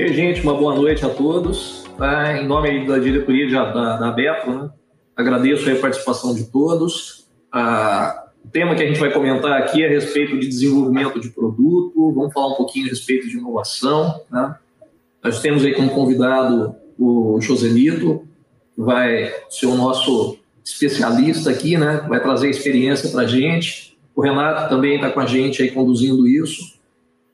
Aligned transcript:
E 0.00 0.02
aí, 0.02 0.14
gente, 0.14 0.40
uma 0.40 0.54
boa 0.54 0.74
noite 0.74 1.04
a 1.04 1.10
todos. 1.10 1.84
Tá? 1.98 2.38
Em 2.38 2.46
nome 2.46 2.86
da 2.86 2.98
diretoria 2.98 3.50
da, 3.50 3.98
da 3.98 4.16
né? 4.16 4.70
agradeço 5.14 5.70
a 5.70 5.74
participação 5.74 6.34
de 6.34 6.44
todos. 6.44 7.28
Ah, 7.52 8.24
o 8.42 8.48
tema 8.48 8.74
que 8.74 8.82
a 8.82 8.86
gente 8.86 8.98
vai 8.98 9.12
comentar 9.12 9.60
aqui 9.60 9.84
é 9.84 9.88
a 9.88 9.90
respeito 9.90 10.38
de 10.38 10.48
desenvolvimento 10.48 11.20
de 11.20 11.28
produto, 11.28 12.14
vamos 12.14 12.32
falar 12.32 12.54
um 12.54 12.54
pouquinho 12.54 12.86
a 12.86 12.88
respeito 12.88 13.28
de 13.28 13.36
inovação. 13.36 14.22
Né? 14.30 14.54
Nós 15.22 15.42
temos 15.42 15.66
aí 15.66 15.74
como 15.74 15.90
convidado 15.90 16.74
o 16.98 17.38
Joselito, 17.38 18.26
que 18.74 18.80
vai 18.80 19.30
ser 19.50 19.66
o 19.66 19.76
nosso 19.76 20.38
especialista 20.64 21.50
aqui, 21.50 21.76
né? 21.76 22.06
vai 22.08 22.22
trazer 22.22 22.48
experiência 22.48 23.10
para 23.10 23.24
a 23.24 23.26
gente. 23.26 23.98
O 24.16 24.22
Renato 24.22 24.70
também 24.70 24.94
está 24.94 25.10
com 25.10 25.20
a 25.20 25.26
gente 25.26 25.62
aí 25.62 25.70
conduzindo 25.70 26.26
isso. 26.26 26.79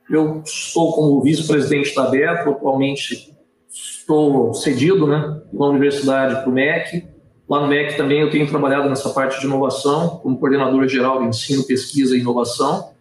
Eu 0.09 0.43
estou 0.45 0.93
como 0.93 1.21
vice-presidente 1.23 1.95
da 1.95 2.09
Betro, 2.09 2.53
atualmente 2.53 3.35
estou 3.69 4.55
cedido 4.55 5.07
né, 5.07 5.43
na 5.53 5.67
universidade 5.67 6.43
para 6.43 6.49
o 6.49 6.53
MEC. 6.53 7.09
Lá 7.49 7.61
no 7.61 7.69
MEC 7.69 7.97
também 7.97 8.21
eu 8.21 8.31
tenho 8.31 8.49
trabalhado 8.49 8.89
nessa 8.89 9.11
parte 9.11 9.41
de 9.41 9.47
inovação, 9.47 10.19
como 10.19 10.39
coordenador 10.39 10.87
geral 10.89 11.21
de 11.21 11.29
ensino, 11.29 11.65
pesquisa 11.65 12.17
e 12.17 12.21
inovação. 12.21 12.93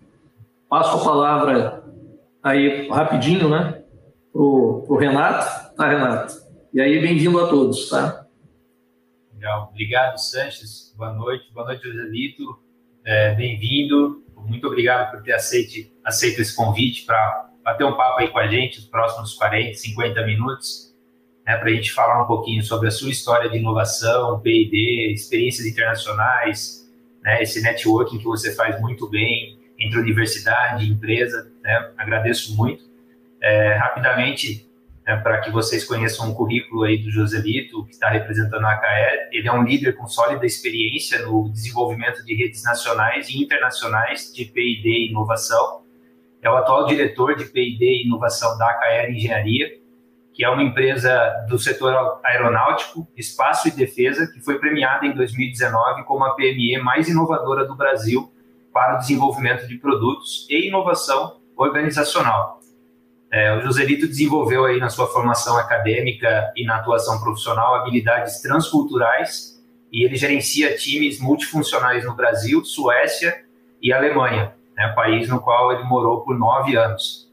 Passo 0.67 0.97
a 0.97 1.03
palavra 1.03 1.83
aí 2.41 2.87
rapidinho, 2.89 3.49
né, 3.49 3.83
para 4.31 4.41
o 4.41 4.97
Renato. 4.97 5.75
Tá, 5.75 5.89
Renato? 5.89 6.33
E 6.73 6.81
aí, 6.81 6.99
bem-vindo 6.99 7.39
a 7.39 7.47
todos, 7.47 7.87
tá? 7.89 8.25
Legal. 9.33 9.69
Obrigado, 9.71 10.17
Sanches. 10.17 10.93
Boa 10.97 11.13
noite. 11.13 11.45
Boa 11.53 11.67
noite, 11.67 11.83
Joselito. 11.83 12.43
É, 13.05 13.35
bem-vindo 13.35 14.24
muito 14.45 14.67
obrigado 14.67 15.11
por 15.11 15.23
ter 15.23 15.33
aceito, 15.33 15.89
aceito 16.03 16.41
esse 16.41 16.55
convite 16.55 17.05
para 17.05 17.49
bater 17.63 17.83
um 17.83 17.95
papo 17.95 18.21
aí 18.21 18.27
com 18.27 18.39
a 18.39 18.47
gente 18.47 18.79
os 18.79 18.85
próximos 18.85 19.33
40, 19.33 19.73
50 19.73 20.25
minutos, 20.25 20.93
né, 21.45 21.57
para 21.57 21.69
a 21.69 21.73
gente 21.73 21.91
falar 21.91 22.23
um 22.23 22.27
pouquinho 22.27 22.63
sobre 22.63 22.87
a 22.87 22.91
sua 22.91 23.09
história 23.09 23.49
de 23.49 23.57
inovação, 23.57 24.39
P&D, 24.39 25.11
experiências 25.13 25.65
internacionais, 25.65 26.87
né, 27.23 27.41
esse 27.41 27.61
networking 27.61 28.19
que 28.19 28.23
você 28.23 28.55
faz 28.55 28.79
muito 28.79 29.09
bem 29.09 29.57
entre 29.79 29.99
universidade 29.99 30.85
e 30.85 30.89
empresa. 30.89 31.51
Né, 31.63 31.91
agradeço 31.97 32.55
muito. 32.55 32.85
É, 33.41 33.73
rapidamente, 33.73 34.67
né, 35.05 35.15
para 35.17 35.39
que 35.39 35.51
vocês 35.51 35.85
conheçam 35.85 36.31
o 36.31 36.35
currículo 36.35 36.83
aí 36.83 36.97
do 36.97 37.11
Joselito, 37.11 37.85
que 37.85 37.91
está 37.91 38.09
representando 38.09 38.65
a 38.65 38.71
AKE. 38.71 39.29
Ele 39.31 39.47
é 39.47 39.53
um 39.53 39.63
líder 39.63 39.95
com 39.95 40.07
sólida 40.07 40.45
experiência 40.45 41.19
no 41.19 41.49
desenvolvimento 41.51 42.25
de 42.25 42.33
redes 42.33 42.63
nacionais 42.63 43.29
e 43.29 43.43
internacionais 43.43 44.33
de 44.33 44.45
P&D 44.45 44.89
e 44.89 45.09
inovação. 45.11 45.83
É 46.41 46.49
o 46.49 46.57
atual 46.57 46.85
diretor 46.85 47.35
de 47.35 47.45
P&D 47.45 47.85
e 47.85 48.05
inovação 48.05 48.57
da 48.57 48.67
AKE 48.69 49.11
Engenharia, 49.11 49.69
que 50.33 50.43
é 50.43 50.49
uma 50.49 50.63
empresa 50.63 51.45
do 51.47 51.57
setor 51.57 52.19
aeronáutico, 52.23 53.07
espaço 53.15 53.67
e 53.67 53.71
defesa, 53.71 54.27
que 54.27 54.41
foi 54.41 54.59
premiada 54.59 55.05
em 55.05 55.13
2019 55.13 56.03
como 56.03 56.25
a 56.25 56.35
PME 56.35 56.77
mais 56.83 57.07
inovadora 57.07 57.65
do 57.65 57.75
Brasil 57.75 58.31
para 58.73 58.95
o 58.95 58.97
desenvolvimento 58.97 59.65
de 59.65 59.77
produtos 59.77 60.45
e 60.49 60.67
inovação 60.67 61.39
organizacional. 61.55 62.59
É, 63.35 63.53
o 63.53 63.59
Joselito 63.59 64.07
desenvolveu 64.07 64.63
aí 64.63 64.79
na 64.79 64.87
sua 64.87 65.07
formação 65.07 65.57
acadêmica 65.57 66.53
e 66.55 66.63
na 66.63 66.77
atuação 66.77 67.19
profissional 67.19 67.75
habilidades 67.75 68.39
transculturais 68.39 69.61
e 69.91 70.05
ele 70.05 70.15
gerencia 70.15 70.73
times 70.77 71.19
multifuncionais 71.19 72.05
no 72.05 72.15
Brasil, 72.15 72.63
Suécia 72.63 73.43
e 73.81 73.91
Alemanha, 73.91 74.55
né, 74.77 74.87
país 74.95 75.27
no 75.27 75.41
qual 75.41 75.73
ele 75.73 75.83
morou 75.83 76.21
por 76.21 76.39
nove 76.39 76.77
anos. 76.77 77.29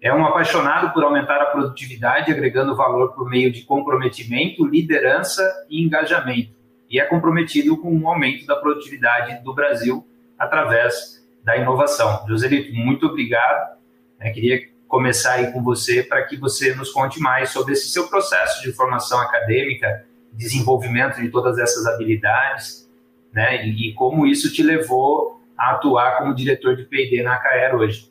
É 0.00 0.10
um 0.14 0.24
apaixonado 0.24 0.94
por 0.94 1.04
aumentar 1.04 1.42
a 1.42 1.50
produtividade, 1.50 2.32
agregando 2.32 2.74
valor 2.74 3.12
por 3.12 3.28
meio 3.28 3.52
de 3.52 3.64
comprometimento, 3.66 4.64
liderança 4.64 5.46
e 5.68 5.84
engajamento. 5.84 6.54
E 6.88 6.98
é 6.98 7.04
comprometido 7.04 7.76
com 7.76 7.94
o 7.94 8.08
aumento 8.08 8.46
da 8.46 8.56
produtividade 8.56 9.44
do 9.44 9.54
Brasil 9.54 10.08
através 10.38 11.22
da 11.44 11.54
inovação. 11.54 12.24
Joselito, 12.26 12.74
muito 12.74 13.04
obrigado. 13.04 13.76
Eu 14.18 14.32
queria 14.32 14.77
começar 14.88 15.34
aí 15.34 15.52
com 15.52 15.62
você 15.62 16.02
para 16.02 16.24
que 16.24 16.36
você 16.36 16.74
nos 16.74 16.90
conte 16.90 17.20
mais 17.20 17.50
sobre 17.50 17.74
esse 17.74 17.88
seu 17.90 18.08
processo 18.08 18.62
de 18.62 18.72
formação 18.72 19.20
acadêmica, 19.20 20.04
desenvolvimento 20.32 21.20
de 21.20 21.28
todas 21.28 21.58
essas 21.58 21.86
habilidades, 21.86 22.90
né? 23.32 23.66
E, 23.66 23.90
e 23.90 23.94
como 23.94 24.26
isso 24.26 24.52
te 24.52 24.62
levou 24.62 25.40
a 25.56 25.72
atuar 25.72 26.18
como 26.18 26.34
diretor 26.34 26.74
de 26.74 26.84
P&D 26.84 27.22
na 27.22 27.34
AKR 27.34 27.76
hoje. 27.76 28.10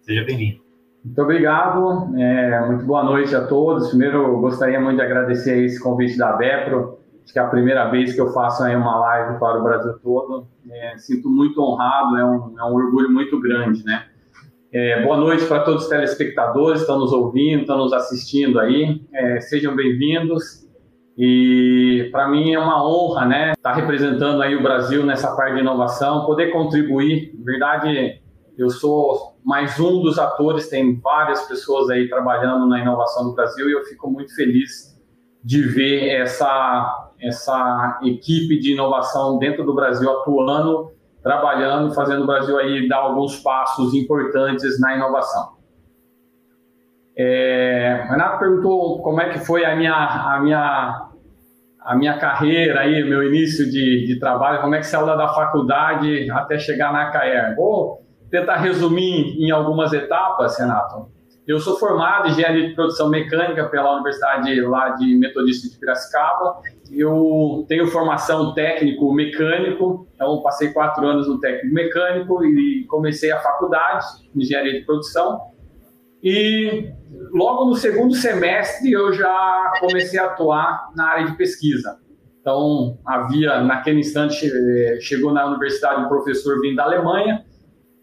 Seja 0.00 0.24
bem-vindo. 0.24 0.60
Muito 1.04 1.22
obrigado, 1.22 2.18
é, 2.18 2.66
muito 2.66 2.84
boa 2.84 3.04
noite 3.04 3.34
a 3.34 3.46
todos. 3.46 3.90
Primeiro, 3.90 4.40
gostaria 4.40 4.80
muito 4.80 4.96
de 4.96 5.02
agradecer 5.02 5.64
esse 5.64 5.80
convite 5.80 6.18
da 6.18 6.32
Bepro. 6.32 6.98
Acho 7.22 7.32
que 7.32 7.38
é 7.38 7.42
a 7.42 7.48
primeira 7.48 7.88
vez 7.90 8.12
que 8.12 8.20
eu 8.20 8.32
faço 8.32 8.64
aí 8.64 8.74
uma 8.74 8.98
live 8.98 9.38
para 9.38 9.60
o 9.60 9.62
Brasil 9.62 9.92
todo. 10.00 10.48
É, 10.68 10.96
sinto 10.98 11.28
muito 11.28 11.60
honrado, 11.60 12.16
é 12.16 12.24
um, 12.24 12.58
é 12.58 12.64
um 12.64 12.74
orgulho 12.74 13.10
muito 13.10 13.40
grande, 13.40 13.84
né? 13.84 14.06
É, 14.72 15.00
boa 15.02 15.16
noite 15.16 15.46
para 15.46 15.60
todos 15.60 15.84
os 15.84 15.88
telespectadores 15.88 16.80
que 16.80 16.82
estão 16.82 16.98
nos 16.98 17.12
ouvindo, 17.12 17.60
estão 17.60 17.78
nos 17.78 17.92
assistindo 17.92 18.58
aí. 18.58 19.00
É, 19.14 19.40
sejam 19.40 19.76
bem-vindos. 19.76 20.66
E 21.16 22.08
para 22.10 22.28
mim 22.28 22.52
é 22.52 22.58
uma 22.58 22.84
honra, 22.84 23.24
né, 23.24 23.52
estar 23.52 23.74
representando 23.74 24.42
aí 24.42 24.56
o 24.56 24.62
Brasil 24.62 25.06
nessa 25.06 25.34
parte 25.36 25.54
de 25.54 25.60
inovação, 25.60 26.26
poder 26.26 26.50
contribuir. 26.50 27.32
Na 27.38 27.44
verdade, 27.44 28.20
eu 28.58 28.68
sou 28.68 29.38
mais 29.44 29.78
um 29.78 30.02
dos 30.02 30.18
atores, 30.18 30.68
tem 30.68 31.00
várias 31.00 31.46
pessoas 31.46 31.88
aí 31.88 32.08
trabalhando 32.08 32.66
na 32.66 32.80
inovação 32.80 33.24
do 33.24 33.34
Brasil 33.34 33.70
e 33.70 33.72
eu 33.72 33.84
fico 33.84 34.10
muito 34.10 34.34
feliz 34.34 35.00
de 35.44 35.62
ver 35.62 36.08
essa 36.08 37.04
essa 37.18 37.98
equipe 38.02 38.58
de 38.58 38.72
inovação 38.72 39.38
dentro 39.38 39.64
do 39.64 39.74
Brasil 39.74 40.10
atuando 40.10 40.90
trabalhando, 41.26 41.92
fazendo 41.92 42.22
o 42.22 42.26
Brasil 42.26 42.56
aí 42.56 42.88
dar 42.88 42.98
alguns 42.98 43.40
passos 43.40 43.92
importantes 43.94 44.80
na 44.80 44.94
inovação. 44.94 45.56
É, 47.18 48.06
Renato 48.08 48.38
perguntou 48.38 49.02
como 49.02 49.20
é 49.20 49.30
que 49.30 49.40
foi 49.40 49.64
a 49.64 49.74
minha, 49.74 49.92
a 49.92 50.40
minha, 50.40 51.08
a 51.80 51.96
minha 51.96 52.16
carreira 52.16 52.82
aí, 52.82 53.02
meu 53.02 53.24
início 53.24 53.68
de, 53.68 54.06
de 54.06 54.20
trabalho, 54.20 54.60
como 54.60 54.76
é 54.76 54.78
que 54.78 54.86
saiu 54.86 55.04
da 55.04 55.26
faculdade 55.26 56.30
até 56.30 56.60
chegar 56.60 56.92
na 56.92 57.10
CAER. 57.10 57.56
Vou 57.56 58.06
tentar 58.30 58.58
resumir 58.58 59.36
em 59.36 59.50
algumas 59.50 59.92
etapas, 59.92 60.56
Renato. 60.56 61.10
Eu 61.46 61.60
sou 61.60 61.78
formado 61.78 62.26
em 62.26 62.32
engenharia 62.32 62.66
de 62.68 62.74
produção 62.74 63.08
mecânica 63.08 63.68
pela 63.68 63.94
Universidade 63.94 64.60
lá 64.62 64.90
de 64.90 65.14
Metodista 65.14 65.68
de 65.68 65.78
Piracicaba. 65.78 66.60
Eu 66.90 67.64
tenho 67.68 67.86
formação 67.86 68.52
técnico 68.52 69.12
mecânico, 69.12 70.08
então 70.12 70.42
passei 70.42 70.72
quatro 70.72 71.06
anos 71.06 71.28
no 71.28 71.38
técnico 71.38 71.72
mecânico 71.72 72.44
e 72.44 72.84
comecei 72.88 73.30
a 73.30 73.38
faculdade 73.38 74.04
de 74.34 74.42
engenharia 74.42 74.72
de 74.72 74.84
produção. 74.84 75.40
E 76.20 76.90
logo 77.32 77.66
no 77.66 77.76
segundo 77.76 78.12
semestre 78.16 78.90
eu 78.90 79.12
já 79.12 79.72
comecei 79.78 80.18
a 80.18 80.24
atuar 80.24 80.90
na 80.96 81.10
área 81.10 81.26
de 81.26 81.36
pesquisa. 81.36 82.00
Então 82.40 82.98
havia 83.06 83.60
naquele 83.60 84.00
instante 84.00 84.50
eh, 84.52 84.98
chegou 85.00 85.32
na 85.32 85.46
universidade 85.46 86.02
um 86.02 86.08
professor 86.08 86.60
vindo 86.60 86.74
da 86.74 86.84
Alemanha 86.84 87.45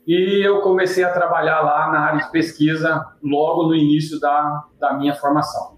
e 0.05 0.45
eu 0.45 0.61
comecei 0.61 1.03
a 1.03 1.13
trabalhar 1.13 1.61
lá 1.61 1.91
na 1.91 1.99
área 1.99 2.25
de 2.25 2.31
pesquisa 2.31 3.05
logo 3.23 3.63
no 3.63 3.75
início 3.75 4.19
da, 4.19 4.63
da 4.79 4.93
minha 4.93 5.15
formação. 5.15 5.77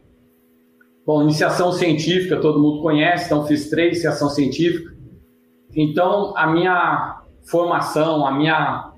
Bom, 1.06 1.22
iniciação 1.22 1.72
científica 1.72 2.42
todo 2.42 2.60
mundo 2.60 2.82
conhece, 2.82 3.26
então 3.26 3.46
fiz 3.46 3.70
três 3.70 3.94
iniciação 3.94 4.28
científica. 4.30 4.92
Então, 5.76 6.34
a 6.36 6.48
minha 6.48 7.22
formação, 7.48 8.26
a 8.26 8.32
minha, 8.32 8.92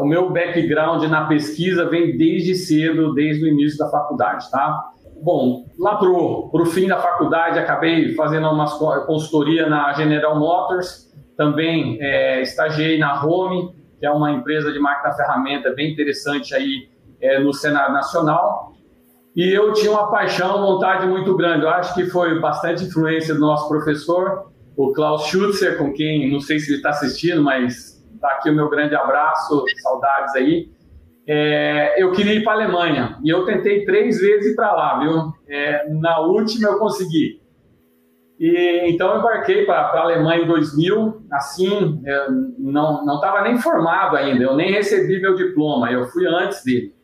o 0.00 0.06
meu 0.06 0.30
background 0.30 1.02
na 1.04 1.26
pesquisa 1.26 1.88
vem 1.90 2.16
desde 2.16 2.54
cedo, 2.54 3.12
desde 3.12 3.44
o 3.44 3.48
início 3.48 3.76
da 3.76 3.90
faculdade, 3.90 4.50
tá? 4.50 4.90
Bom, 5.22 5.66
lá 5.78 5.96
pro, 5.96 6.48
pro 6.50 6.66
fim 6.66 6.86
da 6.86 6.98
faculdade, 6.98 7.58
acabei 7.58 8.14
fazendo 8.14 8.48
uma 8.48 8.66
consultoria 9.06 9.68
na 9.68 9.92
General 9.92 10.38
Motors, 10.38 11.12
também 11.36 11.98
é, 12.00 12.40
estagiei 12.40 12.98
na 12.98 13.22
Home, 13.24 13.74
que 14.04 14.06
é 14.06 14.10
uma 14.10 14.30
empresa 14.32 14.70
de 14.70 14.78
máquina 14.78 15.14
ferramenta 15.14 15.70
bem 15.70 15.90
interessante 15.90 16.54
aí 16.54 16.90
é, 17.22 17.40
no 17.40 17.54
cenário 17.54 17.94
nacional. 17.94 18.74
E 19.34 19.48
eu 19.48 19.72
tinha 19.72 19.90
uma 19.90 20.10
paixão, 20.10 20.60
vontade 20.60 21.06
muito 21.06 21.34
grande. 21.34 21.64
Eu 21.64 21.70
acho 21.70 21.94
que 21.94 22.04
foi 22.10 22.38
bastante 22.38 22.84
influência 22.84 23.32
do 23.32 23.40
nosso 23.40 23.66
professor, 23.66 24.52
o 24.76 24.92
Klaus 24.92 25.24
Schutzer, 25.28 25.78
com 25.78 25.90
quem 25.94 26.30
não 26.30 26.38
sei 26.38 26.58
se 26.58 26.68
ele 26.68 26.76
está 26.76 26.90
assistindo, 26.90 27.42
mas 27.42 28.04
está 28.14 28.28
aqui 28.32 28.50
o 28.50 28.54
meu 28.54 28.68
grande 28.68 28.94
abraço, 28.94 29.64
saudades 29.82 30.34
aí. 30.36 30.68
É, 31.26 31.94
eu 31.96 32.12
queria 32.12 32.34
ir 32.34 32.44
para 32.44 32.52
a 32.52 32.56
Alemanha 32.56 33.18
e 33.24 33.30
eu 33.30 33.46
tentei 33.46 33.86
três 33.86 34.20
vezes 34.20 34.52
ir 34.52 34.54
para 34.54 34.70
lá, 34.74 34.98
viu? 34.98 35.32
É, 35.48 35.88
na 35.94 36.20
última 36.20 36.68
eu 36.68 36.78
consegui. 36.78 37.40
E, 38.44 38.90
então 38.90 39.18
embarquei 39.18 39.64
para 39.64 39.78
a 39.78 40.00
Alemanha 40.02 40.42
em 40.42 40.46
2000, 40.46 41.22
assim, 41.32 41.98
não 42.58 43.02
não 43.02 43.14
estava 43.14 43.40
nem 43.40 43.56
formado 43.56 44.18
ainda, 44.18 44.44
eu 44.44 44.54
nem 44.54 44.70
recebi 44.70 45.18
meu 45.18 45.34
diploma, 45.34 45.90
eu 45.90 46.04
fui 46.08 46.26
antes 46.26 46.62
dele. 46.62 46.94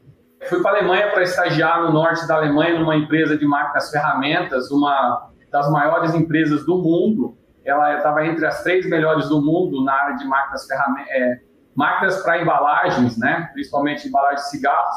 Fui 0.51 0.61
para 0.61 0.73
a 0.73 0.79
Alemanha 0.81 1.11
para 1.11 1.23
estagiar 1.23 1.83
no 1.83 1.95
norte 1.95 2.29
da 2.29 2.37
Alemanha, 2.37 2.79
numa 2.79 2.95
empresa 2.95 3.39
de 3.39 3.47
máquinas 3.47 3.91
ferramentas, 3.91 4.71
uma 4.71 5.31
das 5.51 5.71
maiores 5.73 6.15
empresas 6.15 6.67
do 6.67 6.77
mundo. 6.77 7.39
Ela 7.65 7.97
estava 7.97 8.27
entre 8.27 8.45
as 8.45 8.63
três 8.63 8.87
melhores 8.87 9.31
do 9.31 9.41
mundo 9.41 9.83
na 9.83 9.95
área 9.95 10.17
de 10.17 10.27
máquinas 10.27 10.67
ferramentas, 10.67 11.11
é, 11.11 11.41
máquinas 11.75 12.23
para 12.23 12.43
embalagens, 12.43 13.17
né? 13.17 13.49
principalmente 13.55 14.07
embalagens 14.07 14.43
de 14.43 14.51
cigarros. 14.51 14.97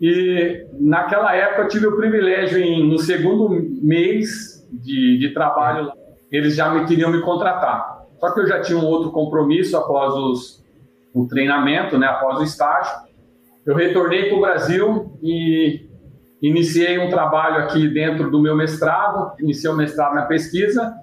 E 0.00 0.66
naquela 0.80 1.32
época 1.32 1.62
eu 1.62 1.68
tive 1.68 1.86
o 1.86 1.96
privilégio, 1.96 2.58
em, 2.58 2.88
no 2.88 2.98
segundo 2.98 3.48
mês 3.80 4.57
de, 4.70 5.18
de 5.18 5.34
trabalho, 5.34 5.90
eles 6.30 6.54
já 6.54 6.70
me 6.70 6.86
queriam 6.86 7.10
me 7.10 7.20
contratar. 7.20 7.98
Só 8.18 8.32
que 8.32 8.40
eu 8.40 8.46
já 8.46 8.60
tinha 8.60 8.78
um 8.78 8.84
outro 8.84 9.10
compromisso 9.10 9.76
após 9.76 10.12
os, 10.14 10.64
o 11.14 11.26
treinamento, 11.26 11.98
né, 11.98 12.06
após 12.06 12.38
o 12.38 12.42
estágio. 12.42 13.08
Eu 13.64 13.74
retornei 13.74 14.28
para 14.28 14.38
o 14.38 14.40
Brasil 14.40 15.18
e 15.22 15.88
iniciei 16.42 16.98
um 16.98 17.10
trabalho 17.10 17.64
aqui 17.64 17.88
dentro 17.88 18.30
do 18.30 18.40
meu 18.40 18.56
mestrado, 18.56 19.32
iniciei 19.40 19.70
o 19.70 19.76
mestrado 19.76 20.14
na 20.14 20.22
pesquisa. 20.22 20.94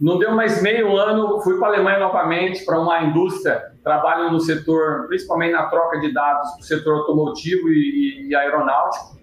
Não 0.00 0.18
deu 0.18 0.32
mais 0.32 0.60
meio 0.60 0.96
ano, 0.96 1.40
fui 1.40 1.58
para 1.58 1.68
a 1.68 1.70
Alemanha 1.70 2.00
novamente 2.00 2.64
para 2.64 2.80
uma 2.80 3.02
indústria, 3.02 3.62
trabalho 3.82 4.30
no 4.30 4.40
setor, 4.40 5.06
principalmente 5.06 5.52
na 5.52 5.66
troca 5.66 6.00
de 6.00 6.12
dados 6.12 6.50
para 6.50 6.60
o 6.60 6.64
setor 6.64 6.98
automotivo 6.98 7.68
e, 7.68 8.28
e 8.28 8.34
aeronáutico. 8.34 9.16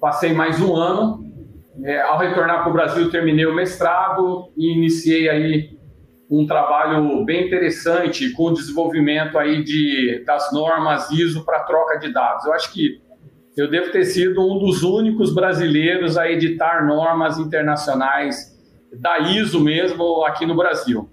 Passei 0.00 0.32
mais 0.32 0.60
um 0.60 0.74
ano. 0.74 1.33
É, 1.82 2.00
ao 2.02 2.18
retornar 2.18 2.62
para 2.62 2.70
o 2.70 2.72
Brasil, 2.72 3.10
terminei 3.10 3.46
o 3.46 3.54
mestrado 3.54 4.52
e 4.56 4.72
iniciei 4.72 5.28
aí 5.28 5.78
um 6.30 6.46
trabalho 6.46 7.24
bem 7.24 7.46
interessante 7.46 8.30
com 8.30 8.44
o 8.44 8.54
desenvolvimento 8.54 9.38
aí 9.38 9.62
de, 9.62 10.22
das 10.24 10.52
normas 10.52 11.10
ISO 11.10 11.44
para 11.44 11.64
troca 11.64 11.98
de 11.98 12.12
dados. 12.12 12.44
Eu 12.44 12.52
acho 12.52 12.72
que 12.72 13.02
eu 13.56 13.70
devo 13.70 13.90
ter 13.90 14.04
sido 14.04 14.40
um 14.40 14.58
dos 14.58 14.82
únicos 14.82 15.34
brasileiros 15.34 16.16
a 16.16 16.30
editar 16.30 16.84
normas 16.86 17.38
internacionais 17.38 18.52
da 19.00 19.18
ISO 19.18 19.60
mesmo 19.60 20.24
aqui 20.24 20.46
no 20.46 20.56
Brasil. 20.56 21.08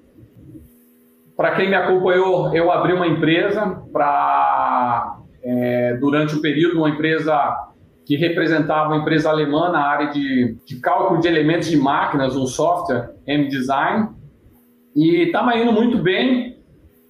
Para 1.36 1.56
quem 1.56 1.70
me 1.70 1.76
acompanhou, 1.76 2.56
eu 2.56 2.72
abri 2.72 2.94
uma 2.94 3.08
empresa 3.08 3.84
para 3.92 5.18
é, 5.44 5.98
durante 6.00 6.36
o 6.36 6.42
período 6.42 6.78
uma 6.78 6.90
empresa 6.90 7.71
que 8.06 8.16
representava 8.16 8.90
uma 8.90 8.98
empresa 8.98 9.30
alemã 9.30 9.70
na 9.70 9.86
área 9.86 10.08
de, 10.08 10.58
de 10.66 10.80
cálculo 10.80 11.20
de 11.20 11.28
elementos 11.28 11.70
de 11.70 11.78
máquinas, 11.78 12.36
um 12.36 12.46
software 12.46 13.12
M-Design 13.28 14.10
e 14.96 15.24
estava 15.24 15.56
indo 15.58 15.72
muito 15.72 15.98
bem. 15.98 16.58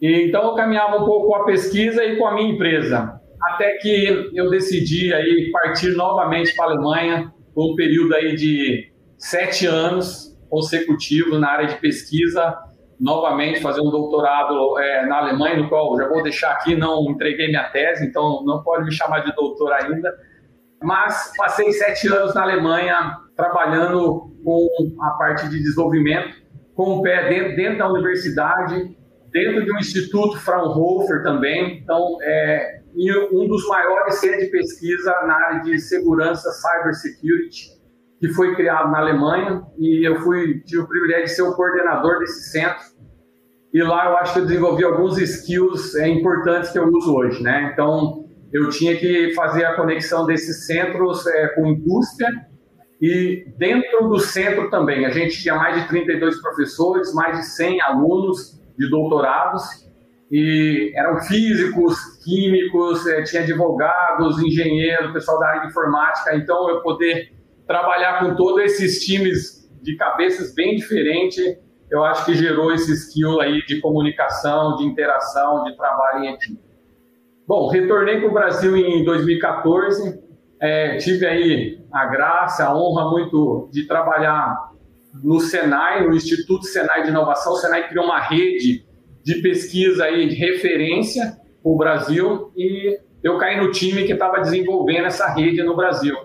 E, 0.02 0.28
então 0.28 0.44
eu 0.44 0.56
caminhava 0.56 1.02
um 1.02 1.06
pouco 1.06 1.28
com 1.28 1.36
a 1.36 1.46
pesquisa 1.46 2.04
e 2.04 2.18
com 2.18 2.28
a 2.28 2.34
minha 2.34 2.52
empresa. 2.52 3.20
Até 3.42 3.78
que 3.78 4.32
eu 4.34 4.50
decidi 4.50 5.14
aí 5.14 5.50
partir 5.52 5.96
novamente 5.96 6.56
para 6.56 6.66
a 6.66 6.70
Alemanha 6.72 7.34
por 7.54 7.74
um 7.74 7.76
período 7.76 8.14
aí 8.14 8.36
de 8.36 8.92
sete 9.18 9.66
anos 9.66 10.38
consecutivos 10.50 11.40
na 11.40 11.50
área 11.50 11.68
de 11.68 11.76
pesquisa, 11.76 12.56
novamente 13.00 13.62
fazer 13.62 13.82
um 13.82 13.90
doutorado 13.90 14.78
é, 14.78 15.06
na 15.08 15.18
Alemanha, 15.20 15.58
no 15.58 15.70
qual 15.70 15.98
já 15.98 16.08
vou 16.08 16.22
deixar 16.22 16.52
aqui, 16.52 16.76
não 16.76 17.10
entreguei 17.10 17.48
minha 17.48 17.64
tese, 17.70 18.06
então 18.06 18.44
não 18.44 18.62
pode 18.62 18.86
me 18.86 18.92
chamar 18.92 19.22
de 19.22 19.34
doutor 19.34 19.72
ainda. 19.74 20.14
Mas 20.82 21.32
passei 21.38 21.72
sete 21.74 22.08
anos 22.08 22.34
na 22.34 22.42
Alemanha 22.42 23.18
trabalhando 23.36 24.32
com 24.44 24.68
a 25.02 25.12
parte 25.12 25.48
de 25.50 25.60
desenvolvimento 25.60 26.42
com 26.76 26.98
o 26.98 27.02
pé 27.02 27.30
dentro, 27.30 27.56
dentro 27.56 27.78
da 27.80 27.92
universidade, 27.92 28.98
dentro 29.32 29.64
de 29.64 29.72
um 29.72 29.78
instituto 29.78 30.40
Fraunhofer 30.40 31.22
também. 31.24 31.80
Então, 31.80 32.18
é 32.24 32.82
um 33.32 33.48
dos 33.48 33.68
maiores 33.68 34.16
centros 34.16 34.46
de 34.46 34.52
pesquisa 34.52 35.12
na 35.26 35.36
área 35.36 35.62
de 35.62 35.80
segurança 35.80 36.52
cybersecurity, 36.52 37.70
que 38.20 38.30
foi 38.30 38.56
criado 38.56 38.92
na 38.92 39.00
Alemanha, 39.00 39.64
e 39.78 40.08
eu 40.08 40.20
fui 40.22 40.62
tive 40.62 40.82
o 40.82 40.88
privilégio 40.88 41.26
de 41.26 41.32
ser 41.32 41.44
o 41.44 41.56
coordenador 41.56 42.20
desse 42.20 42.52
centro. 42.52 42.84
E 43.74 43.82
lá 43.82 44.10
eu 44.10 44.18
acho 44.18 44.34
que 44.34 44.40
eu 44.40 44.46
desenvolvi 44.46 44.84
alguns 44.84 45.18
skills 45.18 45.96
é, 45.96 46.08
importantes 46.10 46.72
que 46.72 46.80
eu 46.80 46.88
uso 46.88 47.16
hoje, 47.16 47.42
né? 47.42 47.70
Então, 47.72 48.21
eu 48.54 48.70
tinha 48.70 48.96
que 48.98 49.34
fazer 49.34 49.66
a 49.66 49.76
conexão 49.76 50.26
desses 50.26 50.66
centros 50.66 51.26
é, 51.28 51.48
com 51.50 51.68
indústria 51.68 52.30
e 53.02 53.48
dentro 53.58 54.10
do 54.10 54.20
centro 54.20 54.70
também, 54.70 55.06
a 55.06 55.10
gente 55.10 55.42
tinha 55.42 55.56
mais 55.56 55.82
de 55.82 55.88
32 55.88 56.40
professores, 56.40 57.12
mais 57.16 57.40
de 57.40 57.46
100 57.48 57.82
alunos 57.82 58.62
de 58.78 58.88
doutorados, 58.92 59.90
e 60.32 60.94
eram 60.96 61.20
físicos, 61.20 61.98
químicos, 62.24 63.06
eh, 63.08 63.24
tinha 63.24 63.42
advogados, 63.42 64.40
engenheiros, 64.42 65.12
pessoal 65.12 65.40
da 65.40 65.48
área 65.48 65.62
de 65.62 65.68
informática. 65.68 66.36
Então, 66.36 66.70
eu 66.70 66.82
poder 66.82 67.34
trabalhar 67.68 68.20
com 68.20 68.36
todos 68.36 68.64
esses 68.64 69.04
times 69.04 69.68
de 69.82 69.96
cabeças 69.98 70.54
bem 70.54 70.76
diferentes, 70.76 71.44
eu 71.90 72.06
acho 72.06 72.24
que 72.24 72.36
gerou 72.36 72.72
esse 72.72 72.94
skill 72.94 73.42
aí 73.42 73.66
de 73.66 73.82
comunicação, 73.82 74.78
de 74.78 74.86
interação, 74.86 75.64
de 75.64 75.76
trabalho 75.76 76.24
em 76.24 76.34
equipe. 76.34 76.71
Bom, 77.52 77.68
retornei 77.68 78.18
para 78.18 78.30
o 78.30 78.34
Brasil 78.34 78.78
em 78.78 79.04
2014 79.04 80.18
é, 80.58 80.96
tive 80.96 81.26
aí 81.26 81.82
a 81.92 82.06
graça, 82.06 82.64
a 82.64 82.74
honra 82.74 83.12
muito 83.12 83.68
de 83.74 83.86
trabalhar 83.86 84.72
no 85.22 85.38
Senai, 85.42 86.08
no 86.08 86.16
Instituto 86.16 86.66
Senai 86.66 87.04
de 87.04 87.10
Inovação. 87.10 87.52
O 87.52 87.58
Senai 87.58 87.90
criou 87.90 88.06
uma 88.06 88.22
rede 88.22 88.86
de 89.22 89.42
pesquisa 89.42 90.06
aí 90.06 90.30
de 90.30 90.36
referência 90.36 91.42
para 91.62 91.70
o 91.74 91.76
Brasil 91.76 92.54
e 92.56 92.98
eu 93.22 93.38
caí 93.38 93.60
no 93.60 93.70
time 93.70 94.06
que 94.06 94.14
estava 94.14 94.40
desenvolvendo 94.40 95.08
essa 95.08 95.28
rede 95.28 95.62
no 95.62 95.76
Brasil. 95.76 96.16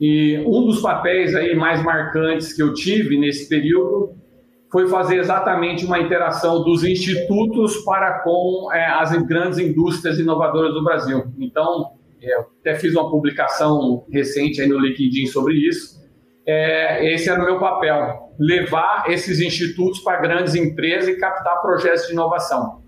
E 0.00 0.38
um 0.46 0.64
dos 0.64 0.80
papéis 0.80 1.34
aí 1.34 1.56
mais 1.56 1.82
marcantes 1.82 2.52
que 2.52 2.62
eu 2.62 2.72
tive 2.72 3.18
nesse 3.18 3.48
período 3.48 4.14
foi 4.70 4.88
fazer 4.88 5.18
exatamente 5.18 5.84
uma 5.84 5.98
interação 5.98 6.62
dos 6.62 6.84
institutos 6.84 7.78
para 7.78 8.20
com 8.20 8.70
é, 8.72 8.86
as 8.86 9.10
grandes 9.22 9.58
indústrias 9.58 10.18
inovadoras 10.18 10.72
do 10.72 10.84
Brasil. 10.84 11.24
Então, 11.38 11.92
é, 12.22 12.34
eu 12.36 12.46
até 12.60 12.76
fiz 12.76 12.94
uma 12.94 13.10
publicação 13.10 14.04
recente 14.10 14.60
aí 14.60 14.68
no 14.68 14.78
LinkedIn 14.78 15.26
sobre 15.26 15.54
isso. 15.54 16.00
É, 16.46 17.12
esse 17.12 17.28
era 17.28 17.40
o 17.40 17.44
meu 17.44 17.58
papel, 17.58 18.32
levar 18.38 19.04
esses 19.08 19.40
institutos 19.40 20.00
para 20.00 20.20
grandes 20.20 20.54
empresas 20.54 21.08
e 21.08 21.18
captar 21.18 21.60
projetos 21.60 22.06
de 22.06 22.12
inovação. 22.12 22.80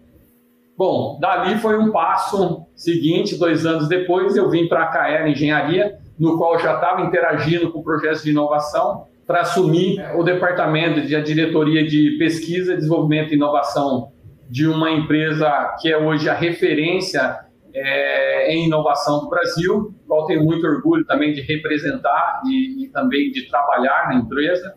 Bom, 0.77 1.19
dali 1.21 1.59
foi 1.59 1.77
um 1.77 1.93
passo 1.93 2.65
seguinte, 2.75 3.37
dois 3.37 3.67
anos 3.67 3.89
depois, 3.89 4.37
eu 4.37 4.49
vim 4.49 4.69
para 4.69 4.85
a 4.85 4.87
KR 4.87 5.29
Engenharia, 5.29 5.99
no 6.19 6.39
qual 6.39 6.59
já 6.59 6.75
estava 6.75 7.03
interagindo 7.03 7.71
com 7.71 7.83
projetos 7.83 8.23
de 8.23 8.31
inovação, 8.31 9.07
para 9.27 9.41
assumir 9.41 10.03
o 10.17 10.23
departamento 10.23 11.03
de 11.03 11.15
a 11.15 11.21
diretoria 11.21 11.87
de 11.87 12.17
pesquisa, 12.19 12.77
desenvolvimento 12.77 13.33
e 13.33 13.37
inovação 13.37 14.13
de 14.49 14.67
uma 14.67 14.91
empresa 14.91 15.77
que 15.81 15.91
é 15.91 15.97
hoje 15.97 16.29
a 16.29 16.35
referência 16.35 17.41
é, 17.75 18.55
em 18.55 18.67
inovação 18.67 19.21
do 19.21 19.29
Brasil, 19.29 19.95
qual 20.07 20.27
tenho 20.27 20.45
muito 20.45 20.67
orgulho 20.67 21.07
também 21.07 21.33
de 21.33 21.41
representar 21.41 22.43
e, 22.45 22.85
e, 22.85 22.89
também 22.89 23.31
de 23.31 23.49
trabalhar 23.49 24.09
na 24.09 24.17
empresa. 24.17 24.75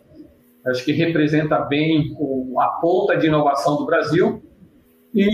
Acho 0.66 0.84
que 0.84 0.92
representa 0.92 1.58
bem 1.60 2.14
o, 2.18 2.58
a 2.60 2.68
ponta 2.80 3.16
de 3.16 3.26
inovação 3.26 3.76
do 3.76 3.84
Brasil. 3.84 4.42
E 5.14 5.28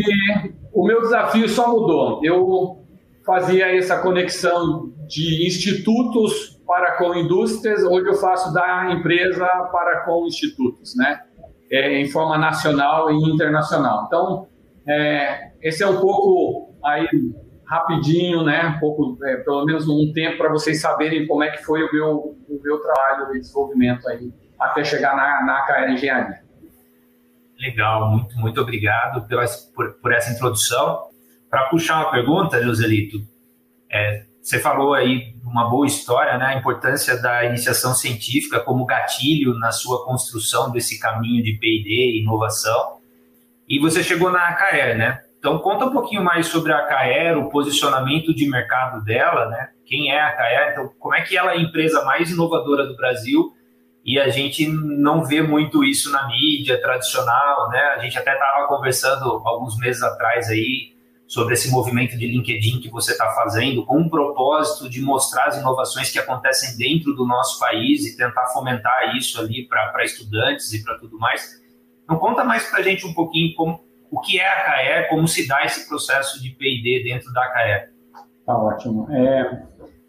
o 0.73 0.85
meu 0.85 1.03
desafio 1.03 1.49
só 1.49 1.71
mudou. 1.71 2.21
Eu 2.23 2.82
fazia 3.25 3.77
essa 3.77 3.99
conexão 4.01 4.93
de 5.07 5.47
institutos 5.47 6.61
para 6.67 6.97
com 6.97 7.15
indústrias, 7.15 7.83
hoje 7.83 8.09
eu 8.09 8.15
faço 8.15 8.53
da 8.53 8.91
empresa 8.93 9.47
para 9.73 10.01
com 10.05 10.27
institutos, 10.27 10.97
né? 10.97 11.21
É, 11.71 11.99
em 11.99 12.09
forma 12.09 12.37
nacional 12.37 13.11
e 13.11 13.15
internacional. 13.15 14.05
Então, 14.07 14.47
é, 14.87 15.53
esse 15.63 15.83
é 15.83 15.87
um 15.87 16.01
pouco 16.01 16.75
aí 16.85 17.09
rapidinho, 17.67 18.43
né, 18.43 18.75
um 18.77 18.79
pouco, 18.79 19.17
é, 19.25 19.37
pelo 19.37 19.65
menos 19.65 19.89
um 19.89 20.13
tempo 20.13 20.37
para 20.37 20.51
vocês 20.51 20.79
saberem 20.79 21.27
como 21.27 21.43
é 21.43 21.51
que 21.51 21.65
foi 21.65 21.83
o 21.83 21.91
meu, 21.91 22.37
o 22.47 22.61
meu 22.63 22.79
trabalho 22.81 23.33
de 23.33 23.41
desenvolvimento 23.41 24.07
aí, 24.09 24.31
até 24.61 24.85
chegar 24.85 25.17
na, 25.17 25.43
na 25.47 25.63
KR 25.63 25.91
Engenharia. 25.91 26.43
Legal, 27.59 28.11
muito, 28.11 28.37
muito 28.37 28.61
obrigado 28.61 29.27
pela, 29.27 29.45
por, 29.75 29.95
por 29.95 30.13
essa 30.13 30.33
introdução. 30.33 31.12
Para 31.53 31.65
puxar 31.65 31.97
uma 31.97 32.11
pergunta, 32.11 32.63
Joselito, 32.63 33.19
é, 33.91 34.25
você 34.41 34.59
falou 34.59 34.95
aí 34.95 35.35
uma 35.45 35.69
boa 35.69 35.87
história, 35.87 36.39
né, 36.39 36.47
a 36.47 36.55
importância 36.55 37.21
da 37.21 37.45
iniciação 37.45 37.95
científica 37.95 38.59
como 38.59 38.87
gatilho 38.87 39.53
na 39.59 39.71
sua 39.71 40.03
construção 40.03 40.73
desse 40.73 40.99
caminho 40.99 41.45
de 41.45 41.53
P&D 41.59 42.23
inovação. 42.23 42.97
E 43.69 43.79
você 43.79 44.03
chegou 44.03 44.31
na 44.31 44.51
KR, 44.55 44.97
né? 44.97 45.21
Então, 45.39 45.59
conta 45.59 45.85
um 45.85 45.93
pouquinho 45.93 46.25
mais 46.25 46.47
sobre 46.47 46.73
a 46.73 46.87
Caer, 46.87 47.37
o 47.37 47.51
posicionamento 47.51 48.35
de 48.35 48.49
mercado 48.49 49.05
dela, 49.05 49.51
né? 49.51 49.73
Quem 49.85 50.11
é 50.11 50.23
a 50.23 50.33
Caer? 50.35 50.73
Então, 50.73 50.91
como 50.99 51.15
é 51.15 51.21
que 51.21 51.37
ela 51.37 51.53
é 51.53 51.59
a 51.59 51.61
empresa 51.61 52.03
mais 52.03 52.31
inovadora 52.31 52.87
do 52.87 52.97
Brasil 52.97 53.53
e 54.03 54.19
a 54.19 54.31
gente 54.31 54.67
não 54.67 55.23
vê 55.23 55.43
muito 55.43 55.85
isso 55.85 56.11
na 56.11 56.29
mídia 56.29 56.81
tradicional, 56.81 57.69
né? 57.69 57.79
A 57.95 57.99
gente 57.99 58.17
até 58.17 58.33
estava 58.33 58.67
conversando 58.69 59.43
alguns 59.45 59.77
meses 59.77 60.03
atrás 60.03 60.49
aí 60.49 60.92
sobre 61.33 61.55
esse 61.55 61.71
movimento 61.71 62.15
de 62.19 62.27
LinkedIn 62.27 62.79
que 62.79 62.91
você 62.91 63.13
está 63.13 63.27
fazendo, 63.31 63.87
com 63.87 64.03
o 64.03 64.11
propósito 64.11 64.87
de 64.91 65.01
mostrar 65.01 65.47
as 65.47 65.57
inovações 65.57 66.13
que 66.13 66.19
acontecem 66.19 66.77
dentro 66.77 67.15
do 67.15 67.27
nosso 67.27 67.59
país 67.59 68.05
e 68.05 68.15
tentar 68.15 68.49
fomentar 68.49 69.17
isso 69.17 69.41
ali 69.41 69.67
para 69.67 70.05
estudantes 70.05 70.75
e 70.75 70.85
para 70.85 70.99
tudo 70.99 71.19
mais. 71.19 71.59
Então, 72.05 72.19
conta 72.19 72.45
mais 72.45 72.69
para 72.69 72.81
a 72.81 72.83
gente 72.83 73.07
um 73.07 73.15
pouquinho 73.15 73.55
como, 73.55 73.81
o 74.11 74.21
que 74.21 74.39
é 74.39 74.47
a 74.47 74.63
CAE, 74.63 75.09
como 75.09 75.27
se 75.27 75.49
dá 75.49 75.65
esse 75.65 75.89
processo 75.89 76.39
de 76.43 76.51
P&D 76.51 77.03
dentro 77.03 77.33
da 77.33 77.49
CAE. 77.49 77.89
Tá 78.45 78.59
ótimo. 78.59 79.11
É, 79.11 79.63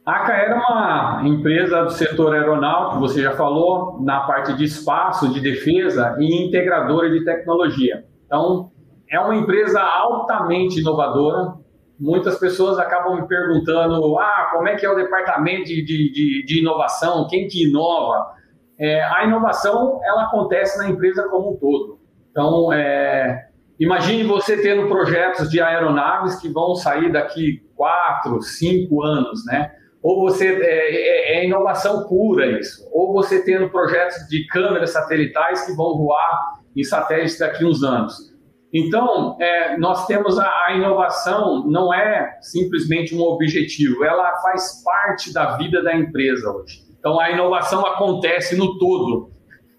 a 0.05 0.19
CAE 0.25 0.41
era 0.41 0.55
uma 0.57 1.21
empresa 1.23 1.83
do 1.83 1.91
setor 1.91 2.33
aeronáutico, 2.33 2.99
você 2.99 3.21
já 3.21 3.31
falou, 3.31 3.97
na 4.03 4.19
parte 4.27 4.57
de 4.57 4.65
espaço, 4.65 5.31
de 5.31 5.39
defesa 5.39 6.17
e 6.19 6.45
integradora 6.45 7.09
de 7.09 7.23
tecnologia. 7.23 8.03
Então, 8.25 8.72
é 9.13 9.19
uma 9.19 9.35
empresa 9.35 9.79
altamente 9.79 10.79
inovadora. 10.79 11.53
Muitas 11.99 12.39
pessoas 12.39 12.79
acabam 12.79 13.21
me 13.21 13.27
perguntando: 13.27 14.17
ah, 14.17 14.49
como 14.51 14.67
é 14.67 14.75
que 14.75 14.85
é 14.85 14.89
o 14.89 14.95
departamento 14.95 15.65
de, 15.65 15.85
de, 15.85 16.43
de 16.43 16.59
inovação? 16.59 17.27
Quem 17.29 17.47
que 17.47 17.69
inova? 17.69 18.33
É, 18.79 19.03
a 19.03 19.23
inovação 19.23 19.99
ela 20.03 20.23
acontece 20.23 20.79
na 20.79 20.89
empresa 20.89 21.29
como 21.29 21.51
um 21.51 21.57
todo. 21.57 21.99
Então, 22.31 22.73
é, 22.73 23.49
imagine 23.79 24.23
você 24.23 24.59
tendo 24.59 24.87
projetos 24.87 25.47
de 25.51 25.61
aeronaves 25.61 26.37
que 26.37 26.49
vão 26.49 26.73
sair 26.73 27.11
daqui 27.11 27.61
quatro, 27.75 28.41
cinco 28.41 29.03
anos, 29.03 29.45
né? 29.45 29.71
Ou 30.01 30.21
você 30.21 30.47
é, 30.47 31.35
é, 31.35 31.37
é 31.37 31.45
inovação 31.45 32.07
pura 32.07 32.59
isso. 32.59 32.89
Ou 32.91 33.13
você 33.13 33.45
tendo 33.45 33.69
projetos 33.69 34.27
de 34.27 34.47
câmeras 34.47 34.89
satelitais 34.89 35.67
que 35.67 35.73
vão 35.73 35.95
voar 35.97 36.53
em 36.75 36.83
satélites 36.83 37.37
daqui 37.37 37.63
uns 37.63 37.83
anos. 37.83 38.32
Então, 38.73 39.37
é, 39.39 39.77
nós 39.77 40.07
temos 40.07 40.39
a, 40.39 40.47
a, 40.65 40.73
inovação, 40.75 41.63
não 41.67 41.93
é 41.93 42.39
simplesmente 42.41 43.13
um 43.13 43.21
objetivo, 43.21 44.03
ela 44.03 44.35
faz 44.41 44.81
parte 44.83 45.31
da 45.31 45.55
vida 45.57 45.83
da 45.83 45.95
empresa 45.95 46.49
hoje. 46.51 46.81
Então, 46.97 47.19
a 47.19 47.29
inovação 47.29 47.85
acontece 47.85 48.57
no 48.57 48.79
todo. 48.79 49.29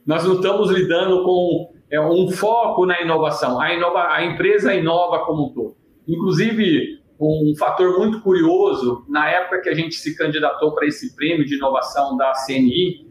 Nós 0.07 0.23
não 0.25 0.35
estamos 0.35 0.71
lidando 0.71 1.25
com 1.25 1.73
é, 1.91 2.01
um 2.01 2.31
foco 2.31 2.87
na 2.87 3.03
inovação, 3.03 3.61
a, 3.61 3.75
inova, 3.75 4.13
a 4.13 4.25
empresa 4.25 4.73
inova 4.73 5.25
como 5.25 5.47
um 5.47 5.53
todo. 5.53 5.77
Inclusive, 6.07 7.03
um 7.19 7.53
fator 7.59 7.99
muito 7.99 8.21
curioso, 8.21 9.05
na 9.09 9.29
época 9.29 9.63
que 9.63 9.69
a 9.71 9.75
gente 9.75 9.97
se 9.97 10.17
candidatou 10.17 10.73
para 10.73 10.87
esse 10.87 11.17
prêmio 11.17 11.45
de 11.45 11.57
inovação 11.57 12.17
da 12.17 12.33
CNI, 12.47 13.09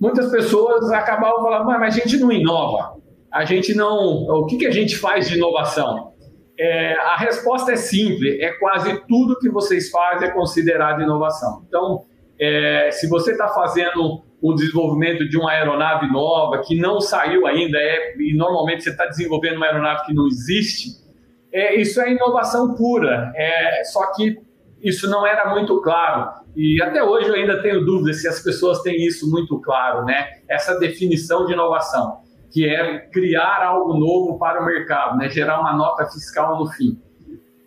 muitas 0.00 0.30
pessoas 0.30 0.92
acabavam 0.92 1.42
falando, 1.42 1.66
mas 1.66 1.96
a 1.96 1.98
gente 1.98 2.18
não 2.18 2.30
inova 2.30 2.98
a 3.32 3.44
gente 3.44 3.74
não. 3.74 4.24
O 4.24 4.46
que, 4.46 4.56
que 4.56 4.66
a 4.66 4.70
gente 4.70 4.96
faz 4.96 5.28
de 5.28 5.36
inovação? 5.36 6.12
É, 6.58 6.94
a 6.94 7.16
resposta 7.16 7.72
é 7.72 7.76
simples: 7.76 8.40
é 8.40 8.50
quase 8.52 9.02
tudo 9.06 9.38
que 9.38 9.48
vocês 9.48 9.90
fazem 9.90 10.28
é 10.28 10.32
considerado 10.32 11.02
inovação. 11.02 11.62
Então, 11.66 12.04
é, 12.40 12.90
se 12.90 13.08
você 13.08 13.32
está 13.32 13.48
fazendo 13.48 14.22
o 14.40 14.54
desenvolvimento 14.54 15.28
de 15.28 15.36
uma 15.36 15.50
aeronave 15.50 16.10
nova 16.10 16.62
que 16.64 16.78
não 16.78 17.00
saiu 17.00 17.46
ainda, 17.46 17.78
é, 17.78 18.16
e 18.18 18.36
normalmente 18.36 18.84
você 18.84 18.90
está 18.90 19.06
desenvolvendo 19.06 19.56
uma 19.56 19.66
aeronave 19.66 20.06
que 20.06 20.14
não 20.14 20.26
existe, 20.26 20.90
é, 21.52 21.80
isso 21.80 22.00
é 22.00 22.12
inovação 22.12 22.74
pura. 22.74 23.32
É, 23.36 23.84
só 23.84 24.12
que 24.14 24.38
isso 24.82 25.08
não 25.10 25.26
era 25.26 25.50
muito 25.50 25.80
claro. 25.82 26.30
E 26.56 26.80
até 26.82 27.02
hoje 27.02 27.28
eu 27.28 27.34
ainda 27.34 27.60
tenho 27.62 27.84
dúvidas 27.84 28.20
se 28.20 28.28
as 28.28 28.40
pessoas 28.40 28.80
têm 28.82 29.04
isso 29.06 29.30
muito 29.30 29.60
claro, 29.60 30.04
né? 30.04 30.38
Essa 30.48 30.78
definição 30.78 31.46
de 31.46 31.52
inovação 31.52 32.27
que 32.50 32.68
é 32.68 32.98
criar 33.10 33.62
algo 33.62 33.94
novo 33.94 34.38
para 34.38 34.62
o 34.62 34.66
mercado, 34.66 35.16
né? 35.18 35.28
gerar 35.28 35.60
uma 35.60 35.76
nota 35.76 36.06
fiscal 36.06 36.58
no 36.58 36.66
fim. 36.66 37.00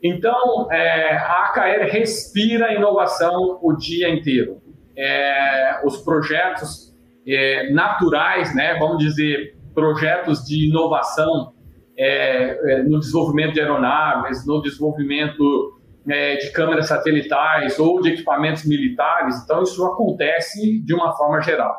Então, 0.03 0.67
é, 0.71 1.15
a 1.15 1.45
AKL 1.45 1.91
respira 1.91 2.73
inovação 2.73 3.59
o 3.61 3.73
dia 3.73 4.09
inteiro. 4.09 4.59
É, 4.97 5.81
os 5.85 5.97
projetos 5.97 6.91
é, 7.27 7.71
naturais, 7.71 8.55
né, 8.55 8.77
vamos 8.79 8.97
dizer, 8.97 9.55
projetos 9.73 10.43
de 10.43 10.67
inovação 10.67 11.53
é, 11.97 12.73
é, 12.73 12.83
no 12.83 12.99
desenvolvimento 12.99 13.53
de 13.53 13.61
aeronaves, 13.61 14.45
no 14.45 14.61
desenvolvimento 14.61 15.79
é, 16.09 16.37
de 16.37 16.51
câmeras 16.51 16.87
satelitais 16.87 17.77
ou 17.77 18.01
de 18.01 18.09
equipamentos 18.09 18.65
militares, 18.65 19.41
então 19.43 19.61
isso 19.61 19.85
acontece 19.85 20.81
de 20.83 20.93
uma 20.93 21.15
forma 21.15 21.41
geral. 21.41 21.75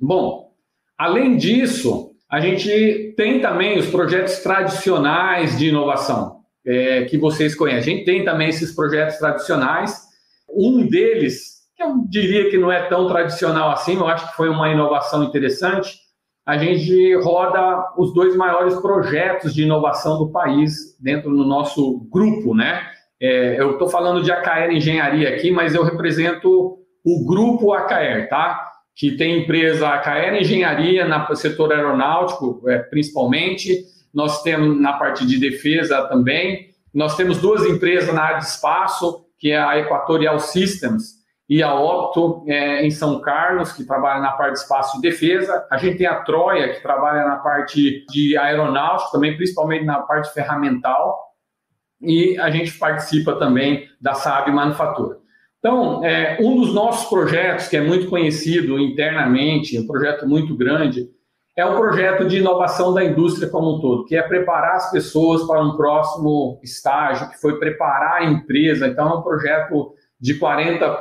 Bom, 0.00 0.50
além 0.98 1.36
disso, 1.36 2.13
a 2.34 2.40
gente 2.40 3.14
tem 3.16 3.40
também 3.40 3.78
os 3.78 3.86
projetos 3.86 4.38
tradicionais 4.40 5.56
de 5.56 5.68
inovação, 5.68 6.40
é, 6.66 7.04
que 7.04 7.16
vocês 7.16 7.54
conhecem. 7.54 7.94
A 7.94 7.96
gente 7.96 8.04
tem 8.04 8.24
também 8.24 8.48
esses 8.48 8.74
projetos 8.74 9.18
tradicionais. 9.18 10.02
Um 10.50 10.84
deles, 10.84 11.60
que 11.76 11.82
eu 11.84 12.04
diria 12.08 12.50
que 12.50 12.58
não 12.58 12.72
é 12.72 12.88
tão 12.88 13.06
tradicional 13.06 13.70
assim, 13.70 13.94
eu 13.94 14.08
acho 14.08 14.28
que 14.28 14.36
foi 14.36 14.48
uma 14.48 14.68
inovação 14.68 15.22
interessante. 15.22 15.96
A 16.44 16.58
gente 16.58 17.14
roda 17.22 17.92
os 17.96 18.12
dois 18.12 18.34
maiores 18.34 18.74
projetos 18.80 19.54
de 19.54 19.62
inovação 19.62 20.18
do 20.18 20.32
país 20.32 20.98
dentro 21.00 21.30
do 21.30 21.44
nosso 21.44 22.00
grupo, 22.10 22.52
né? 22.52 22.84
É, 23.22 23.60
eu 23.60 23.74
estou 23.74 23.88
falando 23.88 24.24
de 24.24 24.32
AKR 24.32 24.72
Engenharia 24.72 25.28
aqui, 25.28 25.52
mas 25.52 25.72
eu 25.72 25.84
represento 25.84 26.78
o 27.04 27.24
grupo 27.24 27.72
AKR, 27.72 28.28
tá? 28.28 28.73
Que 28.94 29.16
tem 29.16 29.42
empresa 29.42 29.88
AKR 29.88 30.40
Engenharia 30.40 31.04
no 31.06 31.36
setor 31.36 31.72
aeronáutico, 31.72 32.62
é, 32.68 32.78
principalmente. 32.78 33.84
Nós 34.12 34.42
temos 34.42 34.80
na 34.80 34.92
parte 34.92 35.26
de 35.26 35.38
defesa 35.38 36.06
também. 36.06 36.70
Nós 36.92 37.16
temos 37.16 37.38
duas 37.38 37.64
empresas 37.64 38.14
na 38.14 38.22
área 38.22 38.38
de 38.38 38.44
espaço, 38.44 39.26
que 39.38 39.50
é 39.50 39.58
a 39.58 39.78
Equatorial 39.78 40.38
Systems 40.38 41.24
e 41.48 41.62
a 41.62 41.74
Opto 41.74 42.44
é, 42.46 42.86
em 42.86 42.90
São 42.90 43.20
Carlos, 43.20 43.72
que 43.72 43.84
trabalha 43.84 44.20
na 44.20 44.32
parte 44.32 44.54
de 44.54 44.58
espaço 44.60 44.98
e 44.98 45.00
defesa. 45.00 45.66
A 45.70 45.76
gente 45.76 45.98
tem 45.98 46.06
a 46.06 46.20
Troia, 46.20 46.72
que 46.72 46.80
trabalha 46.80 47.24
na 47.26 47.36
parte 47.36 48.06
de 48.06 48.36
aeronáutico, 48.38 49.10
também 49.10 49.36
principalmente 49.36 49.84
na 49.84 50.00
parte 50.02 50.32
ferramental. 50.32 51.18
E 52.00 52.38
a 52.38 52.50
gente 52.50 52.78
participa 52.78 53.34
também 53.34 53.88
da 54.00 54.14
Saab 54.14 54.50
Manufatura. 54.52 55.18
Então, 55.64 56.04
é, 56.04 56.36
um 56.42 56.56
dos 56.56 56.74
nossos 56.74 57.08
projetos, 57.08 57.68
que 57.68 57.76
é 57.78 57.80
muito 57.80 58.10
conhecido 58.10 58.78
internamente, 58.78 59.78
um 59.80 59.86
projeto 59.86 60.28
muito 60.28 60.54
grande, 60.54 61.08
é 61.56 61.64
o 61.64 61.74
projeto 61.74 62.28
de 62.28 62.36
inovação 62.36 62.92
da 62.92 63.02
indústria 63.02 63.48
como 63.48 63.76
um 63.76 63.80
todo, 63.80 64.04
que 64.04 64.14
é 64.14 64.20
preparar 64.20 64.74
as 64.74 64.90
pessoas 64.90 65.42
para 65.46 65.62
um 65.62 65.74
próximo 65.74 66.60
estágio, 66.62 67.30
que 67.30 67.40
foi 67.40 67.58
preparar 67.58 68.20
a 68.20 68.24
empresa. 68.26 68.86
Então, 68.86 69.08
é 69.08 69.14
um 69.14 69.22
projeto 69.22 69.94
de 70.20 70.34
40, 70.34 70.98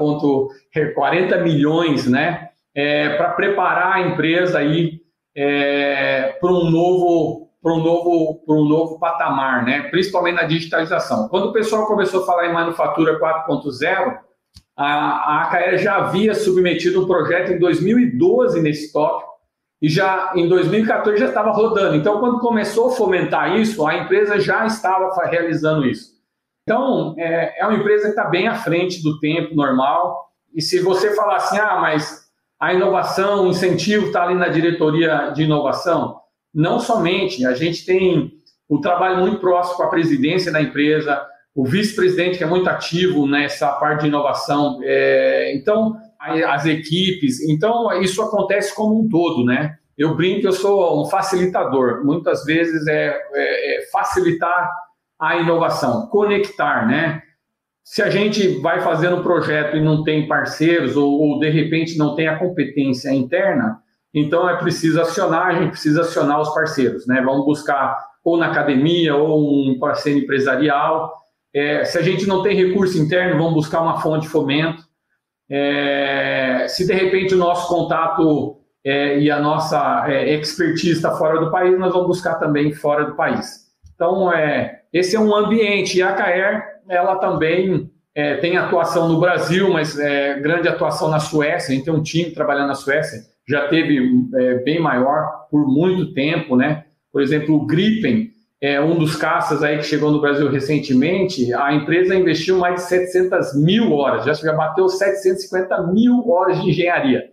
40 0.95 1.37
milhões, 1.39 2.07
né, 2.07 2.47
é, 2.73 3.17
para 3.17 3.31
preparar 3.31 3.97
a 3.97 4.07
empresa 4.07 4.59
aí 4.59 5.01
é, 5.35 6.37
para 6.39 6.49
um 6.49 6.71
novo 6.71 7.49
para 7.61 7.73
um 7.73 7.83
novo 7.83 8.43
para 8.45 8.55
um 8.55 8.65
novo 8.65 8.97
patamar, 8.97 9.65
né, 9.65 9.89
principalmente 9.89 10.35
na 10.35 10.43
digitalização. 10.43 11.27
Quando 11.27 11.47
o 11.47 11.53
pessoal 11.53 11.85
começou 11.85 12.23
a 12.23 12.25
falar 12.25 12.47
em 12.47 12.53
manufatura 12.53 13.19
4.0 13.19 14.19
a, 14.75 15.49
a 15.49 15.77
já 15.77 15.97
havia 15.97 16.33
submetido 16.33 17.03
um 17.03 17.07
projeto 17.07 17.51
em 17.51 17.59
2012 17.59 18.61
nesse 18.61 18.91
tópico 18.91 19.31
e 19.81 19.89
já 19.89 20.31
em 20.35 20.47
2014 20.47 21.19
já 21.19 21.27
estava 21.27 21.51
rodando. 21.51 21.95
Então, 21.95 22.19
quando 22.19 22.39
começou 22.39 22.87
a 22.87 22.91
fomentar 22.91 23.57
isso, 23.57 23.85
a 23.85 23.97
empresa 23.97 24.39
já 24.39 24.65
estava 24.65 25.09
realizando 25.25 25.85
isso. 25.85 26.13
Então, 26.63 27.13
é, 27.17 27.59
é 27.59 27.65
uma 27.65 27.77
empresa 27.77 28.03
que 28.03 28.11
está 28.11 28.25
bem 28.25 28.47
à 28.47 28.55
frente 28.55 29.03
do 29.03 29.19
tempo 29.19 29.53
normal. 29.53 30.29
E 30.55 30.61
se 30.61 30.79
você 30.79 31.13
falar 31.13 31.35
assim, 31.35 31.57
ah, 31.59 31.77
mas 31.81 32.23
a 32.59 32.73
inovação, 32.73 33.43
o 33.43 33.49
incentivo 33.49 34.07
está 34.07 34.23
ali 34.23 34.35
na 34.35 34.47
diretoria 34.47 35.31
de 35.31 35.43
inovação, 35.43 36.17
não 36.53 36.79
somente. 36.79 37.45
A 37.45 37.53
gente 37.53 37.85
tem 37.85 38.31
o 38.69 38.79
trabalho 38.79 39.17
muito 39.17 39.39
próximo 39.39 39.75
com 39.75 39.83
a 39.83 39.89
presidência 39.89 40.49
da 40.49 40.61
empresa, 40.61 41.21
o 41.55 41.65
vice-presidente 41.65 42.37
que 42.37 42.43
é 42.43 42.47
muito 42.47 42.69
ativo 42.69 43.27
nessa 43.27 43.71
parte 43.73 44.01
de 44.01 44.07
inovação. 44.07 44.79
É, 44.83 45.55
então, 45.55 45.95
as 46.19 46.65
equipes. 46.65 47.41
Então, 47.41 47.91
isso 48.01 48.21
acontece 48.21 48.73
como 48.73 49.01
um 49.01 49.09
todo, 49.09 49.45
né? 49.45 49.77
Eu 49.97 50.15
brinco 50.15 50.47
eu 50.47 50.53
sou 50.53 51.01
um 51.01 51.05
facilitador. 51.05 52.03
Muitas 52.03 52.43
vezes 52.45 52.87
é, 52.87 53.15
é, 53.33 53.77
é 53.77 53.89
facilitar 53.91 54.71
a 55.19 55.37
inovação, 55.37 56.07
conectar, 56.07 56.87
né? 56.87 57.21
Se 57.83 58.01
a 58.01 58.09
gente 58.09 58.59
vai 58.61 58.81
fazendo 58.81 59.17
um 59.17 59.23
projeto 59.23 59.75
e 59.75 59.81
não 59.81 60.03
tem 60.03 60.27
parceiros 60.27 60.95
ou, 60.95 61.19
ou, 61.19 61.39
de 61.39 61.49
repente 61.49 61.97
não 61.97 62.15
tem 62.15 62.27
a 62.27 62.39
competência 62.39 63.13
interna, 63.13 63.77
então 64.13 64.49
é 64.49 64.57
preciso 64.57 65.01
acionar, 65.01 65.47
a 65.47 65.53
gente 65.53 65.71
precisa 65.71 66.01
acionar 66.01 66.39
os 66.39 66.53
parceiros, 66.53 67.05
né? 67.05 67.21
Vamos 67.21 67.45
buscar 67.45 67.97
ou 68.23 68.37
na 68.37 68.47
academia 68.47 69.15
ou 69.15 69.69
um 69.69 69.77
parceiro 69.79 70.19
empresarial 70.19 71.11
é, 71.53 71.85
se 71.85 71.97
a 71.97 72.01
gente 72.01 72.25
não 72.25 72.41
tem 72.41 72.55
recurso 72.55 72.97
interno, 72.97 73.37
vamos 73.37 73.53
buscar 73.53 73.81
uma 73.81 74.01
fonte 74.01 74.23
de 74.23 74.29
fomento. 74.29 74.83
É, 75.49 76.65
se 76.67 76.87
de 76.87 76.93
repente 76.93 77.35
o 77.35 77.37
nosso 77.37 77.67
contato 77.67 78.57
é, 78.83 79.19
e 79.19 79.29
a 79.29 79.39
nossa 79.39 80.05
é, 80.07 80.33
expertise 80.33 80.93
está 80.93 81.11
fora 81.15 81.39
do 81.39 81.51
país, 81.51 81.77
nós 81.77 81.93
vamos 81.93 82.07
buscar 82.07 82.35
também 82.35 82.73
fora 82.73 83.05
do 83.05 83.15
país. 83.15 83.63
Então, 83.93 84.33
é, 84.33 84.81
esse 84.91 85.15
é 85.15 85.19
um 85.19 85.35
ambiente. 85.35 85.97
E 85.97 86.01
a 86.01 86.13
Caer, 86.13 86.63
ela 86.89 87.17
também 87.17 87.89
é, 88.15 88.37
tem 88.37 88.57
atuação 88.57 89.07
no 89.07 89.19
Brasil, 89.19 89.71
mas 89.71 89.97
é, 89.97 90.39
grande 90.39 90.67
atuação 90.67 91.09
na 91.09 91.19
Suécia. 91.19 91.71
A 91.71 91.75
gente 91.75 91.85
tem 91.85 91.93
um 91.93 92.01
time 92.01 92.31
trabalhando 92.31 92.67
na 92.67 92.75
Suécia, 92.75 93.21
já 93.47 93.67
teve 93.67 93.99
bem 94.63 94.79
maior 94.79 95.47
por 95.51 95.67
muito 95.67 96.13
tempo, 96.13 96.55
né? 96.55 96.85
Por 97.11 97.21
exemplo, 97.21 97.55
o 97.55 97.65
Gripen, 97.65 98.32
é 98.63 98.79
um 98.79 98.97
dos 98.97 99.17
caças 99.17 99.61
aí 99.61 99.77
que 99.77 99.83
chegou 99.83 100.09
no 100.09 100.21
Brasil 100.21 100.49
recentemente, 100.49 101.53
a 101.53 101.73
empresa 101.73 102.15
investiu 102.15 102.59
mais 102.59 102.75
de 102.75 102.81
700 102.83 103.61
mil 103.61 103.91
horas, 103.91 104.39
já, 104.39 104.53
bateu 104.53 104.87
750 104.87 105.87
mil 105.87 106.29
horas 106.29 106.61
de 106.61 106.69
engenharia. 106.69 107.25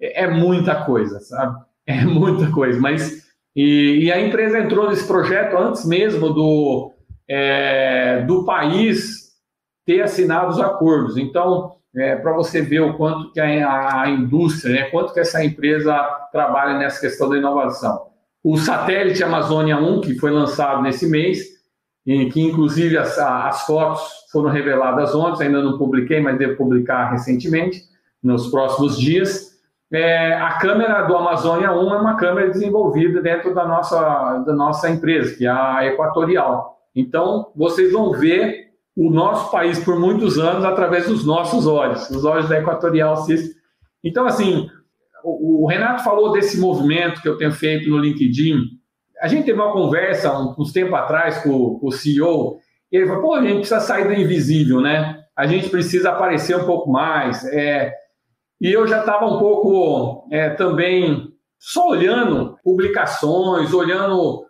É, 0.00 0.24
é 0.24 0.26
muita 0.26 0.82
coisa, 0.86 1.20
sabe? 1.20 1.62
É 1.86 2.04
muita 2.04 2.50
coisa, 2.50 2.80
mas... 2.80 3.28
E, 3.54 4.04
e 4.04 4.12
a 4.12 4.20
empresa 4.20 4.60
entrou 4.60 4.88
nesse 4.88 5.06
projeto 5.06 5.58
antes 5.58 5.84
mesmo 5.84 6.32
do, 6.32 6.92
é, 7.28 8.22
do 8.22 8.44
país 8.44 9.32
ter 9.84 10.00
assinado 10.00 10.50
os 10.50 10.60
acordos. 10.60 11.18
Então, 11.18 11.72
é, 11.96 12.14
para 12.16 12.32
você 12.32 12.62
ver 12.62 12.80
o 12.80 12.96
quanto 12.96 13.32
que 13.32 13.40
a, 13.40 14.02
a 14.02 14.08
indústria, 14.08 14.72
né, 14.72 14.90
quanto 14.90 15.12
que 15.12 15.20
essa 15.20 15.44
empresa 15.44 15.94
trabalha 16.30 16.78
nessa 16.78 17.00
questão 17.00 17.28
da 17.28 17.36
inovação 17.36 18.09
o 18.42 18.56
satélite 18.56 19.22
Amazônia 19.22 19.78
1, 19.78 20.00
que 20.00 20.18
foi 20.18 20.30
lançado 20.30 20.82
nesse 20.82 21.06
mês, 21.06 21.40
em 22.06 22.28
que 22.28 22.40
inclusive 22.40 22.96
as, 22.96 23.18
as 23.18 23.66
fotos 23.66 24.00
foram 24.32 24.50
reveladas 24.50 25.14
ontem, 25.14 25.46
ainda 25.46 25.62
não 25.62 25.78
publiquei, 25.78 26.20
mas 26.20 26.38
devo 26.38 26.56
publicar 26.56 27.10
recentemente, 27.10 27.82
nos 28.22 28.48
próximos 28.50 28.98
dias. 28.98 29.50
É, 29.92 30.34
a 30.34 30.52
câmera 30.58 31.02
do 31.02 31.16
Amazônia 31.16 31.72
1 31.72 31.94
é 31.94 31.98
uma 31.98 32.16
câmera 32.16 32.48
desenvolvida 32.48 33.20
dentro 33.20 33.54
da 33.54 33.66
nossa, 33.66 34.38
da 34.46 34.54
nossa 34.54 34.88
empresa, 34.88 35.36
que 35.36 35.46
é 35.46 35.50
a 35.50 35.84
Equatorial. 35.86 36.78
Então, 36.94 37.50
vocês 37.56 37.92
vão 37.92 38.12
ver 38.12 38.70
o 38.96 39.10
nosso 39.10 39.50
país 39.50 39.82
por 39.82 39.98
muitos 39.98 40.38
anos 40.38 40.64
através 40.64 41.06
dos 41.06 41.24
nossos 41.24 41.66
olhos, 41.66 42.08
os 42.10 42.24
olhos 42.24 42.48
da 42.48 42.58
Equatorial. 42.58 43.26
Então, 44.02 44.26
assim, 44.26 44.70
o, 45.24 45.66
Renato 45.66 46.02
falou 46.02 46.32
desse 46.32 46.58
movimento 46.58 47.20
que 47.20 47.28
eu 47.28 47.36
tenho 47.36 47.52
feito 47.52 47.88
no 47.88 47.98
LinkedIn. 47.98 48.56
A 49.20 49.28
gente 49.28 49.44
teve 49.44 49.60
uma 49.60 49.72
conversa 49.72 50.32
uns 50.58 50.72
tempo 50.72 50.94
atrás 50.94 51.42
com, 51.42 51.78
com 51.78 51.88
o 51.88 51.92
CEO, 51.92 52.58
e 52.90 52.96
ele 52.96 53.06
falou: 53.06 53.22
pô, 53.22 53.34
a 53.34 53.42
gente 53.42 53.58
precisa 53.58 53.80
sair 53.80 54.06
do 54.06 54.14
invisível, 54.14 54.80
né? 54.80 55.22
A 55.36 55.46
gente 55.46 55.68
precisa 55.68 56.10
aparecer 56.10 56.56
um 56.56 56.64
pouco 56.64 56.90
mais. 56.90 57.44
É... 57.46 57.92
E 58.60 58.70
eu 58.70 58.86
já 58.86 59.00
estava 59.00 59.26
um 59.26 59.38
pouco 59.38 60.28
é, 60.30 60.50
também 60.50 61.28
só 61.58 61.88
olhando 61.88 62.56
publicações, 62.62 63.72
olhando. 63.72 64.44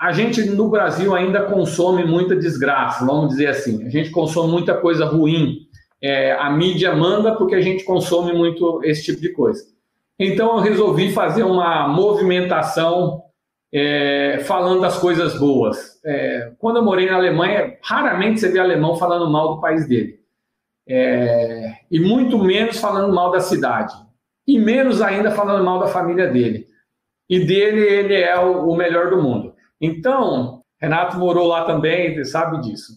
A 0.00 0.12
gente 0.12 0.44
no 0.44 0.70
Brasil 0.70 1.14
ainda 1.14 1.42
consome 1.42 2.04
muita 2.04 2.36
desgraça, 2.36 3.04
vamos 3.04 3.30
dizer 3.30 3.48
assim. 3.48 3.84
A 3.84 3.90
gente 3.90 4.10
consome 4.10 4.52
muita 4.52 4.74
coisa 4.74 5.04
ruim 5.04 5.67
é, 6.02 6.32
a 6.32 6.50
mídia 6.50 6.94
manda 6.94 7.34
porque 7.34 7.54
a 7.54 7.60
gente 7.60 7.84
consome 7.84 8.32
muito 8.32 8.80
esse 8.84 9.04
tipo 9.04 9.20
de 9.20 9.32
coisa. 9.32 9.64
Então 10.18 10.56
eu 10.56 10.62
resolvi 10.62 11.12
fazer 11.12 11.42
uma 11.42 11.88
movimentação 11.88 13.22
é, 13.72 14.38
falando 14.44 14.80
das 14.80 14.98
coisas 14.98 15.38
boas. 15.38 16.00
É, 16.04 16.52
quando 16.58 16.76
eu 16.76 16.84
morei 16.84 17.06
na 17.06 17.16
Alemanha, 17.16 17.76
raramente 17.82 18.40
você 18.40 18.48
vê 18.48 18.58
alemão 18.58 18.96
falando 18.96 19.30
mal 19.30 19.54
do 19.54 19.60
país 19.60 19.86
dele. 19.86 20.18
É, 20.88 21.74
e 21.90 22.00
muito 22.00 22.38
menos 22.38 22.80
falando 22.80 23.12
mal 23.12 23.30
da 23.30 23.40
cidade. 23.40 23.94
E 24.46 24.58
menos 24.58 25.02
ainda 25.02 25.30
falando 25.30 25.62
mal 25.64 25.78
da 25.78 25.86
família 25.86 26.28
dele. 26.28 26.66
E 27.28 27.40
dele, 27.40 27.80
ele 27.82 28.14
é 28.14 28.38
o, 28.38 28.70
o 28.70 28.76
melhor 28.76 29.10
do 29.10 29.22
mundo. 29.22 29.54
Então, 29.78 30.62
Renato 30.80 31.18
morou 31.18 31.46
lá 31.46 31.64
também, 31.64 32.24
sabe 32.24 32.62
disso. 32.62 32.94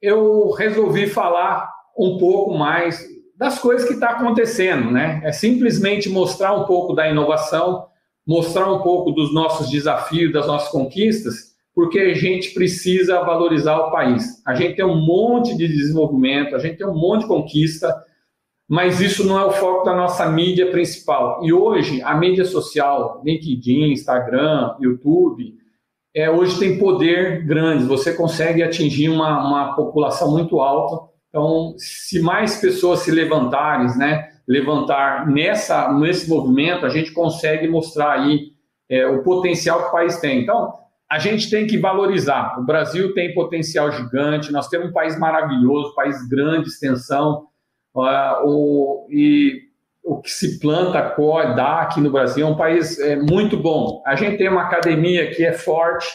Eu 0.00 0.50
resolvi 0.50 1.06
falar 1.06 1.70
um 1.98 2.18
pouco 2.18 2.54
mais 2.54 3.12
das 3.36 3.58
coisas 3.58 3.86
que 3.86 3.94
está 3.94 4.10
acontecendo, 4.10 4.90
né? 4.90 5.20
É 5.24 5.32
simplesmente 5.32 6.08
mostrar 6.08 6.54
um 6.54 6.64
pouco 6.64 6.94
da 6.94 7.10
inovação, 7.10 7.86
mostrar 8.26 8.72
um 8.72 8.82
pouco 8.82 9.10
dos 9.10 9.34
nossos 9.34 9.68
desafios, 9.68 10.32
das 10.32 10.46
nossas 10.46 10.68
conquistas, 10.70 11.52
porque 11.74 11.98
a 11.98 12.14
gente 12.14 12.54
precisa 12.54 13.20
valorizar 13.24 13.78
o 13.78 13.90
país. 13.90 14.40
A 14.46 14.54
gente 14.54 14.76
tem 14.76 14.84
um 14.84 15.04
monte 15.04 15.56
de 15.56 15.66
desenvolvimento, 15.66 16.54
a 16.54 16.58
gente 16.58 16.76
tem 16.76 16.86
um 16.86 16.94
monte 16.94 17.22
de 17.22 17.28
conquista, 17.28 17.92
mas 18.68 19.00
isso 19.00 19.26
não 19.26 19.38
é 19.38 19.44
o 19.44 19.50
foco 19.50 19.84
da 19.84 19.94
nossa 19.94 20.28
mídia 20.30 20.70
principal. 20.70 21.44
E 21.44 21.52
hoje, 21.52 22.00
a 22.02 22.14
mídia 22.14 22.44
social, 22.44 23.20
LinkedIn, 23.24 23.90
Instagram, 23.90 24.76
YouTube, 24.80 25.56
é, 26.14 26.30
hoje 26.30 26.58
tem 26.58 26.78
poder 26.78 27.44
grande, 27.44 27.84
você 27.84 28.12
consegue 28.12 28.62
atingir 28.62 29.08
uma, 29.08 29.46
uma 29.46 29.74
população 29.74 30.30
muito 30.30 30.60
alta 30.60 31.11
então, 31.32 31.74
se 31.78 32.20
mais 32.20 32.60
pessoas 32.60 33.00
se 33.00 33.10
levantarem, 33.10 33.96
né, 33.96 34.32
levantar 34.46 35.26
nessa, 35.26 35.90
nesse 35.94 36.28
movimento, 36.28 36.84
a 36.84 36.90
gente 36.90 37.10
consegue 37.10 37.66
mostrar 37.66 38.20
aí 38.20 38.52
é, 38.86 39.06
o 39.06 39.22
potencial 39.22 39.80
que 39.80 39.88
o 39.88 39.92
país 39.92 40.20
tem. 40.20 40.42
Então, 40.42 40.74
a 41.10 41.18
gente 41.18 41.48
tem 41.48 41.66
que 41.66 41.78
valorizar. 41.78 42.60
O 42.60 42.66
Brasil 42.66 43.14
tem 43.14 43.32
potencial 43.32 43.90
gigante, 43.90 44.52
nós 44.52 44.68
temos 44.68 44.90
um 44.90 44.92
país 44.92 45.18
maravilhoso, 45.18 45.92
um 45.92 45.94
país 45.94 46.28
grande, 46.28 46.68
extensão, 46.68 47.46
uh, 47.94 48.46
o, 48.46 49.06
e 49.10 49.62
o 50.04 50.20
que 50.20 50.30
se 50.30 50.60
planta, 50.60 51.14
dá 51.56 51.80
aqui 51.80 51.98
no 51.98 52.10
Brasil 52.10 52.46
é 52.46 52.50
um 52.50 52.56
país 52.56 52.98
é, 52.98 53.16
muito 53.16 53.56
bom. 53.56 54.02
A 54.06 54.16
gente 54.16 54.36
tem 54.36 54.50
uma 54.50 54.64
academia 54.64 55.30
que 55.30 55.42
é 55.42 55.52
forte, 55.52 56.08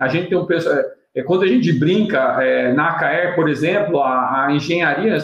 a 0.00 0.08
gente 0.08 0.30
tem 0.30 0.38
um 0.38 0.46
pessoal 0.46 0.82
é, 1.14 1.22
quando 1.22 1.44
a 1.44 1.46
gente 1.46 1.72
brinca 1.72 2.42
é, 2.42 2.72
na 2.72 2.88
ACAER, 2.88 3.34
por 3.34 3.48
exemplo, 3.48 4.00
a, 4.00 4.46
a 4.46 4.52
engenharia, 4.52 5.18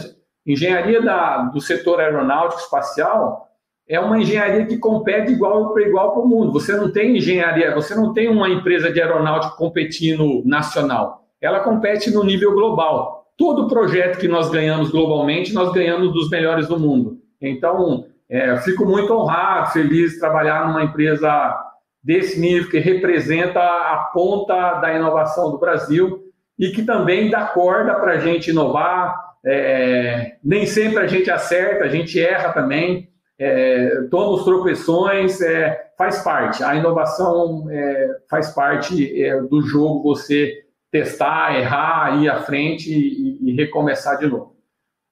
engenharia 0.46 1.02
da, 1.02 1.38
do 1.44 1.60
setor 1.60 2.00
aeronáutico 2.00 2.60
espacial 2.60 3.48
é 3.88 3.98
uma 3.98 4.20
engenharia 4.20 4.64
que 4.66 4.78
compete 4.78 5.32
igual 5.32 5.72
para 5.72 5.82
igual 5.82 6.12
para 6.12 6.22
o 6.22 6.28
mundo. 6.28 6.52
Você 6.52 6.76
não 6.76 6.92
tem 6.92 7.16
engenharia, 7.16 7.74
você 7.74 7.92
não 7.92 8.12
tem 8.12 8.28
uma 8.28 8.48
empresa 8.48 8.92
de 8.92 9.02
aeronáutica 9.02 9.56
competindo 9.56 10.42
nacional. 10.44 11.24
Ela 11.40 11.58
compete 11.58 12.08
no 12.08 12.22
nível 12.22 12.54
global. 12.54 13.26
Todo 13.36 13.66
projeto 13.66 14.18
que 14.18 14.28
nós 14.28 14.48
ganhamos 14.48 14.92
globalmente, 14.92 15.52
nós 15.52 15.72
ganhamos 15.72 16.12
dos 16.12 16.30
melhores 16.30 16.68
do 16.68 16.78
mundo. 16.78 17.18
Então, 17.40 18.04
é, 18.28 18.56
fico 18.58 18.84
muito 18.84 19.12
honrado, 19.12 19.72
feliz 19.72 20.12
de 20.12 20.20
trabalhar 20.20 20.68
numa 20.68 20.84
empresa 20.84 21.69
desse 22.02 22.40
nível, 22.40 22.70
que 22.70 22.78
representa 22.78 23.60
a 23.60 24.10
ponta 24.12 24.74
da 24.74 24.94
inovação 24.94 25.50
do 25.50 25.58
Brasil 25.58 26.22
e 26.58 26.70
que 26.70 26.82
também 26.82 27.30
dá 27.30 27.44
corda 27.46 27.94
para 27.94 28.12
a 28.12 28.18
gente 28.18 28.50
inovar. 28.50 29.30
É, 29.44 30.36
nem 30.44 30.66
sempre 30.66 31.02
a 31.02 31.06
gente 31.06 31.30
acerta, 31.30 31.84
a 31.84 31.88
gente 31.88 32.20
erra 32.20 32.52
também, 32.52 33.08
é, 33.38 34.02
toma 34.10 34.32
os 34.32 34.44
tropeções, 34.44 35.40
é, 35.40 35.90
faz 35.96 36.22
parte. 36.22 36.62
A 36.62 36.74
inovação 36.74 37.66
é, 37.70 38.08
faz 38.28 38.50
parte 38.50 39.22
é, 39.22 39.40
do 39.40 39.62
jogo 39.62 40.02
você 40.02 40.64
testar, 40.90 41.58
errar, 41.58 42.22
ir 42.22 42.28
à 42.28 42.40
frente 42.40 42.92
e, 42.92 43.50
e 43.50 43.56
recomeçar 43.56 44.18
de 44.18 44.26
novo. 44.26 44.56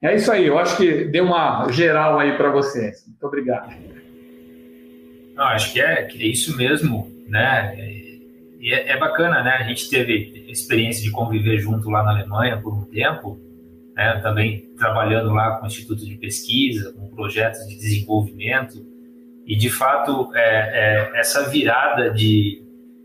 É 0.02 0.14
isso 0.14 0.30
aí, 0.30 0.46
eu 0.46 0.58
acho 0.58 0.76
que 0.76 1.04
deu 1.06 1.24
uma 1.24 1.68
geral 1.70 2.18
aí 2.18 2.36
para 2.36 2.50
vocês. 2.50 3.04
Muito 3.06 3.26
obrigado. 3.26 3.97
Não, 5.38 5.44
acho 5.44 5.72
que 5.72 5.80
é, 5.80 6.02
que 6.02 6.20
é 6.20 6.26
isso 6.26 6.56
mesmo, 6.56 7.08
né? 7.28 7.72
E 8.60 8.74
é, 8.74 8.90
é, 8.90 8.98
bacana, 8.98 9.40
né? 9.40 9.52
A 9.52 9.62
gente 9.62 9.88
teve 9.88 10.44
experiência 10.48 11.00
de 11.00 11.12
conviver 11.12 11.60
junto 11.60 11.88
lá 11.88 12.02
na 12.02 12.10
Alemanha 12.10 12.60
por 12.60 12.74
um 12.74 12.82
tempo, 12.82 13.38
né? 13.94 14.18
Também 14.20 14.68
trabalhando 14.76 15.32
lá 15.32 15.56
com 15.56 15.66
institutos 15.68 16.04
de 16.04 16.16
pesquisa, 16.16 16.92
com 16.92 17.06
projetos 17.14 17.68
de 17.68 17.76
desenvolvimento. 17.76 18.84
E, 19.46 19.54
de 19.54 19.70
fato, 19.70 20.28
é, 20.34 21.12
é 21.14 21.20
essa 21.20 21.48
virada 21.48 22.10
de, 22.10 22.60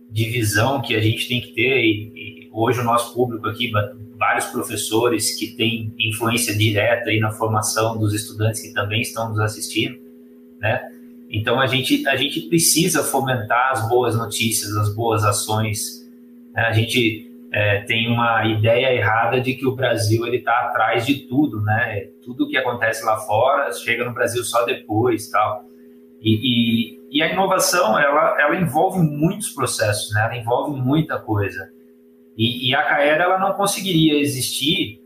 de 0.10 0.26
visão 0.26 0.82
que 0.82 0.96
a 0.96 1.00
gente 1.00 1.28
tem 1.28 1.40
que 1.40 1.54
ter, 1.54 1.86
e, 1.86 2.14
e 2.16 2.50
hoje 2.52 2.80
o 2.80 2.84
nosso 2.84 3.14
público 3.14 3.48
aqui, 3.48 3.72
vários 4.18 4.46
professores 4.46 5.38
que 5.38 5.56
têm 5.56 5.94
influência 6.00 6.58
direta 6.58 7.12
aí 7.12 7.20
na 7.20 7.30
formação 7.30 7.96
dos 7.96 8.12
estudantes 8.12 8.60
que 8.60 8.74
também 8.74 9.02
estão 9.02 9.30
nos 9.30 9.40
assistindo, 9.40 10.00
né? 10.60 10.90
Então 11.34 11.60
a 11.60 11.66
gente, 11.66 12.08
a 12.08 12.16
gente 12.16 12.42
precisa 12.42 13.04
fomentar 13.04 13.72
as 13.72 13.90
boas 13.90 14.16
notícias, 14.16 14.78
as 14.78 14.94
boas 14.94 15.24
ações. 15.24 16.08
Né? 16.54 16.62
A 16.62 16.72
gente 16.72 17.28
é, 17.52 17.82
tem 17.82 18.08
uma 18.08 18.46
ideia 18.46 18.94
errada 18.94 19.42
de 19.42 19.56
que 19.56 19.66
o 19.66 19.76
Brasil 19.76 20.28
ele 20.28 20.38
está 20.38 20.52
atrás 20.60 21.08
de 21.08 21.28
tudo, 21.28 21.60
né? 21.62 22.08
Tudo 22.24 22.48
que 22.48 22.56
acontece 22.56 23.04
lá 23.04 23.18
fora 23.18 23.72
chega 23.74 24.06
no 24.06 24.14
Brasil 24.14 24.44
só 24.44 24.64
depois, 24.64 25.28
tal. 25.30 25.66
E, 26.22 26.36
e, 26.36 27.18
e 27.18 27.24
a 27.24 27.34
inovação 27.34 27.98
ela, 27.98 28.40
ela 28.40 28.56
envolve 28.56 29.00
muitos 29.00 29.50
processos, 29.50 30.14
né? 30.14 30.26
Ela 30.26 30.38
envolve 30.38 30.80
muita 30.80 31.18
coisa. 31.18 31.68
E, 32.38 32.70
e 32.70 32.76
a 32.76 32.84
Caera 32.84 33.24
ela 33.24 33.40
não 33.40 33.54
conseguiria 33.54 34.20
existir, 34.20 35.02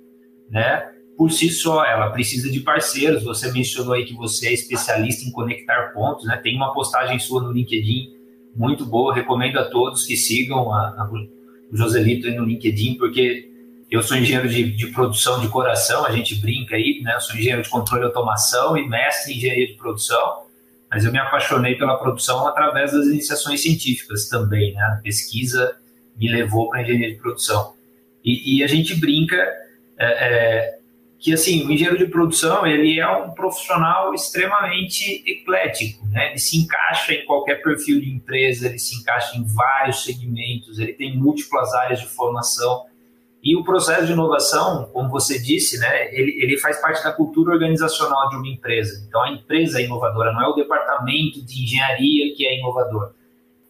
né? 0.50 0.90
Por 1.18 1.32
si 1.32 1.50
só, 1.50 1.84
ela 1.84 2.12
precisa 2.12 2.50
de 2.50 2.60
parceiros. 2.60 3.24
Você 3.24 3.52
mencionou 3.52 3.94
aí 3.94 4.06
que 4.06 4.14
você 4.14 4.50
é 4.50 4.54
especialista 4.54 5.28
em 5.28 5.32
conectar 5.32 5.92
pontos, 5.94 6.26
né? 6.26 6.38
Tem 6.38 6.56
uma 6.56 6.74
postagem 6.74 7.18
sua 7.18 7.42
no 7.42 7.52
LinkedIn 7.52 8.16
muito 8.56 8.86
boa, 8.86 9.14
recomendo 9.14 9.58
a 9.58 9.66
todos 9.66 10.06
que 10.06 10.16
sigam 10.16 10.72
a, 10.72 10.90
a 10.90 11.10
o 11.72 11.76
Joselito 11.76 12.30
no 12.32 12.46
LinkedIn, 12.46 12.96
porque 12.96 13.50
eu 13.90 14.02
sou 14.02 14.18
engenheiro 14.18 14.48
de, 14.48 14.72
de, 14.72 14.88
produção 14.88 15.40
de 15.42 15.48
coração, 15.50 16.06
a 16.06 16.12
gente 16.12 16.36
brinca 16.36 16.76
aí, 16.76 17.02
né? 17.04 17.16
Eu 17.16 17.22
sou 17.22 17.36
engenheiro 17.36 17.62
de 17.62 17.70
controle 17.70 18.04
e 18.04 18.06
automação 18.06 18.78
e 18.78 18.88
mestre 18.88 19.34
em 19.34 19.38
engenharia 19.38 19.68
de 19.68 19.74
produção, 19.74 20.44
mas 20.90 21.04
eu 21.04 21.12
me 21.12 21.20
apaixonei 21.20 21.76
pela 21.76 21.98
produção 21.98 22.48
através 22.48 22.92
das 22.92 23.08
iniciações 23.08 23.62
científicas 23.62 24.30
também, 24.30 24.74
né? 24.74 24.82
A 24.82 25.02
pesquisa 25.04 25.76
me 26.16 26.32
levou 26.32 26.70
para 26.70 26.82
engenharia 26.84 27.12
de 27.16 27.20
produção. 27.20 27.74
E, 28.24 28.58
e, 28.58 28.64
a 28.64 28.68
gente 28.68 28.96
brinca 28.96 29.36
é, 29.98 30.06
é, 30.06 30.77
que, 31.20 31.34
assim, 31.34 31.66
o 31.66 31.72
engenheiro 31.72 31.98
de 31.98 32.06
produção, 32.06 32.66
ele 32.66 33.00
é 33.00 33.08
um 33.08 33.32
profissional 33.32 34.14
extremamente 34.14 35.24
eclético, 35.26 36.06
né? 36.08 36.30
Ele 36.30 36.40
se 36.40 36.58
encaixa 36.58 37.14
em 37.14 37.26
qualquer 37.26 37.62
perfil 37.64 38.00
de 38.00 38.10
empresa, 38.10 38.68
ele 38.68 38.78
se 38.78 39.00
encaixa 39.00 39.36
em 39.36 39.44
vários 39.44 40.04
segmentos, 40.04 40.78
ele 40.78 40.94
tem 40.94 41.18
múltiplas 41.18 41.74
áreas 41.74 42.00
de 42.00 42.08
formação, 42.08 42.86
e 43.44 43.56
o 43.56 43.64
processo 43.64 44.06
de 44.06 44.12
inovação, 44.12 44.90
como 44.92 45.10
você 45.10 45.40
disse, 45.40 45.80
né, 45.80 46.14
ele, 46.14 46.32
ele 46.42 46.58
faz 46.58 46.82
parte 46.82 47.04
da 47.04 47.14
cultura 47.14 47.54
organizacional 47.54 48.30
de 48.30 48.36
uma 48.36 48.48
empresa. 48.48 49.06
Então, 49.08 49.24
a 49.24 49.32
empresa 49.32 49.80
é 49.80 49.86
inovadora, 49.86 50.34
não 50.34 50.42
é 50.42 50.48
o 50.48 50.54
departamento 50.54 51.42
de 51.46 51.64
engenharia 51.64 52.36
que 52.36 52.46
é 52.46 52.60
inovador. 52.60 53.14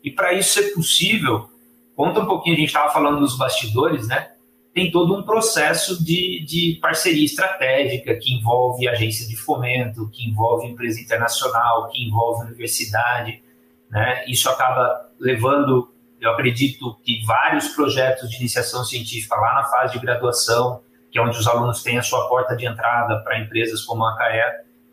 E 0.03 0.09
para 0.09 0.33
isso 0.33 0.53
ser 0.53 0.73
possível, 0.73 1.49
conta 1.95 2.21
um 2.21 2.25
pouquinho, 2.25 2.55
a 2.55 2.59
gente 2.59 2.69
estava 2.69 2.91
falando 2.91 3.19
dos 3.19 3.37
bastidores, 3.37 4.07
né? 4.07 4.31
Tem 4.77 4.91
todo 4.91 5.17
um 5.17 5.23
processo 5.23 6.05
de, 6.05 6.45
de 6.45 6.77
parceria 6.79 7.25
estratégica 7.25 8.13
que 8.13 8.31
envolve 8.31 8.87
agência 8.87 9.27
de 9.27 9.35
fomento, 9.35 10.07
que 10.11 10.29
envolve 10.29 10.67
empresa 10.67 11.01
internacional, 11.01 11.89
que 11.89 12.05
envolve 12.05 12.45
universidade, 12.45 13.41
né? 13.89 14.23
Isso 14.27 14.47
acaba 14.47 15.09
levando 15.19 15.91
eu 16.21 16.29
acredito 16.29 16.95
que 17.03 17.25
vários 17.25 17.69
projetos 17.69 18.29
de 18.29 18.37
iniciação 18.37 18.83
científica 18.83 19.35
lá 19.35 19.55
na 19.55 19.63
fase 19.63 19.93
de 19.93 19.99
graduação, 19.99 20.81
que 21.09 21.17
é 21.17 21.21
onde 21.23 21.39
os 21.39 21.47
alunos 21.47 21.81
têm 21.81 21.97
a 21.97 22.03
sua 22.03 22.29
porta 22.29 22.55
de 22.55 22.67
entrada 22.67 23.17
para 23.23 23.39
empresas 23.39 23.81
como 23.81 24.05
a 24.05 24.15
CAE, 24.15 24.37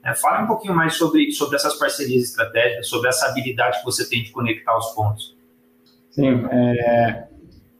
né? 0.02 0.14
fala 0.14 0.44
um 0.44 0.46
pouquinho 0.46 0.74
mais 0.74 0.96
sobre, 0.96 1.30
sobre 1.30 1.56
essas 1.56 1.78
parcerias 1.78 2.22
estratégicas, 2.30 2.88
sobre 2.88 3.10
essa 3.10 3.26
habilidade 3.26 3.80
que 3.80 3.84
você 3.84 4.08
tem 4.08 4.22
de 4.22 4.30
conectar 4.30 4.78
os 4.78 4.94
pontos. 4.94 5.36
Sim, 6.10 6.42
é, 6.50 7.28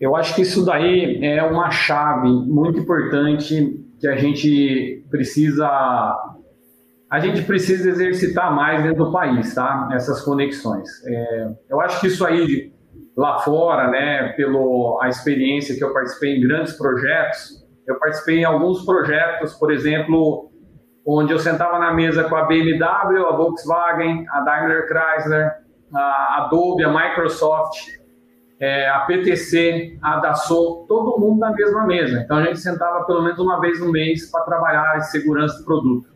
eu 0.04 0.14
acho 0.14 0.34
que 0.34 0.42
isso 0.42 0.66
daí 0.66 1.18
é 1.24 1.42
uma 1.42 1.70
chave 1.70 2.28
muito 2.28 2.78
importante 2.78 3.82
que 3.98 4.06
a 4.06 4.16
gente 4.16 5.02
precisa 5.10 5.66
a 7.10 7.20
gente 7.20 7.42
precisa 7.42 7.88
exercitar 7.88 8.54
mais 8.54 8.82
dentro 8.82 9.06
do 9.06 9.12
país, 9.12 9.54
tá? 9.54 9.88
Essas 9.92 10.20
conexões. 10.20 10.88
É, 11.06 11.48
eu 11.70 11.80
acho 11.80 12.00
que 12.00 12.08
isso 12.08 12.26
aí 12.26 12.70
lá 13.16 13.38
fora, 13.38 13.88
né, 13.88 14.34
pelo 14.36 14.98
a 15.00 15.08
experiência 15.08 15.74
que 15.74 15.82
eu 15.82 15.92
participei 15.94 16.36
em 16.36 16.46
grandes 16.46 16.76
projetos, 16.76 17.64
eu 17.86 17.98
participei 17.98 18.40
em 18.40 18.44
alguns 18.44 18.84
projetos, 18.84 19.54
por 19.54 19.72
exemplo, 19.72 20.50
onde 21.06 21.32
eu 21.32 21.38
sentava 21.38 21.78
na 21.78 21.94
mesa 21.94 22.24
com 22.24 22.36
a 22.36 22.44
BMW, 22.44 23.26
a 23.26 23.36
Volkswagen, 23.36 24.26
a 24.28 24.40
Daimler 24.40 24.86
Chrysler, 24.86 25.50
a 25.94 26.44
Adobe, 26.44 26.84
a 26.84 26.92
Microsoft, 26.92 28.03
é, 28.64 28.88
a 28.88 29.00
PTC, 29.00 29.98
a 30.00 30.20
Dassault, 30.20 30.88
todo 30.88 31.20
mundo 31.20 31.38
na 31.38 31.52
mesma 31.52 31.86
mesa. 31.86 32.22
Então 32.24 32.38
a 32.38 32.44
gente 32.44 32.58
sentava 32.60 33.04
pelo 33.04 33.22
menos 33.22 33.38
uma 33.38 33.60
vez 33.60 33.78
no 33.78 33.92
mês 33.92 34.30
para 34.30 34.42
trabalhar 34.44 34.96
em 34.96 35.02
segurança 35.02 35.58
do 35.58 35.64
produto. 35.64 36.08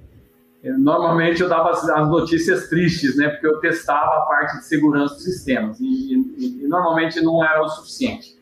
Normalmente 0.78 1.42
eu 1.42 1.48
dava 1.48 1.70
as, 1.70 2.08
notícias 2.08 2.68
tristes, 2.68 3.16
né? 3.16 3.28
Porque 3.28 3.46
eu 3.46 3.60
testava 3.60 4.16
a 4.16 4.20
parte 4.22 4.56
de 4.58 4.64
segurança 4.64 5.14
dos 5.14 5.24
sistemas 5.24 5.78
e, 5.78 5.84
e, 5.84 6.64
e 6.64 6.66
normalmente 6.66 7.20
não 7.20 7.44
era 7.44 7.62
o 7.62 7.68
suficiente. 7.68 8.34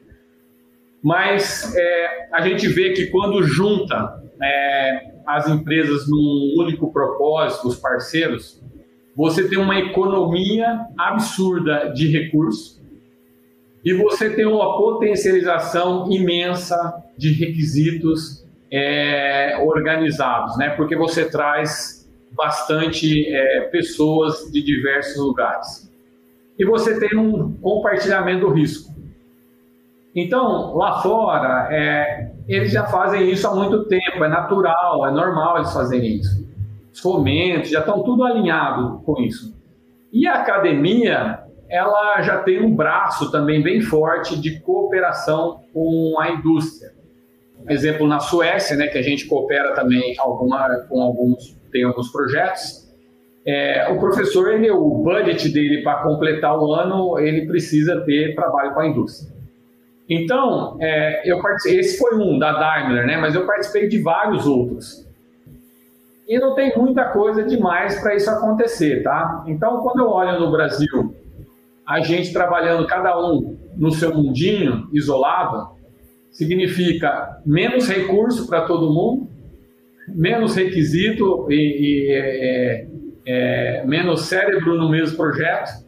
Mas 1.02 1.74
é, 1.76 2.28
a 2.32 2.40
gente 2.42 2.68
vê 2.68 2.92
que 2.92 3.06
quando 3.06 3.42
junta 3.42 4.22
é, 4.40 5.14
as 5.26 5.48
empresas 5.48 6.08
num 6.08 6.54
único 6.58 6.92
propósito, 6.92 7.68
os 7.68 7.76
parceiros, 7.76 8.62
você 9.16 9.48
tem 9.48 9.58
uma 9.58 9.78
economia 9.78 10.86
absurda 10.96 11.92
de 11.92 12.06
recursos 12.08 12.76
e 13.86 13.94
você 13.94 14.30
tem 14.30 14.44
uma 14.44 14.76
potencialização 14.76 16.10
imensa 16.10 17.04
de 17.16 17.30
requisitos 17.30 18.44
é, 18.68 19.56
organizados, 19.62 20.58
né? 20.58 20.70
Porque 20.70 20.96
você 20.96 21.30
traz 21.30 22.04
bastante 22.32 23.32
é, 23.32 23.60
pessoas 23.70 24.50
de 24.50 24.60
diversos 24.60 25.16
lugares. 25.22 25.88
E 26.58 26.64
você 26.64 26.98
tem 26.98 27.16
um 27.16 27.52
compartilhamento 27.58 28.40
do 28.40 28.52
risco. 28.52 28.92
Então, 30.12 30.74
lá 30.74 31.00
fora, 31.00 31.68
é, 31.70 32.32
eles 32.48 32.72
já 32.72 32.86
fazem 32.86 33.30
isso 33.30 33.46
há 33.46 33.54
muito 33.54 33.84
tempo, 33.84 34.24
é 34.24 34.28
natural, 34.28 35.06
é 35.06 35.12
normal 35.12 35.58
eles 35.58 35.72
fazerem 35.72 36.16
isso. 36.16 36.44
Os 36.92 36.98
fomentos 36.98 37.70
já 37.70 37.78
estão 37.78 38.02
tudo 38.02 38.24
alinhado 38.24 39.00
com 39.06 39.22
isso. 39.22 39.56
E 40.12 40.26
a 40.26 40.40
academia, 40.40 41.45
ela 41.68 42.22
já 42.22 42.42
tem 42.42 42.62
um 42.62 42.74
braço 42.74 43.30
também 43.30 43.62
bem 43.62 43.80
forte 43.80 44.40
de 44.40 44.60
cooperação 44.60 45.60
com 45.72 46.16
a 46.20 46.30
indústria. 46.30 46.92
Exemplo, 47.68 48.06
na 48.06 48.20
Suécia, 48.20 48.76
né, 48.76 48.86
que 48.86 48.98
a 48.98 49.02
gente 49.02 49.26
coopera 49.26 49.74
também 49.74 50.14
alguma, 50.18 50.68
com 50.88 51.00
alguns 51.02 51.56
tem 51.72 51.84
alguns 51.84 52.10
projetos. 52.10 52.86
É, 53.46 53.88
o 53.90 53.98
professor, 53.98 54.52
ele, 54.52 54.70
o 54.70 55.02
budget 55.02 55.48
dele 55.50 55.82
para 55.82 56.02
completar 56.02 56.58
o 56.58 56.72
ano, 56.72 57.18
ele 57.18 57.46
precisa 57.46 58.00
ter 58.00 58.34
trabalho 58.34 58.74
com 58.74 58.80
a 58.80 58.86
indústria. 58.86 59.34
Então, 60.08 60.76
é, 60.80 61.28
eu 61.30 61.40
esse 61.66 61.98
foi 61.98 62.16
um 62.16 62.38
da 62.38 62.52
Daimler, 62.52 63.06
né? 63.06 63.16
Mas 63.16 63.34
eu 63.34 63.46
participei 63.46 63.88
de 63.88 64.00
vários 64.00 64.46
outros. 64.46 65.06
E 66.28 66.38
não 66.38 66.54
tem 66.54 66.76
muita 66.76 67.04
coisa 67.06 67.44
demais 67.44 68.00
para 68.00 68.14
isso 68.14 68.30
acontecer, 68.30 69.02
tá? 69.02 69.44
Então, 69.46 69.80
quando 69.80 70.00
eu 70.00 70.10
olho 70.10 70.40
no 70.40 70.50
Brasil, 70.50 71.14
a 71.86 72.00
gente 72.00 72.32
trabalhando 72.32 72.86
cada 72.86 73.18
um 73.18 73.56
no 73.76 73.92
seu 73.92 74.14
mundinho, 74.14 74.88
isolado, 74.92 75.76
significa 76.30 77.40
menos 77.46 77.88
recurso 77.88 78.46
para 78.46 78.62
todo 78.62 78.92
mundo, 78.92 79.28
menos 80.08 80.54
requisito 80.54 81.46
e, 81.50 81.54
e 81.54 82.12
é, 82.12 82.86
é, 83.26 83.84
menos 83.86 84.22
cérebro 84.22 84.74
no 84.76 84.90
mesmo 84.90 85.16
projeto 85.16 85.84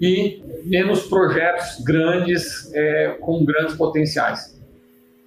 e 0.00 0.42
menos 0.64 1.06
projetos 1.06 1.82
grandes 1.84 2.72
é, 2.74 3.16
com 3.20 3.44
grandes 3.44 3.76
potenciais. 3.76 4.58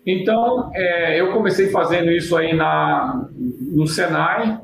Então, 0.05 0.71
é, 0.73 1.19
eu 1.19 1.31
comecei 1.31 1.69
fazendo 1.69 2.11
isso 2.11 2.35
aí 2.35 2.53
na, 2.53 3.27
no 3.61 3.87
Senai, 3.87 4.59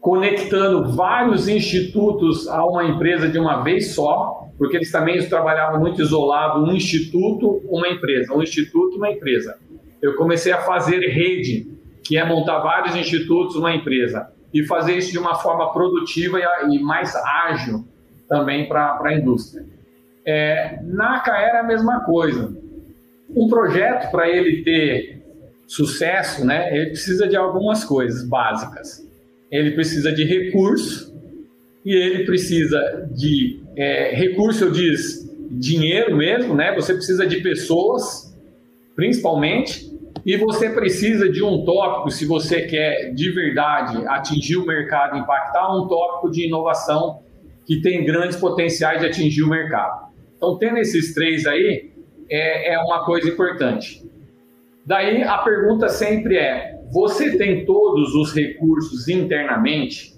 conectando 0.00 0.92
vários 0.92 1.48
institutos 1.48 2.48
a 2.48 2.64
uma 2.64 2.84
empresa 2.84 3.28
de 3.28 3.38
uma 3.38 3.62
vez 3.62 3.94
só, 3.94 4.48
porque 4.56 4.76
eles 4.76 4.90
também 4.90 5.18
trabalhavam 5.28 5.80
muito 5.80 6.00
isolado, 6.00 6.64
um 6.64 6.72
instituto, 6.72 7.60
uma 7.68 7.88
empresa, 7.88 8.34
um 8.34 8.42
instituto, 8.42 8.96
uma 8.96 9.10
empresa. 9.10 9.56
Eu 10.00 10.14
comecei 10.16 10.52
a 10.52 10.58
fazer 10.58 11.00
rede 11.00 11.66
que 12.04 12.16
é 12.16 12.24
montar 12.24 12.60
vários 12.60 12.96
institutos 12.96 13.56
numa 13.56 13.74
empresa 13.74 14.32
e 14.52 14.64
fazer 14.64 14.96
isso 14.96 15.12
de 15.12 15.18
uma 15.18 15.34
forma 15.34 15.72
produtiva 15.72 16.38
e, 16.70 16.78
mais 16.78 17.14
ágil 17.14 17.84
também 18.28 18.68
para 18.68 18.98
a 19.02 19.14
indústria. 19.14 19.66
É, 20.26 20.78
na 20.84 21.20
Caera, 21.20 21.60
a 21.60 21.62
mesma 21.62 22.04
coisa. 22.04 22.56
Um 23.30 23.48
projeto, 23.48 24.10
para 24.10 24.28
ele 24.28 24.62
ter 24.62 25.22
sucesso, 25.66 26.46
né, 26.46 26.74
ele 26.74 26.86
precisa 26.86 27.28
de 27.28 27.36
algumas 27.36 27.84
coisas 27.84 28.26
básicas. 28.26 29.07
Ele 29.50 29.72
precisa 29.72 30.12
de 30.12 30.24
recurso 30.24 31.16
e 31.84 31.94
ele 31.94 32.24
precisa 32.24 33.08
de 33.12 33.62
é, 33.76 34.14
recurso, 34.14 34.64
eu 34.64 34.70
diz 34.70 35.28
dinheiro 35.50 36.16
mesmo, 36.16 36.54
né? 36.54 36.74
Você 36.74 36.92
precisa 36.92 37.26
de 37.26 37.40
pessoas, 37.40 38.36
principalmente, 38.94 39.88
e 40.26 40.36
você 40.36 40.68
precisa 40.70 41.28
de 41.28 41.42
um 41.42 41.64
tópico, 41.64 42.10
se 42.10 42.26
você 42.26 42.62
quer 42.62 43.12
de 43.14 43.30
verdade 43.30 44.04
atingir 44.08 44.56
o 44.56 44.66
mercado, 44.66 45.16
impactar, 45.16 45.74
um 45.74 45.86
tópico 45.86 46.30
de 46.30 46.46
inovação 46.46 47.22
que 47.64 47.80
tem 47.80 48.04
grandes 48.04 48.36
potenciais 48.36 49.00
de 49.00 49.06
atingir 49.06 49.42
o 49.42 49.48
mercado. 49.48 50.08
Então, 50.36 50.58
tendo 50.58 50.78
esses 50.78 51.14
três 51.14 51.46
aí, 51.46 51.90
é, 52.30 52.74
é 52.74 52.78
uma 52.78 53.04
coisa 53.04 53.28
importante. 53.28 54.02
Daí 54.84 55.22
a 55.22 55.38
pergunta 55.38 55.88
sempre 55.88 56.36
é: 56.36 56.77
você 56.90 57.36
tem 57.36 57.64
todos 57.64 58.14
os 58.14 58.34
recursos 58.34 59.08
internamente? 59.08 60.16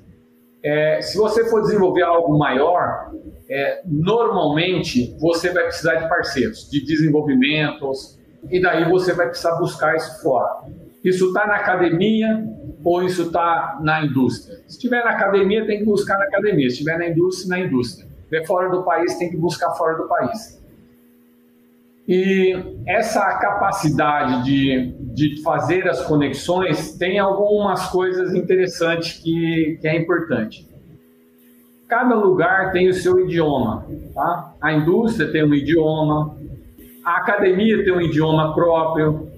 É, 0.63 1.01
se 1.01 1.17
você 1.17 1.49
for 1.49 1.63
desenvolver 1.63 2.03
algo 2.03 2.39
maior, 2.39 3.13
é, 3.49 3.83
normalmente 3.87 5.17
você 5.19 5.51
vai 5.51 5.65
precisar 5.65 5.95
de 5.97 6.09
parceiros, 6.09 6.69
de 6.71 6.85
desenvolvimentos, 6.85 8.19
e 8.49 8.61
daí 8.61 8.89
você 8.89 9.13
vai 9.13 9.27
precisar 9.27 9.57
buscar 9.57 9.97
isso 9.97 10.23
fora. 10.23 10.65
Isso 11.03 11.29
está 11.29 11.47
na 11.47 11.57
academia 11.57 12.47
ou 12.85 13.03
isso 13.03 13.23
está 13.23 13.79
na 13.83 14.05
indústria? 14.05 14.59
Se 14.67 14.77
estiver 14.77 15.03
na 15.05 15.11
academia, 15.11 15.67
tem 15.67 15.79
que 15.79 15.85
buscar 15.85 16.19
na 16.19 16.25
academia. 16.25 16.69
Se 16.69 16.75
estiver 16.75 16.99
na 16.99 17.09
indústria, 17.09 17.49
na 17.49 17.61
indústria. 17.67 18.07
Se 18.07 18.23
estiver 18.23 18.47
fora 18.47 18.69
do 18.71 18.83
país, 18.85 19.17
tem 19.19 19.31
que 19.31 19.37
buscar 19.37 19.71
fora 19.73 19.97
do 19.97 20.07
país. 20.07 20.60
E 22.09 22.55
essa 22.87 23.21
capacidade 23.39 24.45
de, 24.45 24.95
de 25.15 25.43
fazer 25.43 25.89
as 25.89 26.05
conexões 26.05 26.97
tem 26.97 27.19
algumas 27.19 27.89
coisas 27.89 28.35
interessantes 28.35 29.23
que, 29.23 29.79
que 29.81 29.87
é 29.87 29.97
importante. 29.97 30.69
Cada 31.89 32.15
lugar 32.15 32.73
tem 32.73 32.89
o 32.89 32.95
seu 32.95 33.21
idioma. 33.21 33.85
Tá? 34.15 34.55
A 34.61 34.73
indústria 34.73 35.31
tem 35.31 35.45
um 35.45 35.55
idioma, 35.55 36.37
a 37.05 37.17
academia 37.17 37.83
tem 37.85 37.93
um 37.93 38.01
idioma 38.01 38.55
próprio, 38.55 39.29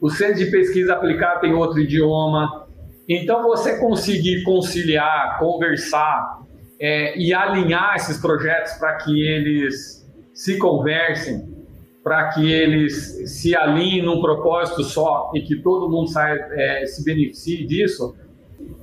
o 0.00 0.08
centro 0.08 0.36
de 0.36 0.50
pesquisa 0.50 0.94
aplicada 0.94 1.40
tem 1.40 1.52
outro 1.52 1.78
idioma. 1.78 2.66
Então, 3.08 3.42
você 3.42 3.78
conseguir 3.78 4.42
conciliar, 4.44 5.38
conversar 5.38 6.40
é, 6.80 7.18
e 7.18 7.34
alinhar 7.34 7.94
esses 7.96 8.18
projetos 8.18 8.72
para 8.74 8.96
que 8.96 9.10
eles 9.28 10.08
se 10.32 10.56
conversem, 10.58 11.49
para 12.02 12.30
que 12.30 12.50
eles 12.50 13.30
se 13.38 13.54
alinhem 13.54 14.02
num 14.02 14.20
propósito 14.20 14.82
só 14.82 15.30
e 15.34 15.42
que 15.42 15.56
todo 15.56 15.90
mundo 15.90 16.08
saia, 16.08 16.48
é, 16.52 16.86
se 16.86 17.04
beneficie 17.04 17.66
disso, 17.66 18.16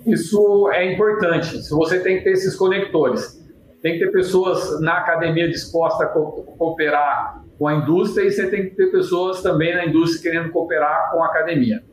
isso 0.05 0.69
é 0.71 0.93
importante. 0.93 1.57
Você 1.69 1.99
tem 1.99 2.19
que 2.19 2.23
ter 2.23 2.31
esses 2.31 2.55
conectores, 2.55 3.43
tem 3.81 3.93
que 3.93 4.05
ter 4.05 4.11
pessoas 4.11 4.79
na 4.81 4.99
academia 4.99 5.47
dispostas 5.49 6.07
a 6.07 6.11
cooperar 6.11 7.43
com 7.57 7.67
a 7.67 7.75
indústria 7.75 8.25
e 8.25 8.31
você 8.31 8.47
tem 8.49 8.69
que 8.69 8.75
ter 8.75 8.91
pessoas 8.91 9.41
também 9.41 9.73
na 9.75 9.85
indústria 9.85 10.31
querendo 10.31 10.51
cooperar 10.51 11.11
com 11.11 11.23
a 11.23 11.27
academia. 11.27 11.83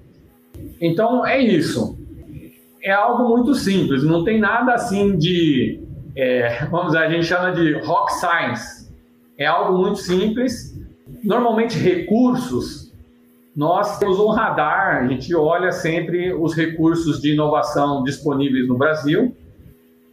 Então 0.81 1.27
é 1.27 1.41
isso. 1.41 1.99
É 2.83 2.93
algo 2.93 3.29
muito 3.29 3.55
simples, 3.55 4.05
não 4.05 4.25
tem 4.25 4.39
nada 4.39 4.75
assim 4.75 5.17
de, 5.17 5.83
é, 6.15 6.67
vamos 6.71 6.93
dizer, 6.93 6.99
a 6.99 7.11
gente 7.11 7.25
chama 7.25 7.53
de 7.53 7.73
rock 7.81 8.13
science. 8.13 8.85
É 9.39 9.47
algo 9.47 9.79
muito 9.79 9.99
simples. 9.99 10.75
Normalmente 11.25 11.79
recursos, 11.79 12.93
nós 13.57 13.99
temos 13.99 14.19
um 14.21 14.29
radar, 14.29 15.05
a 15.05 15.09
gente 15.09 15.35
olha 15.35 15.73
sempre 15.73 16.33
os 16.33 16.55
recursos 16.55 17.21
de 17.21 17.33
inovação 17.33 18.03
disponíveis 18.03 18.69
no 18.69 18.77
Brasil 18.77 19.35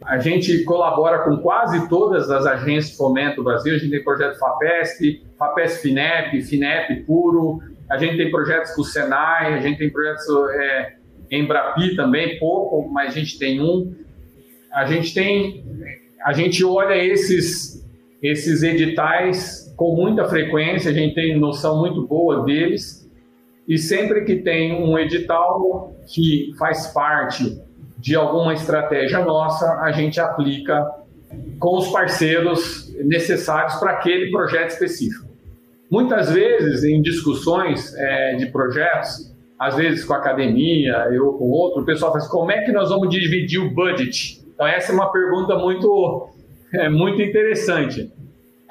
a 0.04 0.18
gente 0.18 0.64
colabora 0.64 1.20
com 1.20 1.38
quase 1.38 1.88
todas 1.88 2.30
as 2.30 2.46
agências 2.46 2.90
de 2.90 2.96
fomento 2.96 3.36
do 3.36 3.44
Brasil. 3.44 3.74
A 3.74 3.78
gente 3.78 3.90
tem 3.90 4.02
projeto 4.02 4.38
FAPESP, 4.38 5.22
FAPESP 5.38 5.82
FINEP, 5.82 6.42
FINEP 6.42 7.04
Puro. 7.04 7.60
A 7.88 7.96
gente 7.96 8.16
tem 8.16 8.30
projetos 8.30 8.72
com 8.74 8.82
o 8.82 8.84
Senai, 8.84 9.54
a 9.54 9.60
gente 9.60 9.78
tem 9.78 9.90
projetos 9.90 10.24
é, 10.54 10.94
em 11.30 11.46
Brapi 11.46 11.94
também, 11.94 12.38
pouco, 12.38 12.88
mas 12.88 13.14
a 13.14 13.18
gente 13.18 13.38
tem 13.38 13.60
um. 13.60 13.94
A 14.72 14.86
gente 14.86 15.12
tem, 15.12 15.64
a 16.24 16.32
gente 16.32 16.64
olha 16.64 16.96
esses, 16.96 17.86
esses 18.22 18.62
editais 18.62 19.61
com 19.82 19.96
muita 19.96 20.26
frequência, 20.26 20.92
a 20.92 20.94
gente 20.94 21.12
tem 21.12 21.36
noção 21.36 21.80
muito 21.80 22.06
boa 22.06 22.44
deles. 22.44 23.10
E 23.66 23.76
sempre 23.76 24.24
que 24.24 24.36
tem 24.36 24.80
um 24.80 24.96
edital 24.96 25.92
que 26.06 26.52
faz 26.56 26.86
parte 26.86 27.60
de 27.98 28.14
alguma 28.14 28.54
estratégia 28.54 29.24
nossa, 29.24 29.80
a 29.80 29.90
gente 29.90 30.20
aplica 30.20 30.88
com 31.58 31.78
os 31.78 31.88
parceiros 31.88 32.94
necessários 33.04 33.74
para 33.74 33.90
aquele 33.90 34.30
projeto 34.30 34.70
específico. 34.70 35.28
Muitas 35.90 36.30
vezes, 36.30 36.84
em 36.84 37.02
discussões 37.02 37.92
é, 37.96 38.36
de 38.36 38.46
projetos, 38.52 39.34
às 39.58 39.74
vezes 39.74 40.04
com 40.04 40.14
a 40.14 40.18
academia, 40.18 41.08
eu 41.12 41.32
com 41.32 41.50
outro, 41.50 41.82
o 41.82 41.84
pessoal 41.84 42.12
fala 42.12 42.22
assim, 42.22 42.30
como 42.30 42.52
é 42.52 42.62
que 42.62 42.70
nós 42.70 42.88
vamos 42.88 43.08
dividir 43.08 43.58
o 43.58 43.74
budget? 43.74 44.44
Então, 44.54 44.64
essa 44.64 44.92
é 44.92 44.94
uma 44.94 45.10
pergunta 45.10 45.56
muito, 45.58 46.28
é, 46.72 46.88
muito 46.88 47.20
interessante. 47.20 48.12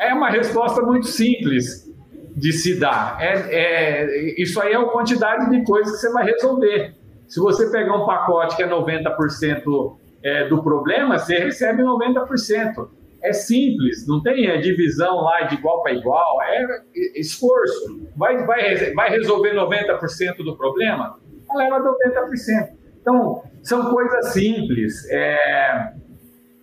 É 0.02 0.12
uma 0.16 0.32
resposta 0.32 0.82
muito 0.82 1.06
simples 1.06 1.88
de 2.36 2.52
se 2.52 2.80
dar. 2.80 3.18
É, 3.22 3.34
é, 3.52 4.42
isso 4.42 4.60
aí 4.60 4.74
é 4.74 4.76
a 4.76 4.86
quantidade 4.86 5.52
de 5.52 5.64
coisas 5.64 5.94
que 5.94 6.00
você 6.00 6.12
vai 6.12 6.26
resolver. 6.26 6.96
Se 7.28 7.40
você 7.40 7.70
pegar 7.70 7.96
um 7.96 8.06
pacote 8.08 8.56
que 8.56 8.64
é 8.64 8.68
90% 8.68 9.96
é, 10.24 10.48
do 10.48 10.64
problema, 10.64 11.20
você 11.20 11.38
recebe 11.38 11.84
90%. 11.84 12.90
É 13.22 13.32
simples, 13.32 14.08
não 14.08 14.24
tem 14.24 14.50
a 14.50 14.60
divisão 14.60 15.18
lá 15.18 15.44
de 15.44 15.54
igual 15.54 15.84
para 15.84 15.94
igual, 15.94 16.42
é 16.42 16.82
esforço. 17.16 18.02
Vai, 18.16 18.44
vai, 18.48 18.94
vai 18.96 19.10
resolver 19.12 19.54
90% 19.54 20.38
do 20.38 20.58
problema? 20.58 21.20
Leva 21.56 21.80
90%. 21.80 22.70
Então, 23.00 23.44
são 23.62 23.92
coisas 23.92 24.34
simples. 24.34 25.08
É, 25.12 25.94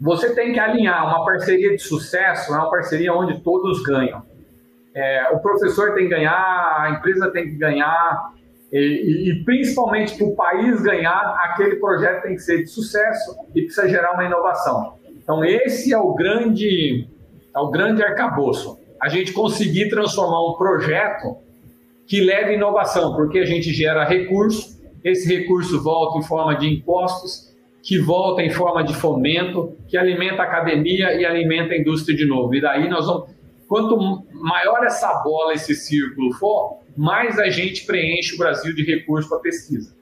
você 0.01 0.35
tem 0.35 0.53
que 0.53 0.61
alinhar 0.61 1.07
uma 1.07 1.25
parceria 1.25 1.75
de 1.75 1.83
sucesso, 1.83 2.53
é 2.55 2.57
uma 2.57 2.71
parceria 2.71 3.13
onde 3.13 3.41
todos 3.41 3.83
ganham. 3.83 4.23
É, 4.95 5.29
o 5.33 5.41
professor 5.41 5.95
tem 5.95 6.05
que 6.05 6.11
ganhar, 6.11 6.77
a 6.81 6.91
empresa 6.91 7.31
tem 7.31 7.45
que 7.45 7.57
ganhar, 7.57 8.33
e, 8.73 9.31
e, 9.31 9.45
principalmente 9.45 10.17
para 10.17 10.27
o 10.27 10.37
país 10.37 10.81
ganhar, 10.83 11.37
aquele 11.45 11.77
projeto 11.77 12.23
tem 12.23 12.35
que 12.35 12.43
ser 12.43 12.65
de 12.65 12.67
sucesso 12.67 13.35
e 13.55 13.63
precisa 13.63 13.89
gerar 13.89 14.13
uma 14.13 14.25
inovação. 14.25 14.95
Então, 15.11 15.45
esse 15.45 15.93
é 15.93 15.99
o 15.99 16.15
grande, 16.15 17.07
é 17.55 17.59
o 17.59 17.71
grande 17.71 18.03
arcabouço. 18.03 18.79
A 19.01 19.09
gente 19.09 19.33
conseguir 19.33 19.89
transformar 19.89 20.51
um 20.51 20.55
projeto 20.55 21.39
que 22.07 22.21
leve 22.21 22.55
inovação, 22.55 23.15
porque 23.15 23.39
a 23.39 23.45
gente 23.45 23.73
gera 23.73 24.05
recurso, 24.05 24.79
esse 25.05 25.33
recurso 25.33 25.83
volta 25.83 26.19
em 26.19 26.23
forma 26.23 26.57
de 26.57 26.67
impostos, 26.67 27.48
que 27.89 27.99
volta 27.99 28.43
em 28.43 28.51
forma 28.51 28.85
de 28.85 28.93
fomento, 28.95 29.75
que 29.89 29.97
alimenta 29.97 30.43
a 30.43 30.45
academia 30.45 31.15
e 31.15 31.25
alimenta 31.25 31.73
a 31.73 31.79
indústria 31.79 32.15
de 32.15 32.27
novo. 32.27 32.55
E 32.55 32.61
daí 32.61 32.87
nós 32.87 33.07
vamos. 33.07 33.31
Quanto 33.67 33.97
maior 34.31 34.85
essa 34.85 35.23
bola, 35.23 35.55
esse 35.55 35.75
círculo 35.75 36.35
for, 36.35 36.81
mais 36.95 37.39
a 37.39 37.49
gente 37.49 37.87
preenche 37.87 38.35
o 38.35 38.39
Brasil 38.39 38.75
de 38.75 38.85
recursos 38.85 39.27
para 39.27 39.39
pesquisa. 39.39 39.97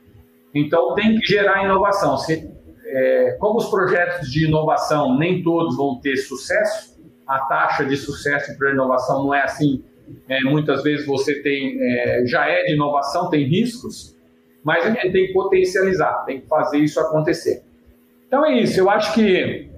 Então, 0.53 0.96
tem 0.96 1.16
que 1.16 1.27
gerar 1.29 1.64
inovação. 1.64 2.16
Se, 2.16 2.51
é, 2.87 3.37
como 3.38 3.59
os 3.59 3.70
projetos 3.70 4.33
de 4.33 4.46
inovação 4.46 5.16
nem 5.16 5.44
todos 5.44 5.77
vão 5.77 6.01
ter 6.01 6.16
sucesso, 6.16 7.01
a 7.25 7.38
taxa 7.42 7.85
de 7.85 7.96
sucesso 7.96 8.59
para 8.59 8.72
inovação 8.72 9.22
não 9.22 9.33
é 9.33 9.42
assim. 9.42 9.85
É, 10.29 10.40
muitas 10.40 10.83
vezes 10.83 11.07
você 11.07 11.40
tem, 11.40 11.79
é, 11.81 12.27
já 12.27 12.49
é 12.49 12.64
de 12.64 12.75
inovação, 12.75 13.31
tem 13.31 13.44
riscos, 13.44 14.16
mas 14.64 14.85
a 14.85 14.90
gente 14.90 15.12
tem 15.12 15.29
que 15.29 15.33
potencializar, 15.33 16.25
tem 16.25 16.40
que 16.40 16.49
fazer 16.49 16.79
isso 16.79 16.99
acontecer. 16.99 17.65
Então 18.27 18.45
é 18.45 18.59
isso, 18.59 18.79
eu 18.81 18.91
acho 18.91 19.15
que 19.15 19.71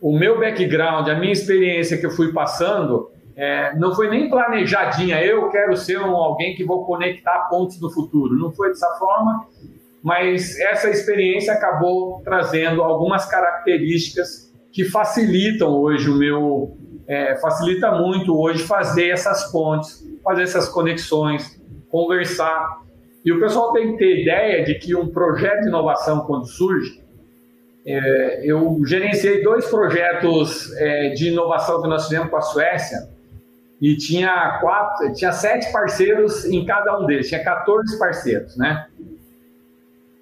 o 0.00 0.12
meu 0.12 0.38
background, 0.38 1.08
a 1.08 1.14
minha 1.14 1.32
experiência 1.32 1.96
que 1.96 2.04
eu 2.04 2.10
fui 2.10 2.32
passando, 2.32 3.10
é, 3.36 3.74
não 3.76 3.94
foi 3.94 4.08
nem 4.08 4.28
planejadinha, 4.28 5.24
eu 5.24 5.48
quero 5.48 5.76
ser 5.76 5.98
um, 5.98 6.14
alguém 6.14 6.54
que 6.54 6.64
vou 6.64 6.84
conectar 6.84 7.48
pontos 7.48 7.78
do 7.80 7.90
futuro. 7.90 8.36
Não 8.36 8.52
foi 8.52 8.68
dessa 8.68 8.88
forma, 8.98 9.46
mas 10.02 10.58
essa 10.60 10.90
experiência 10.90 11.54
acabou 11.54 12.20
trazendo 12.22 12.82
algumas 12.82 13.24
características 13.26 14.52
que 14.70 14.84
facilitam 14.84 15.70
hoje 15.70 16.10
o 16.10 16.16
meu. 16.16 16.76
É, 17.06 17.36
facilita 17.36 17.92
muito 17.92 18.34
hoje 18.38 18.62
fazer 18.62 19.08
essas 19.08 19.50
pontes, 19.52 20.02
fazer 20.22 20.42
essas 20.42 20.68
conexões, 20.68 21.60
conversar. 21.90 22.80
E 23.24 23.32
o 23.32 23.40
pessoal 23.40 23.72
tem 23.72 23.92
que 23.92 23.98
ter 23.98 24.22
ideia 24.22 24.64
de 24.64 24.74
que 24.74 24.94
um 24.94 25.08
projeto 25.08 25.62
de 25.62 25.68
inovação, 25.68 26.20
quando 26.20 26.46
surge, 26.46 27.03
é, 27.86 28.40
eu 28.44 28.80
gerenciei 28.86 29.42
dois 29.42 29.66
projetos 29.66 30.72
é, 30.76 31.10
de 31.10 31.28
inovação 31.28 31.82
que 31.82 31.88
nós 31.88 32.04
fizemos 32.04 32.30
com 32.30 32.36
a 32.36 32.42
Suécia, 32.42 33.14
e 33.80 33.96
tinha 33.96 34.58
quatro, 34.60 35.12
tinha 35.12 35.32
sete 35.32 35.70
parceiros 35.70 36.44
em 36.46 36.64
cada 36.64 36.98
um 36.98 37.06
deles, 37.06 37.28
tinha 37.28 37.42
14 37.42 37.98
parceiros, 37.98 38.56
né? 38.56 38.86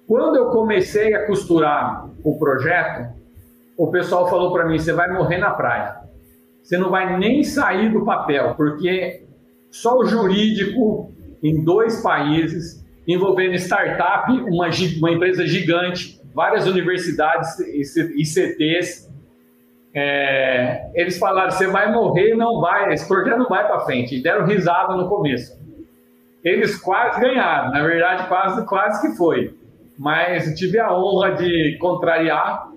Quando 0.05 0.35
eu 0.35 0.49
comecei 0.49 1.13
a 1.13 1.25
costurar 1.25 2.09
o 2.23 2.37
projeto, 2.37 3.13
o 3.77 3.87
pessoal 3.89 4.29
falou 4.29 4.51
para 4.51 4.65
mim: 4.65 4.77
você 4.77 4.91
vai 4.91 5.11
morrer 5.11 5.37
na 5.37 5.51
praia. 5.51 5.95
Você 6.61 6.77
não 6.77 6.89
vai 6.89 7.17
nem 7.17 7.43
sair 7.43 7.91
do 7.91 8.03
papel, 8.03 8.53
porque 8.55 9.23
só 9.71 9.97
o 9.97 10.05
jurídico 10.05 11.11
em 11.41 11.63
dois 11.63 12.01
países, 12.01 12.83
envolvendo 13.07 13.55
startup, 13.55 14.31
uma, 14.31 14.69
uma 14.97 15.11
empresa 15.11 15.45
gigante, 15.45 16.21
várias 16.33 16.67
universidades 16.67 17.59
e 17.59 18.25
CTs, 18.25 19.11
é, 19.93 20.89
eles 20.95 21.17
falaram: 21.17 21.51
você 21.51 21.67
vai 21.67 21.91
morrer, 21.91 22.35
não 22.35 22.59
vai, 22.59 22.93
esse 22.93 23.07
projeto 23.07 23.37
não 23.37 23.47
vai 23.47 23.65
para 23.67 23.81
frente. 23.81 24.15
E 24.15 24.23
deram 24.23 24.45
risada 24.45 24.95
no 24.95 25.07
começo. 25.07 25.61
Eles 26.43 26.75
quase 26.75 27.21
ganharam, 27.21 27.71
na 27.71 27.81
verdade, 27.83 28.27
quase, 28.27 28.65
quase 28.65 29.01
que 29.01 29.15
foi. 29.15 29.55
Mas 29.97 30.57
tive 30.57 30.79
a 30.79 30.91
honra 30.91 31.31
de 31.35 31.77
contrariar. 31.79 32.69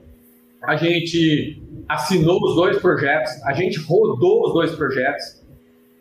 A 0.62 0.77
gente 0.77 1.62
assinou 1.88 2.40
os 2.42 2.55
dois 2.55 2.79
projetos, 2.79 3.31
a 3.45 3.53
gente 3.53 3.79
rodou 3.81 4.47
os 4.47 4.53
dois 4.53 4.75
projetos. 4.75 5.45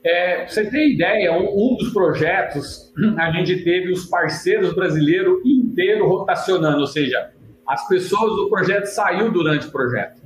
É, 0.03 0.37
pra 0.37 0.47
você 0.47 0.69
ter 0.69 0.93
ideia, 0.93 1.33
um, 1.33 1.45
um, 1.45 1.77
dos 1.77 1.91
projetos, 1.91 2.93
a 3.17 3.31
gente 3.31 3.63
teve 3.63 3.91
os 3.91 4.05
parceiros 4.05 4.73
brasileiros 4.75 5.39
inteiro 5.43 6.07
rotacionando, 6.07 6.79
ou 6.79 6.87
seja, 6.87 7.31
as 7.67 7.87
pessoas 7.87 8.35
do 8.35 8.49
projeto 8.49 8.85
saiu 8.85 9.31
durante 9.31 9.67
o 9.67 9.71
projeto. 9.71 10.21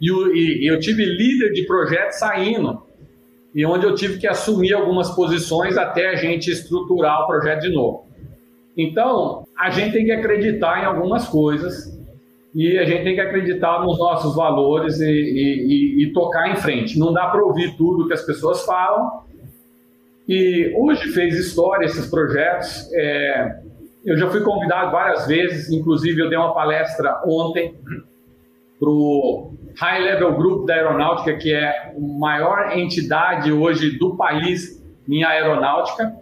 E, 0.00 0.10
e, 0.64 0.66
eu 0.66 0.80
tive 0.80 1.04
líder 1.04 1.52
de 1.52 1.66
projeto 1.66 2.12
saindo. 2.12 2.82
e 3.54 3.64
onde 3.66 3.84
eu 3.84 3.94
tive 3.94 4.18
que 4.18 4.26
assumir 4.26 4.72
algumas 4.72 5.10
posições 5.10 5.76
até 5.76 6.08
a 6.08 6.16
gente 6.16 6.50
estruturar 6.50 7.22
o 7.22 7.26
projeto 7.26 7.60
de 7.60 7.70
novo. 7.70 8.06
Então, 8.76 9.46
a 9.58 9.70
gente 9.70 9.92
tem 9.92 10.06
que 10.06 10.12
acreditar 10.12 10.82
em 10.82 10.86
algumas 10.86 11.28
coisas 11.28 11.92
e 12.54 12.78
a 12.78 12.84
gente 12.84 13.04
tem 13.04 13.14
que 13.14 13.20
acreditar 13.20 13.82
nos 13.82 13.98
nossos 13.98 14.34
valores 14.34 15.00
e, 15.00 15.06
e, 15.06 16.04
e 16.04 16.12
tocar 16.12 16.50
em 16.50 16.56
frente. 16.56 16.98
Não 16.98 17.12
dá 17.12 17.26
para 17.26 17.44
ouvir 17.44 17.76
tudo 17.76 18.06
que 18.06 18.14
as 18.14 18.22
pessoas 18.22 18.64
falam. 18.64 19.22
E 20.28 20.72
hoje 20.76 21.08
fez 21.08 21.34
história 21.34 21.86
esses 21.86 22.06
projetos. 22.08 22.90
É, 22.94 23.61
eu 24.04 24.16
já 24.16 24.28
fui 24.30 24.40
convidado 24.40 24.90
várias 24.90 25.26
vezes, 25.26 25.70
inclusive 25.70 26.20
eu 26.20 26.28
dei 26.28 26.38
uma 26.38 26.54
palestra 26.54 27.20
ontem 27.24 27.78
para 28.78 28.90
o 28.90 29.54
High 29.78 30.02
Level 30.02 30.34
Group 30.34 30.66
da 30.66 30.74
Aeronáutica, 30.74 31.36
que 31.36 31.52
é 31.52 31.68
a 31.68 31.92
maior 31.98 32.76
entidade 32.76 33.52
hoje 33.52 33.96
do 33.98 34.16
país 34.16 34.82
em 35.08 35.22
aeronáutica. 35.22 36.12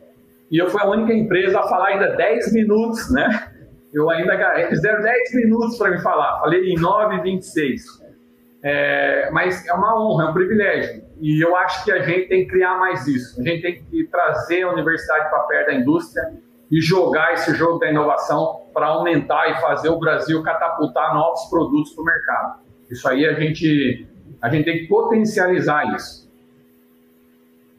E 0.51 0.59
eu 0.59 0.69
fui 0.69 0.81
a 0.81 0.89
única 0.89 1.15
empresa 1.15 1.59
a 1.59 1.63
falar 1.63 1.89
ainda 1.89 2.17
10 2.17 2.53
minutos, 2.53 3.11
né? 3.13 3.51
Eu 3.93 4.11
ainda. 4.11 4.35
Eles 4.61 4.83
deram 4.83 5.03
10 5.03 5.35
minutos 5.35 5.79
para 5.79 5.91
me 5.91 6.01
falar. 6.01 6.41
Falei 6.41 6.71
em 6.71 6.79
9 6.79 7.17
e 7.17 7.21
26. 7.23 7.83
É, 8.63 9.31
mas 9.33 9.67
é 9.67 9.73
uma 9.73 9.99
honra, 9.99 10.25
é 10.25 10.29
um 10.29 10.33
privilégio. 10.35 11.03
E 11.21 11.43
eu 11.43 11.57
acho 11.57 11.85
que 11.85 11.93
a 11.93 12.01
gente 12.01 12.29
tem 12.29 12.45
que 12.45 12.51
criar 12.51 12.79
mais 12.79 13.07
isso. 13.07 13.41
A 13.41 13.45
gente 13.45 13.63
tem 13.63 13.83
que 13.83 14.05
trazer 14.05 14.63
a 14.63 14.73
universidade 14.73 15.31
para 15.31 15.41
perto 15.45 15.67
da 15.69 15.75
indústria 15.75 16.31
e 16.71 16.81
jogar 16.81 17.35
esse 17.35 17.55
jogo 17.55 17.79
da 17.79 17.91
inovação 17.91 18.63
para 18.73 18.87
aumentar 18.87 19.51
e 19.51 19.61
fazer 19.61 19.89
o 19.89 19.99
Brasil 19.99 20.43
catapultar 20.43 21.13
novos 21.15 21.45
produtos 21.51 21.93
para 21.93 22.03
o 22.03 22.05
mercado. 22.05 22.61
Isso 22.91 23.09
aí 23.09 23.27
a 23.27 23.35
gente, 23.35 24.07
a 24.41 24.49
gente 24.49 24.65
tem 24.65 24.79
que 24.79 24.87
potencializar 24.87 25.95
isso. 25.95 26.31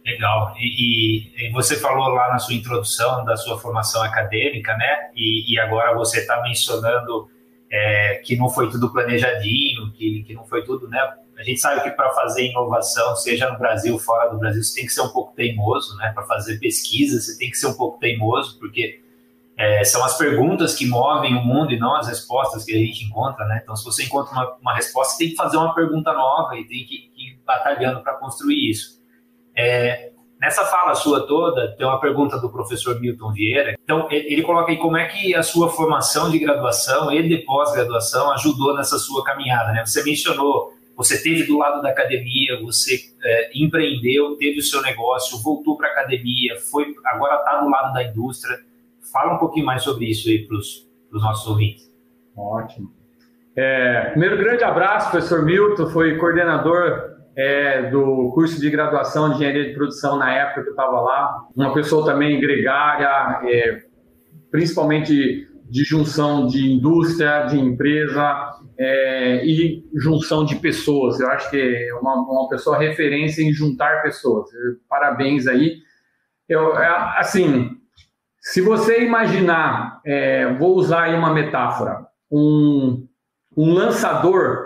Legal. 0.06 0.56
E, 0.58 1.48
e, 1.48 1.52
você 1.52 1.76
falou 1.76 2.08
lá 2.10 2.30
na 2.30 2.40
sua 2.40 2.56
introdução 2.56 3.24
da 3.24 3.38
sua 3.38 3.60
formação 3.60 4.02
acadêmica, 4.02 4.76
né? 4.76 5.12
E, 5.16 5.54
e 5.54 5.60
agora 5.60 5.96
você 5.96 6.20
está 6.20 6.42
mencionando 6.42 7.30
é, 7.72 8.16
que 8.26 8.36
não 8.36 8.50
foi 8.50 8.70
tudo 8.70 8.92
planejadinho, 8.92 9.92
que, 9.92 10.24
que 10.24 10.34
não 10.34 10.44
foi 10.46 10.64
tudo, 10.64 10.88
né? 10.90 11.00
A 11.42 11.44
gente 11.44 11.60
sabe 11.60 11.82
que 11.82 11.90
para 11.90 12.12
fazer 12.12 12.46
inovação, 12.46 13.16
seja 13.16 13.50
no 13.50 13.58
Brasil 13.58 13.94
ou 13.94 14.00
fora 14.00 14.30
do 14.30 14.38
Brasil, 14.38 14.62
você 14.62 14.76
tem 14.76 14.86
que 14.86 14.94
ser 14.94 15.02
um 15.02 15.10
pouco 15.10 15.34
teimoso, 15.36 15.98
né? 15.98 16.12
Para 16.14 16.24
fazer 16.24 16.60
pesquisa, 16.60 17.20
você 17.20 17.36
tem 17.36 17.50
que 17.50 17.58
ser 17.58 17.66
um 17.66 17.74
pouco 17.74 18.00
teimoso, 18.00 18.60
porque 18.60 19.02
é, 19.58 19.84
são 19.84 20.06
as 20.06 20.16
perguntas 20.18 20.76
que 20.76 20.86
movem 20.86 21.36
o 21.36 21.42
mundo 21.44 21.74
e 21.74 21.80
não 21.80 21.96
as 21.96 22.08
respostas 22.08 22.64
que 22.64 22.76
a 22.76 22.78
gente 22.78 23.06
encontra, 23.06 23.44
né? 23.46 23.60
Então, 23.64 23.76
se 23.76 23.84
você 23.84 24.04
encontra 24.04 24.32
uma, 24.32 24.56
uma 24.62 24.76
resposta, 24.76 25.14
você 25.14 25.24
tem 25.24 25.30
que 25.32 25.36
fazer 25.36 25.58
uma 25.58 25.74
pergunta 25.74 26.14
nova 26.14 26.56
e 26.56 26.64
tem 26.68 26.86
que, 26.86 27.10
que 27.16 27.30
ir 27.30 27.40
batalhando 27.44 28.02
para 28.02 28.14
construir 28.14 28.70
isso. 28.70 29.02
É, 29.58 30.12
nessa 30.40 30.64
fala 30.66 30.94
sua 30.94 31.26
toda, 31.26 31.76
tem 31.76 31.88
uma 31.88 32.00
pergunta 32.00 32.38
do 32.40 32.52
professor 32.52 33.00
Milton 33.00 33.34
Vieira. 33.34 33.76
Então, 33.84 34.08
ele 34.12 34.44
coloca 34.44 34.72
aí 34.72 34.78
como 34.78 34.96
é 34.96 35.08
que 35.08 35.34
a 35.34 35.42
sua 35.42 35.70
formação 35.70 36.30
de 36.30 36.38
graduação 36.38 37.12
e 37.12 37.28
de 37.28 37.40
pós-graduação 37.40 38.32
ajudou 38.34 38.76
nessa 38.76 39.00
sua 39.00 39.24
caminhada, 39.24 39.72
né? 39.72 39.84
Você 39.84 40.04
mencionou, 40.04 40.72
você 41.02 41.22
teve 41.22 41.48
do 41.48 41.58
lado 41.58 41.82
da 41.82 41.90
academia, 41.90 42.60
você 42.62 43.00
é, 43.24 43.52
empreendeu, 43.56 44.36
teve 44.38 44.60
o 44.60 44.64
seu 44.64 44.82
negócio, 44.84 45.42
voltou 45.42 45.76
para 45.76 45.88
a 45.88 45.92
academia, 45.92 46.56
foi, 46.72 46.94
agora 47.06 47.38
está 47.38 47.60
do 47.60 47.70
lado 47.70 47.92
da 47.92 48.04
indústria. 48.04 48.60
Fala 49.12 49.34
um 49.34 49.38
pouquinho 49.40 49.66
mais 49.66 49.82
sobre 49.82 50.06
isso 50.06 50.30
aí 50.30 50.46
para 50.46 50.56
os 50.56 50.88
nossos 51.12 51.48
ouvintes. 51.48 51.92
Ótimo. 52.38 52.94
É, 53.56 54.12
primeiro, 54.12 54.38
grande 54.38 54.64
abraço, 54.64 55.10
professor 55.10 55.44
Milton, 55.44 55.88
foi 55.88 56.18
coordenador 56.18 57.16
é, 57.36 57.90
do 57.90 58.32
curso 58.34 58.62
de 58.62 58.70
graduação 58.70 59.30
de 59.30 59.36
engenharia 59.36 59.66
de 59.66 59.74
produção 59.74 60.18
na 60.18 60.32
época 60.32 60.62
que 60.62 60.68
eu 60.68 60.74
estava 60.74 61.02
lá. 61.02 61.48
Uma 61.56 61.74
pessoa 61.74 62.06
também 62.06 62.40
gregária, 62.40 63.42
é, 63.50 63.84
principalmente 64.52 65.48
de 65.68 65.84
junção 65.84 66.46
de 66.46 66.72
indústria, 66.72 67.46
de 67.46 67.60
empresa 67.60 68.61
é, 68.84 69.46
e 69.46 69.88
junção 69.94 70.44
de 70.44 70.56
pessoas. 70.56 71.20
Eu 71.20 71.30
acho 71.30 71.52
que 71.52 71.58
é 71.58 71.94
uma, 71.94 72.16
uma 72.16 72.50
pessoa 72.50 72.80
referência 72.80 73.44
em 73.44 73.54
juntar 73.54 74.02
pessoas. 74.02 74.50
Parabéns 74.90 75.46
aí. 75.46 75.78
Eu, 76.50 76.76
é, 76.76 76.88
assim, 77.20 77.78
se 78.40 78.60
você 78.60 79.04
imaginar, 79.04 80.02
é, 80.04 80.52
vou 80.54 80.76
usar 80.76 81.04
aí 81.04 81.16
uma 81.16 81.32
metáfora, 81.32 82.08
um, 82.32 83.08
um 83.56 83.72
lançador 83.72 84.66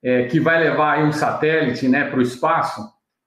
é, 0.00 0.26
que 0.26 0.38
vai 0.38 0.62
levar 0.62 1.02
um 1.02 1.10
satélite 1.10 1.88
né, 1.88 2.08
para 2.08 2.20
o 2.20 2.22
espaço, 2.22 2.80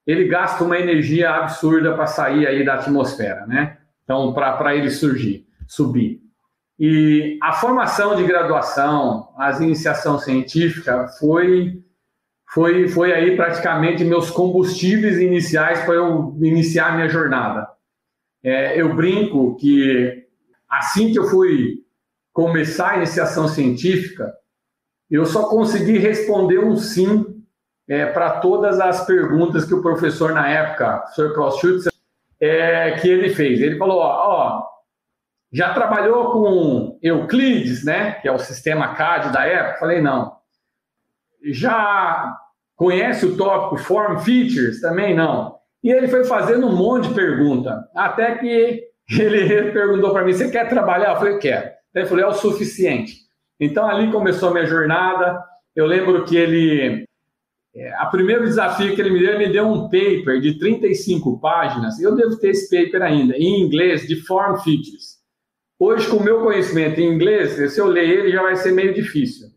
ele 0.07 0.25
gasta 0.25 0.63
uma 0.63 0.79
energia 0.79 1.31
absurda 1.31 1.93
para 1.93 2.07
sair 2.07 2.47
aí 2.47 2.63
da 2.63 2.75
atmosfera, 2.75 3.45
né? 3.45 3.77
Então, 4.03 4.33
para 4.33 4.75
ele 4.75 4.89
surgir, 4.89 5.45
subir. 5.67 6.18
E 6.79 7.37
a 7.41 7.51
formação 7.53 8.15
de 8.15 8.23
graduação, 8.23 9.33
as 9.37 9.59
iniciação 9.59 10.17
científica 10.17 11.07
foi 11.19 11.83
foi 12.53 12.87
foi 12.87 13.13
aí 13.13 13.35
praticamente 13.35 14.05
meus 14.05 14.31
combustíveis 14.31 15.19
iniciais 15.19 15.83
para 15.83 15.95
eu 15.95 16.37
iniciar 16.41 16.95
minha 16.95 17.09
jornada. 17.09 17.67
É, 18.41 18.79
eu 18.79 18.95
brinco 18.95 19.57
que 19.57 20.25
assim 20.69 21.11
que 21.11 21.19
eu 21.19 21.25
fui 21.25 21.83
começar 22.31 22.91
a 22.91 22.97
iniciação 22.97 23.49
científica, 23.49 24.33
eu 25.11 25.25
só 25.25 25.49
consegui 25.49 25.97
responder 25.97 26.59
um 26.59 26.77
sim 26.77 27.43
é, 27.89 28.05
para 28.05 28.39
todas 28.39 28.79
as 28.79 29.05
perguntas 29.05 29.65
que 29.65 29.73
o 29.73 29.81
professor 29.81 30.31
na 30.31 30.47
época, 30.47 31.03
o 31.03 31.15
Sr. 31.15 31.33
Klaus 31.33 31.59
Schutzer, 31.59 31.91
é, 32.39 32.91
que 32.91 33.09
ele 33.09 33.33
fez. 33.33 33.59
Ele 33.59 33.77
falou, 33.77 33.97
ó, 33.97 34.05
ó, 34.05 34.63
já 35.51 35.73
trabalhou 35.73 36.31
com 36.31 36.99
Euclides, 37.01 37.83
né, 37.83 38.13
que 38.13 38.27
é 38.27 38.31
o 38.31 38.39
sistema 38.39 38.93
CAD 38.95 39.31
da 39.31 39.45
época? 39.45 39.79
Falei, 39.79 40.01
não. 40.01 40.37
Já 41.43 42.35
conhece 42.75 43.25
o 43.25 43.35
tópico 43.35 43.77
Form 43.77 44.19
Features? 44.19 44.79
Também 44.81 45.15
não. 45.15 45.57
E 45.83 45.91
ele 45.91 46.07
foi 46.07 46.23
fazendo 46.25 46.67
um 46.67 46.75
monte 46.75 47.07
de 47.07 47.15
pergunta, 47.15 47.87
até 47.95 48.37
que 48.37 48.83
ele 49.19 49.71
perguntou 49.71 50.11
para 50.11 50.23
mim, 50.23 50.33
você 50.33 50.51
quer 50.51 50.67
trabalhar? 50.69 51.13
Eu 51.13 51.17
falei, 51.17 51.37
quero. 51.39 51.69
Ele 51.95 52.05
falou, 52.05 52.23
é 52.23 52.27
o 52.27 52.33
suficiente. 52.33 53.15
Então 53.59 53.87
ali 53.87 54.11
começou 54.11 54.49
a 54.49 54.53
minha 54.53 54.67
jornada. 54.67 55.43
Eu 55.75 55.85
lembro 55.85 56.23
que 56.25 56.35
ele, 56.37 57.05
é, 57.75 57.93
a 57.95 58.05
primeiro 58.05 58.43
desafio 58.43 58.93
que 58.93 59.01
ele 59.01 59.09
me 59.09 59.19
deu, 59.19 59.29
ele 59.29 59.47
me 59.47 59.53
deu 59.53 59.65
um 59.65 59.83
paper 59.83 60.39
de 60.39 60.59
35 60.59 61.39
páginas. 61.39 61.99
Eu 61.99 62.15
devo 62.15 62.37
ter 62.37 62.49
esse 62.49 62.69
paper 62.69 63.01
ainda, 63.01 63.35
em 63.35 63.61
inglês, 63.61 64.07
de 64.07 64.15
Form 64.25 64.57
Features. 64.57 65.18
Hoje, 65.81 66.09
com 66.09 66.17
o 66.17 66.23
meu 66.23 66.41
conhecimento 66.41 66.99
em 66.99 67.07
inglês, 67.07 67.53
se 67.73 67.79
eu 67.79 67.87
ler 67.87 68.09
ele 68.09 68.31
já 68.31 68.41
vai 68.41 68.57
ser 68.57 68.73
meio 68.73 68.93
difícil. 68.93 69.47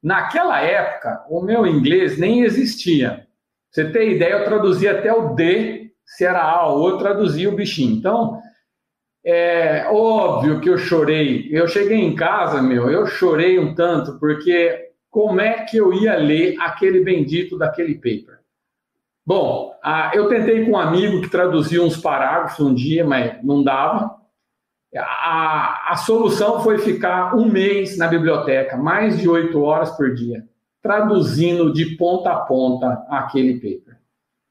Naquela 0.00 0.60
época, 0.60 1.24
o 1.28 1.42
meu 1.42 1.66
inglês 1.66 2.16
nem 2.16 2.44
existia. 2.44 3.26
Você 3.68 3.90
tem 3.90 4.12
ideia, 4.12 4.34
eu 4.34 4.44
traduzia 4.44 4.92
até 4.92 5.12
o 5.12 5.34
D, 5.34 5.90
se 6.06 6.24
era 6.24 6.40
A 6.40 6.68
ou 6.68 6.90
eu 6.90 6.98
traduzia 6.98 7.48
o 7.48 7.56
bichinho. 7.56 7.96
Então, 7.96 8.40
é 9.24 9.88
óbvio 9.90 10.60
que 10.60 10.68
eu 10.68 10.78
chorei. 10.78 11.48
Eu 11.50 11.66
cheguei 11.66 11.98
em 11.98 12.14
casa, 12.14 12.62
meu, 12.62 12.88
eu 12.88 13.06
chorei 13.06 13.58
um 13.58 13.74
tanto, 13.74 14.18
porque 14.20 14.90
como 15.10 15.40
é 15.40 15.64
que 15.64 15.76
eu 15.76 15.92
ia 15.92 16.16
ler 16.16 16.56
aquele 16.60 17.02
bendito 17.02 17.58
daquele 17.58 17.96
paper? 17.96 18.38
Bom, 19.26 19.72
eu 20.12 20.28
tentei 20.28 20.64
com 20.64 20.72
um 20.72 20.78
amigo 20.78 21.22
que 21.22 21.30
traduziu 21.30 21.84
uns 21.84 21.96
parágrafos 21.96 22.64
um 22.64 22.74
dia, 22.74 23.04
mas 23.04 23.42
não 23.42 23.64
dava. 23.64 24.21
A, 24.96 25.92
a 25.92 25.96
solução 25.96 26.60
foi 26.60 26.78
ficar 26.78 27.34
um 27.34 27.50
mês 27.50 27.96
na 27.96 28.06
biblioteca, 28.06 28.76
mais 28.76 29.18
de 29.18 29.28
oito 29.28 29.62
horas 29.62 29.90
por 29.90 30.14
dia, 30.14 30.44
traduzindo 30.82 31.72
de 31.72 31.96
ponta 31.96 32.30
a 32.30 32.36
ponta 32.36 33.04
aquele 33.08 33.54
paper 33.54 34.02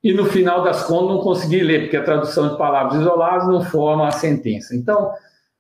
e 0.04 0.13
no 0.13 0.25
final 0.25 0.63
das 0.63 0.84
contas 0.84 1.10
não 1.10 1.19
consegui 1.19 1.62
ler, 1.62 1.82
porque 1.82 1.97
a 1.97 2.04
tradução 2.04 2.49
de 2.49 2.57
palavras 2.57 2.99
isoladas 2.99 3.47
não 3.47 3.63
forma 3.63 4.07
a 4.07 4.11
sentença. 4.11 4.76
Então, 4.76 5.11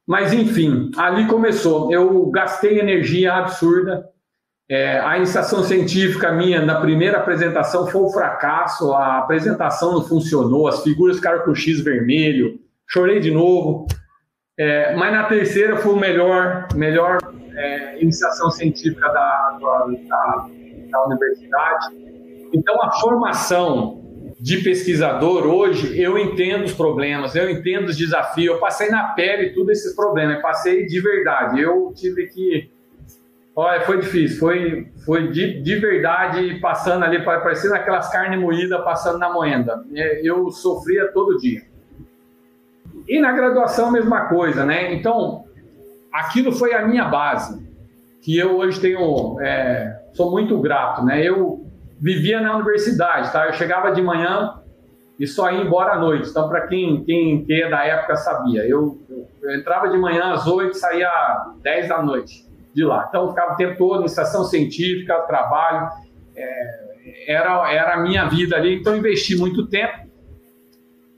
mas 0.07 0.33
enfim, 0.33 0.89
ali 0.97 1.27
começou. 1.27 1.91
Eu 1.93 2.25
gastei 2.27 2.79
energia 2.79 3.33
absurda. 3.33 4.09
É, 4.67 4.99
a 4.99 5.17
iniciação 5.17 5.63
científica 5.63 6.31
minha 6.31 6.65
na 6.65 6.79
primeira 6.79 7.17
apresentação 7.17 7.87
foi 7.87 8.01
um 8.01 8.09
fracasso, 8.09 8.93
a 8.93 9.19
apresentação 9.19 9.93
não 9.93 10.03
funcionou, 10.03 10.67
as 10.67 10.81
figuras 10.81 11.17
ficaram 11.17 11.43
com 11.43 11.53
X 11.53 11.81
vermelho, 11.81 12.57
chorei 12.87 13.19
de 13.19 13.31
novo. 13.31 13.85
É, 14.61 14.95
mas 14.95 15.11
na 15.11 15.23
terceira 15.23 15.75
foi 15.77 15.91
o 15.91 15.97
melhor, 15.97 16.67
melhor 16.75 17.17
é, 17.55 17.99
iniciação 17.99 18.51
científica 18.51 19.07
da, 19.07 19.57
da, 19.59 20.47
da 20.91 21.05
universidade. 21.07 21.87
Então 22.53 22.79
a 22.83 22.91
formação 22.91 23.99
de 24.39 24.57
pesquisador 24.57 25.47
hoje, 25.47 25.99
eu 25.99 26.15
entendo 26.15 26.65
os 26.65 26.73
problemas, 26.73 27.35
eu 27.35 27.49
entendo 27.49 27.87
os 27.87 27.97
desafios, 27.97 28.53
eu 28.53 28.59
passei 28.59 28.89
na 28.89 29.13
pele 29.13 29.49
todos 29.49 29.79
esses 29.79 29.95
problemas, 29.95 30.39
passei 30.43 30.85
de 30.85 31.01
verdade. 31.01 31.59
Eu 31.59 31.91
tive 31.95 32.27
que 32.27 32.69
Olha, 33.55 33.81
foi 33.81 33.99
difícil, 33.99 34.39
foi, 34.39 34.91
foi 35.05 35.29
de, 35.29 35.61
de 35.61 35.75
verdade 35.75 36.59
passando 36.61 37.03
ali, 37.03 37.21
parecendo 37.25 37.73
aquelas 37.73 38.09
carnes 38.09 38.39
moídas 38.39 38.81
passando 38.83 39.17
na 39.17 39.33
moenda. 39.33 39.83
É, 39.95 40.21
eu 40.23 40.51
sofria 40.51 41.11
todo 41.11 41.37
dia. 41.37 41.70
E 43.07 43.19
na 43.19 43.31
graduação, 43.31 43.91
mesma 43.91 44.25
coisa, 44.27 44.65
né? 44.65 44.93
Então, 44.93 45.45
aquilo 46.11 46.51
foi 46.51 46.73
a 46.73 46.85
minha 46.87 47.05
base, 47.05 47.61
que 48.21 48.37
eu 48.37 48.57
hoje 48.57 48.79
tenho, 48.79 49.39
é, 49.41 50.01
sou 50.13 50.31
muito 50.31 50.59
grato, 50.59 51.03
né? 51.03 51.21
Eu 51.23 51.65
vivia 51.99 52.39
na 52.41 52.55
universidade, 52.55 53.31
tá? 53.31 53.47
Eu 53.47 53.53
chegava 53.53 53.91
de 53.91 54.01
manhã 54.01 54.55
e 55.19 55.27
só 55.27 55.51
ia 55.51 55.61
embora 55.61 55.93
à 55.93 55.99
noite. 55.99 56.29
Então, 56.29 56.49
para 56.49 56.67
quem, 56.67 57.03
quem, 57.03 57.45
quem 57.45 57.61
é 57.61 57.69
da 57.69 57.85
época 57.85 58.15
sabia, 58.15 58.67
eu, 58.67 58.97
eu, 59.41 59.55
entrava 59.55 59.87
de 59.89 59.97
manhã 59.97 60.33
às 60.33 60.47
oito, 60.47 60.75
saía 60.75 61.09
às 61.09 61.61
dez 61.61 61.87
da 61.87 62.01
noite 62.01 62.45
de 62.73 62.83
lá. 62.83 63.05
Então, 63.09 63.29
ficava 63.29 63.53
o 63.53 63.57
tempo 63.57 63.77
todo 63.77 64.01
em 64.01 64.05
estação 64.05 64.43
científica, 64.43 65.19
trabalho, 65.27 65.89
é, 66.35 67.25
era, 67.27 67.71
era 67.71 67.93
a 67.95 67.99
minha 67.99 68.25
vida 68.25 68.55
ali. 68.55 68.79
Então, 68.79 68.95
investi 68.95 69.37
muito 69.37 69.67
tempo 69.67 70.10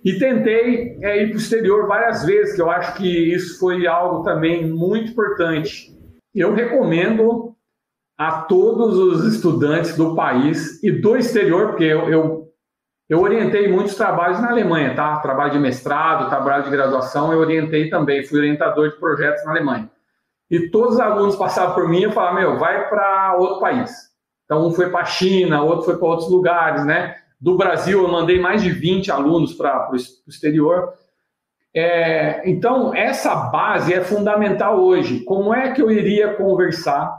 e 0.03 0.19
tentei 0.19 0.97
é, 1.01 1.23
ir 1.23 1.27
para 1.27 1.35
o 1.35 1.39
exterior 1.39 1.87
várias 1.87 2.25
vezes, 2.25 2.55
que 2.55 2.61
eu 2.61 2.69
acho 2.69 2.95
que 2.95 3.33
isso 3.33 3.57
foi 3.59 3.87
algo 3.87 4.23
também 4.23 4.67
muito 4.67 5.11
importante. 5.11 5.97
Eu 6.35 6.53
recomendo 6.53 7.55
a 8.17 8.41
todos 8.41 8.97
os 8.97 9.33
estudantes 9.33 9.95
do 9.95 10.15
país 10.15 10.83
e 10.83 10.91
do 10.91 11.15
exterior, 11.15 11.69
porque 11.69 11.85
eu, 11.85 12.09
eu, 12.09 12.53
eu 13.09 13.21
orientei 13.21 13.67
muitos 13.71 13.95
trabalhos 13.95 14.41
na 14.41 14.49
Alemanha, 14.49 14.93
tá? 14.93 15.17
Trabalho 15.17 15.53
de 15.53 15.59
mestrado, 15.59 16.29
trabalho 16.29 16.65
de 16.65 16.69
graduação, 16.69 17.31
eu 17.31 17.39
orientei 17.39 17.89
também, 17.89 18.25
fui 18.25 18.39
orientador 18.39 18.89
de 18.89 18.97
projetos 18.97 19.43
na 19.45 19.51
Alemanha. 19.51 19.89
E 20.51 20.69
todos 20.69 20.95
os 20.95 20.99
alunos 20.99 21.35
passavam 21.35 21.73
por 21.73 21.87
mim 21.87 22.03
e 22.03 22.11
falavam, 22.11 22.41
meu, 22.41 22.59
vai 22.59 22.89
para 22.89 23.37
outro 23.37 23.61
país. 23.61 23.91
Então, 24.45 24.67
um 24.67 24.73
foi 24.73 24.89
para 24.89 25.01
a 25.01 25.05
China, 25.05 25.63
outro 25.63 25.85
foi 25.85 25.97
para 25.97 26.07
outros 26.07 26.29
lugares, 26.29 26.85
né? 26.85 27.15
Do 27.43 27.57
Brasil, 27.57 28.01
eu 28.01 28.07
mandei 28.07 28.39
mais 28.39 28.63
de 28.63 28.69
20 28.69 29.11
alunos 29.11 29.53
para 29.53 29.91
o 29.91 29.95
exterior. 30.29 30.93
É, 31.75 32.49
então, 32.49 32.95
essa 32.95 33.35
base 33.35 33.93
é 33.93 34.01
fundamental 34.01 34.79
hoje. 34.79 35.19
Como 35.25 35.53
é 35.53 35.73
que 35.73 35.81
eu 35.81 35.91
iria 35.91 36.35
conversar, 36.35 37.13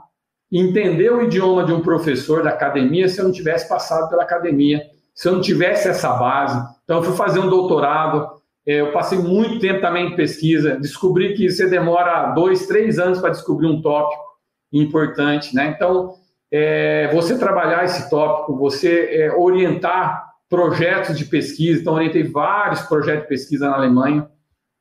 entender 0.50 1.12
o 1.12 1.22
idioma 1.24 1.62
de 1.62 1.74
um 1.74 1.82
professor 1.82 2.42
da 2.42 2.48
academia 2.48 3.06
se 3.06 3.20
eu 3.20 3.26
não 3.26 3.32
tivesse 3.32 3.68
passado 3.68 4.08
pela 4.08 4.22
academia, 4.22 4.80
se 5.14 5.28
eu 5.28 5.34
não 5.34 5.42
tivesse 5.42 5.88
essa 5.88 6.14
base? 6.14 6.58
Então, 6.84 6.96
eu 6.96 7.02
fui 7.02 7.14
fazer 7.14 7.40
um 7.40 7.50
doutorado, 7.50 8.26
é, 8.66 8.80
eu 8.80 8.92
passei 8.92 9.18
muito 9.18 9.60
tempo 9.60 9.82
também 9.82 10.06
em 10.06 10.16
pesquisa, 10.16 10.80
descobri 10.80 11.34
que 11.34 11.50
você 11.50 11.68
demora 11.68 12.32
dois, 12.32 12.66
três 12.66 12.98
anos 12.98 13.18
para 13.18 13.28
descobrir 13.28 13.66
um 13.66 13.82
tópico 13.82 14.24
importante, 14.72 15.54
né? 15.54 15.74
Então, 15.76 16.14
é, 16.56 17.10
você 17.12 17.38
trabalhar 17.38 17.84
esse 17.84 18.08
tópico, 18.08 18.56
você 18.56 19.08
é, 19.10 19.32
orientar 19.32 20.32
projetos 20.48 21.18
de 21.18 21.24
pesquisa, 21.24 21.80
então 21.80 21.94
orientei 21.94 22.22
vários 22.22 22.82
projetos 22.82 23.22
de 23.22 23.28
pesquisa 23.28 23.68
na 23.68 23.76
Alemanha, 23.76 24.28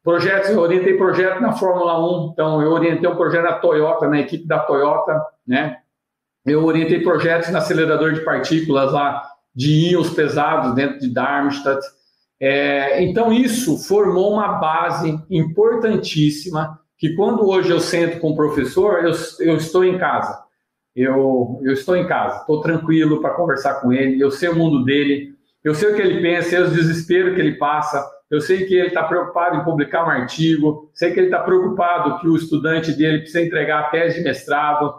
projetos, 0.03 0.49
eu 0.49 0.59
orientei 0.59 0.97
projeto 0.97 1.41
na 1.41 1.53
Fórmula 1.53 1.97
1, 2.25 2.31
então 2.33 2.61
eu 2.61 2.71
orientei 2.71 3.09
um 3.09 3.15
projeto 3.15 3.43
da 3.43 3.53
Toyota, 3.53 4.07
na 4.07 4.19
equipe 4.19 4.45
da 4.45 4.59
Toyota, 4.59 5.19
né? 5.47 5.77
Eu 6.45 6.65
orientei 6.65 7.01
projetos 7.01 7.49
no 7.49 7.57
acelerador 7.57 8.13
de 8.13 8.21
partículas 8.21 8.91
lá, 8.91 9.23
de 9.55 9.91
íons 9.91 10.09
pesados 10.09 10.75
dentro 10.75 10.99
de 10.99 11.11
Darmstadt, 11.11 11.81
é, 12.45 13.01
então, 13.01 13.31
isso 13.31 13.77
formou 13.77 14.33
uma 14.33 14.55
base 14.55 15.17
importantíssima 15.29 16.77
que 16.97 17.15
quando 17.15 17.47
hoje 17.47 17.71
eu 17.71 17.79
sento 17.79 18.19
com 18.19 18.31
o 18.31 18.35
professor, 18.35 19.05
eu, 19.05 19.13
eu 19.39 19.55
estou 19.55 19.85
em 19.85 19.97
casa. 19.97 20.43
Eu, 20.95 21.59
eu 21.63 21.73
estou 21.73 21.95
em 21.95 22.07
casa, 22.07 22.41
estou 22.41 22.61
tranquilo 22.61 23.21
para 23.21 23.33
conversar 23.33 23.81
com 23.81 23.91
ele, 23.91 24.21
eu 24.21 24.29
sei 24.29 24.49
o 24.49 24.55
mundo 24.55 24.83
dele, 24.83 25.33
eu 25.63 25.73
sei 25.73 25.91
o 25.91 25.95
que 25.95 26.01
ele 26.01 26.21
pensa, 26.21 26.49
sei 26.49 26.61
os 26.61 26.73
desesperos 26.73 27.33
que 27.33 27.41
ele 27.41 27.55
passa, 27.55 28.05
eu 28.29 28.39
sei 28.41 28.65
que 28.65 28.75
ele 28.75 28.87
está 28.87 29.03
preocupado 29.03 29.57
em 29.57 29.63
publicar 29.63 30.05
um 30.05 30.09
artigo, 30.09 30.91
sei 30.93 31.11
que 31.11 31.19
ele 31.19 31.27
está 31.27 31.39
preocupado 31.39 32.19
que 32.19 32.27
o 32.27 32.35
estudante 32.35 32.91
dele 32.91 33.19
precisa 33.19 33.41
entregar 33.41 33.79
a 33.79 33.89
tese 33.89 34.17
de 34.17 34.23
mestrado 34.23 34.93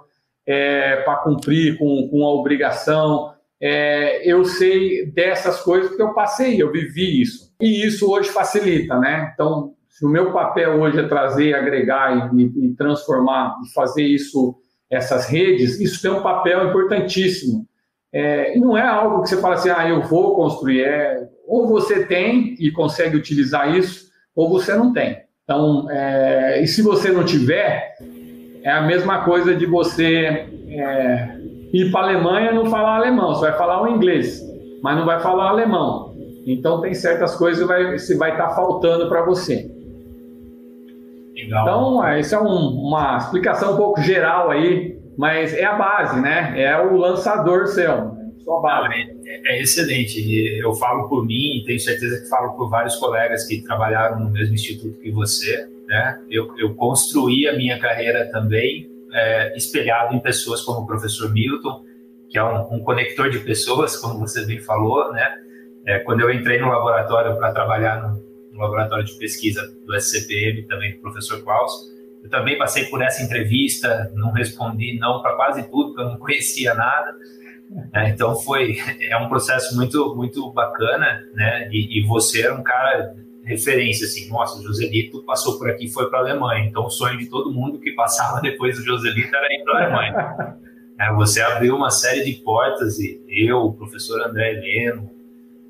é, 0.47 0.97
para 1.03 1.17
cumprir 1.17 1.79
com, 1.79 2.09
com 2.09 2.25
a 2.25 2.35
obrigação, 2.35 3.35
é, 3.61 4.21
eu 4.31 4.45
sei 4.45 5.07
dessas 5.07 5.61
coisas 5.61 5.89
porque 5.89 6.03
eu 6.03 6.13
passei, 6.13 6.61
eu 6.61 6.71
vivi 6.71 7.23
isso. 7.23 7.53
E 7.61 7.87
isso 7.87 8.11
hoje 8.11 8.29
facilita, 8.31 8.99
né? 8.99 9.31
Então, 9.33 9.75
se 9.89 10.05
o 10.05 10.09
meu 10.09 10.33
papel 10.33 10.81
hoje 10.81 10.99
é 10.99 11.09
trazer, 11.09 11.55
agregar 11.55 12.35
e, 12.37 12.43
e 12.43 12.75
transformar 12.75 13.57
e 13.65 13.73
fazer 13.73 14.03
isso, 14.03 14.57
essas 14.95 15.27
redes, 15.27 15.81
isso 15.81 16.01
tem 16.01 16.11
um 16.11 16.23
papel 16.23 16.69
importantíssimo. 16.69 17.67
É, 18.13 18.57
e 18.57 18.61
não 18.61 18.79
é 18.79 18.87
algo 18.87 19.23
que 19.23 19.29
você 19.29 19.41
fala 19.41 19.55
assim, 19.55 19.71
ah, 19.71 19.89
eu 19.89 20.03
vou 20.03 20.37
construir. 20.37 20.83
É, 20.83 21.29
ou 21.47 21.67
você 21.67 22.07
tem 22.07 22.55
e 22.59 22.71
consegue 22.71 23.17
utilizar 23.17 23.75
isso, 23.75 24.07
ou 24.35 24.49
você 24.49 24.75
não 24.75 24.93
tem. 24.93 25.19
Então, 25.43 25.91
é, 25.91 26.63
e 26.63 26.67
se 26.67 26.81
você 26.81 27.11
não 27.11 27.25
tiver, 27.25 27.95
é 28.63 28.71
a 28.71 28.83
mesma 28.83 29.25
coisa 29.25 29.55
de 29.55 29.67
você 29.67 30.47
é, 30.69 31.39
ir 31.73 31.91
para 31.91 32.01
a 32.01 32.05
Alemanha 32.05 32.53
não 32.53 32.67
falar 32.67 32.97
alemão, 32.97 33.35
você 33.35 33.51
vai 33.51 33.59
falar 33.59 33.83
o 33.83 33.89
inglês, 33.89 34.41
mas 34.83 34.97
não 34.97 35.05
vai 35.05 35.21
falar 35.21 35.51
alemão. 35.51 36.15
Então 36.47 36.81
tem 36.81 36.95
certas 36.95 37.35
coisas 37.37 37.61
que 37.61 37.67
vai, 37.67 37.85
vai 38.17 38.33
estar 38.33 38.49
tá 38.49 38.55
faltando 38.55 39.09
para 39.09 39.23
você. 39.25 39.71
Legal. 41.35 41.63
Então, 41.63 42.07
é, 42.07 42.21
isso 42.21 42.35
é 42.35 42.41
um, 42.41 42.69
uma 42.87 43.19
explicação 43.19 43.75
um 43.75 43.77
pouco 43.77 44.01
geral 44.01 44.51
aí, 44.51 44.97
mas 45.19 45.53
é 45.53 45.65
a 45.65 45.75
base, 45.75 46.21
né? 46.21 46.55
É 46.57 46.81
o 46.81 46.97
lançador 46.97 47.67
seu, 47.67 48.15
sua 48.45 48.61
base. 48.61 48.89
Não, 48.89 48.95
é, 48.95 49.41
é, 49.47 49.63
excelente. 49.63 50.21
Eu 50.59 50.73
falo 50.75 51.09
por 51.09 51.27
mim 51.27 51.59
e 51.59 51.65
tenho 51.65 51.81
certeza 51.81 52.23
que 52.23 52.29
falo 52.29 52.53
por 52.53 52.71
vários 52.71 52.97
colegas 52.97 53.47
que 53.47 53.63
trabalharam 53.63 54.21
no 54.21 54.31
mesmo 54.31 54.55
instituto 54.55 54.99
que 55.01 55.11
você. 55.11 55.69
Né? 55.87 56.19
Eu, 56.31 56.57
eu 56.57 56.75
construí 56.75 57.49
a 57.49 57.57
minha 57.57 57.79
carreira 57.79 58.31
também 58.31 58.89
é, 59.13 59.57
espelhado 59.57 60.15
em 60.15 60.21
pessoas 60.21 60.63
como 60.63 60.81
o 60.81 60.87
professor 60.87 61.33
Milton, 61.33 61.83
que 62.31 62.39
é 62.39 62.45
um, 62.45 62.77
um 62.77 62.81
conector 62.81 63.29
de 63.31 63.39
pessoas, 63.41 63.97
como 63.97 64.19
você 64.19 64.45
bem 64.47 64.61
falou, 64.61 65.13
né? 65.13 65.39
É, 65.87 65.99
quando 65.99 66.21
eu 66.21 66.33
entrei 66.33 66.59
no 66.59 66.69
laboratório 66.69 67.37
para 67.37 67.53
trabalhar 67.53 68.01
no, 68.03 68.24
no, 68.55 68.61
laboratório 68.61 69.05
de 69.05 69.15
pesquisa 69.19 69.63
do 69.85 69.95
SCPM, 69.95 70.63
também 70.63 70.93
do 70.93 71.01
professor 71.01 71.43
Klaus, 71.43 71.73
eu 72.23 72.31
também 72.31 72.57
passei 72.57 72.87
por 72.87 73.03
essa 73.03 73.23
entrevista, 73.23 74.11
não 74.15 74.33
respondi 74.33 74.99
não 74.99 75.21
para 75.21 75.37
quase 75.37 75.63
tudo, 75.71 75.89
porque 75.89 76.01
eu 76.01 76.11
não 76.11 76.19
conhecia 76.19 76.75
nada. 76.75 77.15
É, 77.93 78.09
então 78.09 78.35
foi 78.37 78.77
é 79.01 79.17
um 79.17 79.29
processo 79.29 79.75
muito 79.75 80.15
muito 80.15 80.51
bacana, 80.53 81.23
né? 81.35 81.69
E, 81.71 81.99
e 81.99 82.07
você 82.07 82.43
era 82.43 82.55
um 82.55 82.63
cara 82.63 83.15
referência, 83.45 84.07
assim, 84.07 84.29
nossa, 84.29 84.59
o 84.59 84.63
Joselito 84.63 85.23
passou 85.25 85.59
por 85.59 85.69
aqui 85.69 85.89
foi 85.89 86.09
para 86.09 86.21
a 86.21 86.23
Alemanha, 86.23 86.67
então 86.67 86.87
o 86.87 86.91
sonho 86.91 87.19
de 87.19 87.27
todo 87.27 87.53
mundo 87.53 87.79
que 87.79 87.93
passava 87.93 88.41
depois 88.41 88.77
do 88.77 88.85
Joselito 88.85 89.35
era 89.35 89.55
ir 89.55 89.63
para 89.63 89.75
a 89.75 89.83
Alemanha. 89.83 90.57
é, 90.99 91.13
você 91.13 91.43
abriu 91.43 91.77
uma 91.77 91.91
série 91.91 92.25
de 92.25 92.33
portas 92.43 92.99
e 92.99 93.21
eu, 93.29 93.59
o 93.59 93.73
professor 93.75 94.27
André 94.27 94.53
Heleno, 94.53 95.11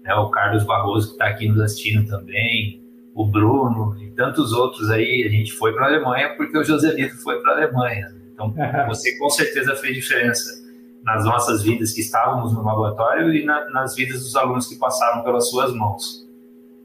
né, 0.04 0.14
o 0.14 0.30
Carlos 0.30 0.64
Barroso 0.64 1.08
que 1.08 1.12
está 1.14 1.26
aqui 1.26 1.48
nos 1.48 1.60
assistindo 1.60 2.06
também, 2.06 2.82
o 3.14 3.26
Bruno 3.26 3.96
e 4.02 4.10
tantos 4.10 4.52
outros 4.52 4.90
aí, 4.90 5.24
a 5.26 5.30
gente 5.30 5.52
foi 5.52 5.72
para 5.72 5.86
a 5.86 5.88
Alemanha 5.88 6.34
porque 6.36 6.58
o 6.58 6.64
Joselito 6.64 7.16
foi 7.22 7.40
para 7.40 7.52
a 7.52 7.56
Alemanha. 7.56 8.14
Então, 8.32 8.52
você 8.86 9.16
com 9.16 9.30
certeza 9.30 9.74
fez 9.76 9.94
diferença 9.94 10.62
nas 11.02 11.24
nossas 11.24 11.62
vidas 11.62 11.92
que 11.92 12.00
estávamos 12.00 12.52
no 12.52 12.62
laboratório 12.62 13.32
e 13.34 13.44
na, 13.44 13.70
nas 13.70 13.94
vidas 13.94 14.20
dos 14.20 14.34
alunos 14.36 14.66
que 14.66 14.76
passaram 14.76 15.22
pelas 15.22 15.48
suas 15.48 15.72
mãos. 15.72 16.26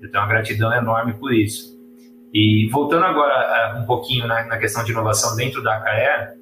Eu 0.01 0.09
tenho 0.11 0.23
uma 0.23 0.29
gratidão 0.29 0.73
enorme 0.73 1.13
por 1.13 1.33
isso. 1.33 1.77
E 2.33 2.69
voltando 2.71 3.05
agora 3.05 3.33
eh, 3.33 3.79
um 3.79 3.85
pouquinho 3.85 4.27
na, 4.27 4.45
na 4.45 4.57
questão 4.57 4.83
de 4.83 4.91
inovação 4.91 5.35
dentro 5.35 5.63
da 5.63 5.77
AKE, 5.77 6.37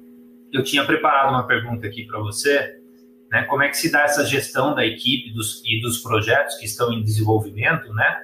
eu 0.52 0.62
tinha 0.62 0.84
preparado 0.84 1.30
uma 1.30 1.46
pergunta 1.46 1.86
aqui 1.86 2.04
para 2.04 2.18
você, 2.18 2.77
né? 3.30 3.42
Como 3.44 3.62
é 3.62 3.68
que 3.68 3.76
se 3.76 3.90
dá 3.90 4.02
essa 4.02 4.24
gestão 4.24 4.74
da 4.74 4.84
equipe 4.84 5.32
dos, 5.32 5.62
e 5.64 5.80
dos 5.80 5.98
projetos 5.98 6.56
que 6.56 6.64
estão 6.64 6.92
em 6.92 7.02
desenvolvimento, 7.02 7.92
né? 7.92 8.22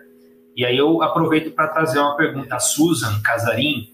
E 0.57 0.65
aí 0.65 0.77
eu 0.77 1.03
aproveito 1.03 1.51
para 1.51 1.69
trazer 1.69 1.99
uma 1.99 2.17
pergunta. 2.17 2.55
A 2.55 2.61
Susan 2.61 3.21
Casarim, 3.23 3.93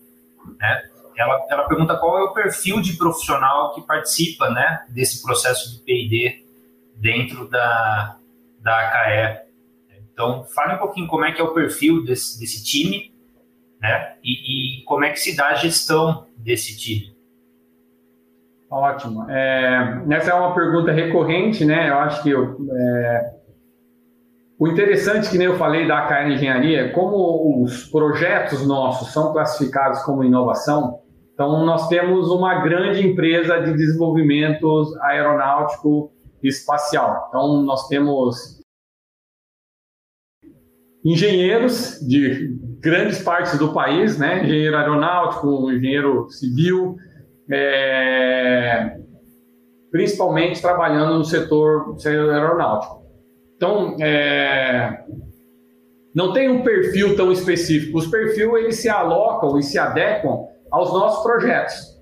né? 0.59 0.83
Ela, 1.17 1.47
ela 1.51 1.69
pergunta 1.69 1.97
qual 1.97 2.19
é 2.19 2.23
o 2.23 2.33
perfil 2.33 2.81
de 2.81 2.95
profissional 2.95 3.75
que 3.75 3.83
participa, 3.83 4.49
né? 4.51 4.85
Desse 4.89 5.23
processo 5.23 5.73
de 5.73 5.81
P&D 5.81 6.47
dentro 6.97 7.49
da, 7.49 8.17
da 8.61 8.79
AKE. 8.81 9.51
Então, 10.13 10.45
fale 10.55 10.75
um 10.75 10.79
pouquinho 10.79 11.07
como 11.09 11.25
é 11.25 11.33
que 11.33 11.41
é 11.41 11.45
o 11.45 11.55
perfil 11.55 12.05
desse, 12.05 12.39
desse 12.39 12.63
time, 12.63 13.13
né? 13.81 14.17
E, 14.23 14.81
e, 14.81 14.85
como 14.85 15.05
é 15.05 15.11
que 15.11 15.19
se 15.19 15.35
dá 15.35 15.49
a 15.49 15.55
gestão 15.55 16.27
desse 16.37 16.79
time. 16.79 17.15
Ótimo. 18.71 19.29
É, 19.29 20.03
essa 20.11 20.31
é 20.31 20.35
uma 20.35 20.55
pergunta 20.55 20.93
recorrente, 20.93 21.65
né? 21.65 21.91
Eu 21.91 21.99
acho 21.99 22.23
que 22.23 22.31
eu, 22.31 22.57
é, 22.73 23.35
o 24.61 24.69
interessante, 24.69 25.31
que 25.31 25.39
nem 25.39 25.47
eu 25.47 25.57
falei 25.57 25.89
da 25.89 26.01
AKN 26.01 26.35
Engenharia, 26.35 26.93
como 26.93 27.63
os 27.65 27.87
projetos 27.87 28.67
nossos 28.67 29.11
são 29.11 29.33
classificados 29.33 30.03
como 30.03 30.23
inovação, 30.23 31.01
Então, 31.33 31.65
nós 31.65 31.89
temos 31.89 32.29
uma 32.31 32.61
grande 32.61 33.01
empresa 33.07 33.59
de 33.63 33.73
desenvolvimento 33.73 34.95
aeronáutico 35.01 36.13
e 36.43 36.49
espacial. 36.49 37.29
Então, 37.29 37.63
nós 37.63 37.89
temos 37.89 38.61
engenheiros 41.03 41.99
de 42.07 42.59
grandes 42.79 43.23
partes 43.23 43.59
do 43.59 43.73
país, 43.73 44.19
né? 44.19 44.45
engenheiro 44.45 44.77
aeronáutico, 44.77 45.73
engenheiro 45.73 46.29
civil, 46.29 46.97
é... 47.53 48.97
principalmente 49.91 50.61
trabalhando 50.61 51.19
no 51.19 51.25
setor, 51.25 51.97
aeronáutico. 52.05 53.03
Então, 53.57 53.97
é... 54.01 55.05
não 56.15 56.33
tem 56.33 56.49
um 56.49 56.63
perfil 56.63 57.17
tão 57.17 57.31
específico. 57.33 57.99
Os 57.99 58.07
perfis 58.07 58.39
eles 58.39 58.77
se 58.77 58.89
alocam 58.89 59.59
e 59.59 59.63
se 59.63 59.79
adequam 59.79 60.47
aos 60.71 60.93
nossos 60.93 61.23
projetos. 61.23 62.01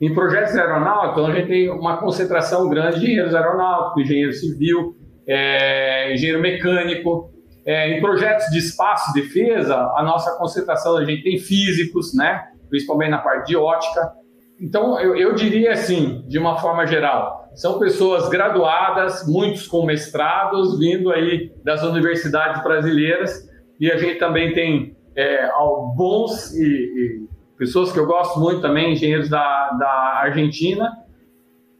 Em 0.00 0.12
projetos 0.12 0.54
aeronáuticos, 0.54 1.24
a 1.24 1.32
gente 1.32 1.48
tem 1.48 1.70
uma 1.70 1.96
concentração 1.96 2.68
grande 2.68 3.00
de 3.00 3.06
engenheiros 3.06 3.34
aeronáuticos, 3.34 4.02
engenheiro 4.02 4.32
civil, 4.32 4.94
é, 5.26 6.12
engenheiro 6.12 6.40
mecânico. 6.40 7.30
É, 7.64 7.96
em 7.96 8.00
projetos 8.00 8.46
de 8.46 8.58
espaço 8.58 9.10
e 9.10 9.22
defesa, 9.22 9.74
a 9.96 10.02
nossa 10.02 10.36
concentração, 10.38 10.96
a 10.96 11.04
gente 11.04 11.24
tem 11.24 11.38
físicos, 11.38 12.14
né? 12.14 12.44
principalmente 12.68 13.10
na 13.10 13.18
parte 13.18 13.48
de 13.48 13.56
ótica. 13.56 14.12
Então, 14.60 14.98
eu, 15.00 15.14
eu 15.14 15.34
diria 15.34 15.72
assim, 15.72 16.24
de 16.26 16.38
uma 16.38 16.56
forma 16.58 16.86
geral, 16.86 17.50
são 17.54 17.78
pessoas 17.78 18.28
graduadas, 18.28 19.26
muitos 19.26 19.66
com 19.66 19.84
mestrados, 19.84 20.78
vindo 20.78 21.10
aí 21.10 21.52
das 21.62 21.82
universidades 21.82 22.62
brasileiras, 22.62 23.48
e 23.78 23.90
a 23.90 23.96
gente 23.98 24.18
também 24.18 24.54
tem 24.54 24.96
é, 25.14 25.48
bons 25.94 26.52
e, 26.54 26.64
e 26.64 27.28
pessoas 27.58 27.92
que 27.92 27.98
eu 27.98 28.06
gosto 28.06 28.40
muito 28.40 28.62
também, 28.62 28.92
engenheiros 28.92 29.28
da, 29.28 29.70
da 29.78 30.20
Argentina, 30.22 30.90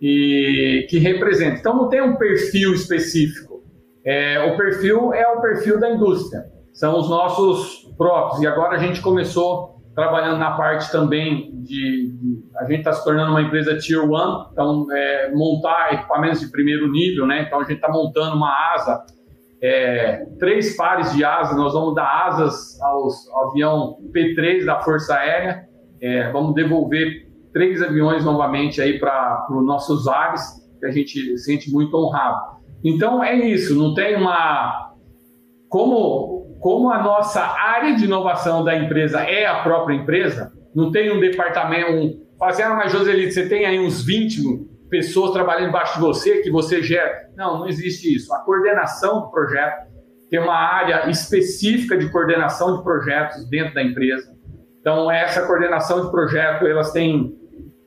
e 0.01 0.87
que 0.91 0.99
representam. 0.99 1.59
Então, 1.59 1.77
não 1.77 1.89
tem 1.89 2.03
um 2.03 2.17
perfil 2.17 2.75
específico. 2.75 3.63
É, 4.05 4.39
o 4.53 4.57
perfil 4.57 5.15
é 5.15 5.27
o 5.27 5.41
perfil 5.41 5.81
da 5.81 5.91
indústria, 5.91 6.45
são 6.73 6.99
os 6.99 7.09
nossos 7.09 7.91
próprios. 7.97 8.43
E 8.43 8.47
agora 8.47 8.77
a 8.77 8.79
gente 8.79 9.01
começou 9.01 9.76
trabalhando 9.97 10.39
na 10.39 10.53
parte 10.53 10.93
também 10.93 11.51
de. 11.63 12.13
de 12.13 12.47
a 12.59 12.65
gente 12.65 12.79
está 12.79 12.93
se 12.93 13.03
tornando 13.03 13.33
uma 13.33 13.43
empresa 13.43 13.77
Tier 13.77 14.05
1, 14.05 14.47
então, 14.53 14.87
é, 14.93 15.33
montar 15.35 15.95
equipamentos 15.95 16.41
de 16.41 16.51
primeiro 16.53 16.89
nível, 16.93 17.27
né? 17.27 17.43
Então, 17.43 17.59
a 17.59 17.65
gente 17.65 17.77
está 17.77 17.91
montando 17.91 18.37
uma 18.37 18.75
asa 18.75 19.05
é, 19.63 20.27
três 20.39 20.77
pares 20.77 21.13
de 21.15 21.25
asas, 21.25 21.57
nós 21.57 21.73
vamos 21.73 21.95
dar 21.95 22.27
asas 22.27 22.81
aos, 22.83 23.29
ao 23.31 23.51
avião 23.51 23.97
P3 24.15 24.65
da 24.65 24.81
Força 24.81 25.15
Aérea, 25.15 25.67
é, 26.01 26.31
vamos 26.31 26.55
devolver 26.55 27.27
três 27.53 27.83
aviões 27.83 28.25
novamente 28.25 28.83
aí 28.83 28.99
para 28.99 29.47
os 29.51 29.65
nossos 29.65 30.07
ares, 30.07 30.43
que 30.79 30.87
a 30.87 30.91
gente 30.91 31.39
sente 31.39 31.73
muito 31.73 31.97
honrado. 31.97 32.57
Então 32.85 33.25
é 33.25 33.35
isso, 33.35 33.75
não 33.75 33.95
tem 33.95 34.17
uma. 34.17 34.93
Como, 35.69 36.36
como 36.67 36.91
a 36.91 37.01
nossa 37.01 37.41
área 37.41 37.95
de 37.95 38.07
inovação 38.07 38.65
da 38.65 38.75
empresa 38.77 39.21
é 39.21 39.47
a 39.47 39.63
própria 39.63 39.95
empresa, 39.95 40.53
não 40.75 40.91
tem 40.91 41.17
um 41.17 41.21
departamento. 41.21 41.93
Um, 41.93 42.27
fazendo, 42.37 42.75
mas 42.75 42.91
Joselito, 42.91 43.35
você 43.35 43.49
tem 43.49 43.65
aí 43.65 43.79
uns 43.79 44.05
20 44.05 44.67
pessoas 44.91 45.31
trabalhando 45.31 45.69
embaixo 45.69 45.95
de 45.95 46.01
você, 46.01 46.39
que 46.43 46.51
você 46.51 46.83
gera. 46.83 47.31
Não, 47.37 47.61
não 47.61 47.69
existe 47.69 48.13
isso. 48.13 48.35
A 48.35 48.41
coordenação 48.41 49.21
do 49.21 49.31
projeto 49.31 49.87
tem 50.29 50.41
uma 50.41 50.57
área 50.57 51.09
específica 51.09 51.97
de 51.97 52.11
coordenação 52.11 52.79
de 52.79 52.83
projetos 52.83 53.49
dentro 53.49 53.73
da 53.73 53.85
empresa. 53.85 54.37
Então, 54.81 55.09
essa 55.09 55.47
coordenação 55.47 56.05
de 56.05 56.11
projeto, 56.11 56.67
elas 56.67 56.91
têm 56.91 57.33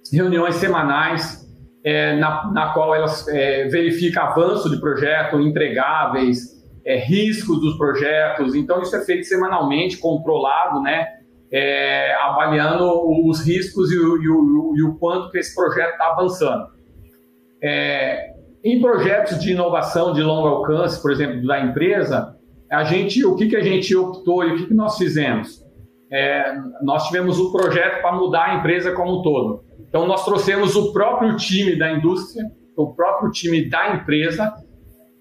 reuniões 0.10 0.56
semanais, 0.56 1.46
é, 1.84 2.16
na, 2.16 2.50
na, 2.54 2.72
qual 2.72 2.96
elas 2.96 3.28
é, 3.28 3.68
verificam 3.68 4.24
avanço 4.24 4.70
de 4.70 4.80
projeto, 4.80 5.38
entregáveis, 5.42 6.59
é, 6.90 6.98
riscos 6.98 7.62
dos 7.62 7.78
projetos. 7.78 8.56
Então, 8.56 8.82
isso 8.82 8.96
é 8.96 9.02
feito 9.06 9.26
semanalmente, 9.26 9.98
controlado, 9.98 10.82
né? 10.82 11.06
É, 11.52 12.16
avaliando 12.16 12.84
os 13.28 13.46
riscos 13.46 13.92
e 13.92 13.98
o, 13.98 14.22
e, 14.22 14.28
o, 14.28 14.74
e 14.76 14.84
o, 14.84 14.96
quanto 14.98 15.30
que 15.30 15.38
esse 15.38 15.54
projeto 15.54 15.92
está 15.92 16.08
avançando. 16.08 16.68
É, 17.62 18.34
em 18.64 18.82
projetos 18.82 19.40
de 19.40 19.52
inovação 19.52 20.14
de 20.14 20.22
longo 20.22 20.48
alcance, 20.48 21.00
por 21.00 21.12
exemplo, 21.12 21.46
da 21.46 21.60
empresa, 21.60 22.36
a 22.72 22.84
gente, 22.84 23.24
o 23.24 23.36
que, 23.36 23.48
que 23.48 23.56
a 23.56 23.64
gente 23.64 23.96
optou 23.96 24.44
e 24.44 24.54
o 24.54 24.58
que, 24.58 24.66
que 24.68 24.74
nós 24.74 24.98
fizemos? 24.98 25.64
É, 26.12 26.56
nós 26.82 27.06
tivemos 27.06 27.40
um 27.40 27.52
projeto 27.52 28.02
para 28.02 28.16
mudar 28.16 28.46
a 28.46 28.56
empresa 28.56 28.92
como 28.94 29.20
um 29.20 29.22
todo. 29.22 29.64
Então, 29.88 30.08
nós 30.08 30.26
trouxemos 30.26 30.76
o 30.76 30.92
próprio 30.92 31.36
time 31.36 31.78
da 31.78 31.92
indústria, 31.92 32.46
o 32.76 32.94
próprio 32.96 33.32
time 33.32 33.70
da 33.70 33.96
empresa, 33.96 34.54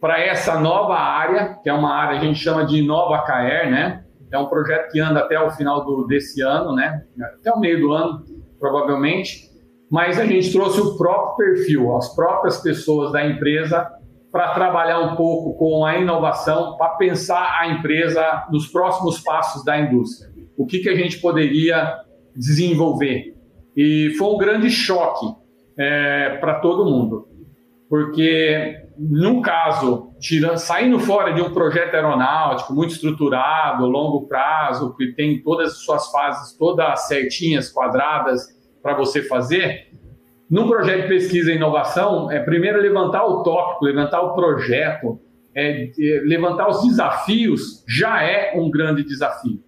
para 0.01 0.21
essa 0.21 0.59
nova 0.61 0.95
área, 0.95 1.59
que 1.63 1.69
é 1.69 1.73
uma 1.73 1.95
área 1.95 2.19
que 2.19 2.25
a 2.25 2.29
gente 2.29 2.39
chama 2.39 2.65
de 2.65 2.83
Nova 2.83 3.19
KR, 3.25 3.71
né? 3.71 4.05
É 4.31 4.39
um 4.39 4.47
projeto 4.47 4.91
que 4.91 5.01
anda 5.01 5.21
até 5.21 5.41
o 5.41 5.51
final 5.51 5.85
do, 5.85 6.07
desse 6.07 6.43
ano, 6.43 6.75
né? 6.75 7.03
Até 7.39 7.53
o 7.53 7.59
meio 7.59 7.81
do 7.81 7.93
ano, 7.93 8.25
provavelmente 8.61 9.49
mas 9.91 10.19
a 10.19 10.27
gente 10.27 10.53
trouxe 10.53 10.81
o 10.81 10.97
próprio 10.97 11.37
perfil, 11.37 11.97
as 11.97 12.15
próprias 12.15 12.61
pessoas 12.61 13.11
da 13.13 13.27
empresa 13.27 13.91
para 14.31 14.53
trabalhar 14.53 15.01
um 15.01 15.17
pouco 15.17 15.55
com 15.55 15.85
a 15.85 15.97
inovação, 15.97 16.77
para 16.77 16.91
pensar 16.91 17.59
a 17.59 17.69
empresa 17.69 18.47
nos 18.51 18.67
próximos 18.67 19.21
passos 19.21 19.65
da 19.65 19.81
indústria. 19.81 20.31
O 20.57 20.67
que, 20.67 20.81
que 20.81 20.89
a 20.91 20.95
gente 20.95 21.19
poderia 21.19 21.97
desenvolver? 22.37 23.35
E 23.75 24.13
foi 24.19 24.29
um 24.29 24.37
grande 24.37 24.71
choque 24.71 25.27
é, 25.79 26.37
para 26.41 26.57
todo 26.61 26.85
mundo, 26.85 27.28
porque 27.89 28.89
no 28.99 29.41
caso, 29.41 30.13
saindo 30.57 30.99
fora 30.99 31.33
de 31.33 31.41
um 31.41 31.53
projeto 31.53 31.95
aeronáutico 31.95 32.75
muito 32.75 32.93
estruturado, 32.93 33.87
longo 33.87 34.27
prazo, 34.27 34.95
que 34.97 35.13
tem 35.13 35.41
todas 35.43 35.73
as 35.73 35.79
suas 35.79 36.11
fases 36.11 36.57
todas 36.57 37.07
certinhas, 37.07 37.71
quadradas, 37.71 38.57
para 38.83 38.95
você 38.95 39.23
fazer, 39.23 39.89
num 40.51 40.67
projeto 40.67 41.03
de 41.03 41.09
pesquisa 41.09 41.53
e 41.53 41.57
inovação, 41.57 42.31
é 42.31 42.41
primeiro 42.41 42.81
levantar 42.81 43.25
o 43.25 43.43
tópico, 43.43 43.85
levantar 43.85 44.23
o 44.23 44.35
projeto, 44.35 45.21
é, 45.55 45.85
é, 45.85 45.91
levantar 46.25 46.69
os 46.69 46.83
desafios 46.83 47.85
já 47.87 48.23
é 48.23 48.53
um 48.57 48.71
grande 48.71 49.03
desafio. 49.03 49.63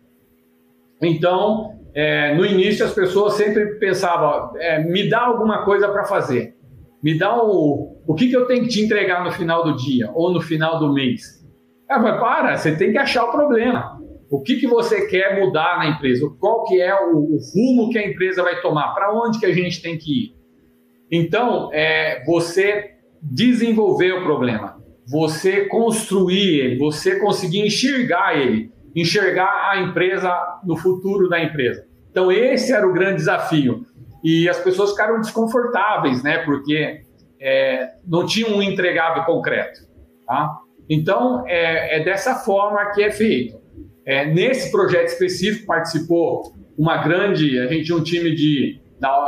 Então, 1.02 1.78
é, 1.94 2.34
no 2.34 2.46
início 2.46 2.84
as 2.84 2.94
pessoas 2.94 3.34
sempre 3.34 3.74
pensavam, 3.78 4.56
é, 4.56 4.78
me 4.78 5.08
dá 5.08 5.20
alguma 5.20 5.64
coisa 5.64 5.88
para 5.88 6.04
fazer, 6.04 6.56
me 7.02 7.18
dá 7.18 7.42
o, 7.42 8.02
o 8.06 8.14
que, 8.14 8.28
que 8.28 8.36
eu 8.36 8.46
tenho 8.46 8.62
que 8.62 8.68
te 8.68 8.82
entregar 8.82 9.24
no 9.24 9.32
final 9.32 9.64
do 9.64 9.76
dia 9.76 10.10
ou 10.14 10.32
no 10.32 10.40
final 10.40 10.78
do 10.78 10.92
mês. 10.92 11.40
Ah, 11.88 11.98
mas 11.98 12.20
para, 12.20 12.56
você 12.56 12.76
tem 12.76 12.92
que 12.92 12.98
achar 12.98 13.24
o 13.24 13.32
problema. 13.32 13.98
O 14.30 14.40
que, 14.42 14.56
que 14.56 14.66
você 14.66 15.08
quer 15.08 15.40
mudar 15.40 15.78
na 15.78 15.88
empresa? 15.88 16.28
Qual 16.38 16.64
que 16.64 16.80
é 16.80 16.94
o, 16.94 17.16
o 17.16 17.38
rumo 17.52 17.90
que 17.90 17.98
a 17.98 18.06
empresa 18.06 18.42
vai 18.42 18.60
tomar? 18.60 18.94
Para 18.94 19.12
onde 19.12 19.40
que 19.40 19.46
a 19.46 19.52
gente 19.52 19.82
tem 19.82 19.98
que 19.98 20.26
ir? 20.26 20.34
Então, 21.10 21.68
é, 21.72 22.22
você 22.24 22.92
desenvolver 23.20 24.12
o 24.12 24.22
problema, 24.22 24.76
você 25.10 25.64
construir 25.64 26.60
ele, 26.60 26.78
você 26.78 27.18
conseguir 27.18 27.66
enxergar 27.66 28.38
ele, 28.38 28.70
enxergar 28.94 29.70
a 29.70 29.80
empresa 29.80 30.32
no 30.64 30.76
futuro 30.76 31.28
da 31.28 31.42
empresa. 31.42 31.84
Então, 32.10 32.30
esse 32.30 32.72
era 32.72 32.88
o 32.88 32.92
grande 32.92 33.16
desafio. 33.16 33.84
E 34.22 34.48
as 34.48 34.58
pessoas 34.58 34.90
ficaram 34.90 35.20
desconfortáveis, 35.20 36.22
né? 36.22 36.38
Porque 36.38 37.02
é, 37.40 37.88
não 38.06 38.26
tinha 38.26 38.48
um 38.48 38.62
entregável 38.62 39.24
concreto. 39.24 39.80
Tá? 40.26 40.58
Então, 40.88 41.44
é, 41.46 42.00
é 42.00 42.04
dessa 42.04 42.34
forma 42.36 42.92
que 42.92 43.02
é 43.02 43.10
feito. 43.10 43.58
É, 44.04 44.26
nesse 44.26 44.70
projeto 44.70 45.08
específico 45.08 45.66
participou 45.66 46.52
uma 46.76 46.98
grande, 46.98 47.58
a 47.60 47.66
gente 47.66 47.84
tinha 47.84 47.96
um 47.96 48.02
time 48.02 48.34
de 48.34 48.80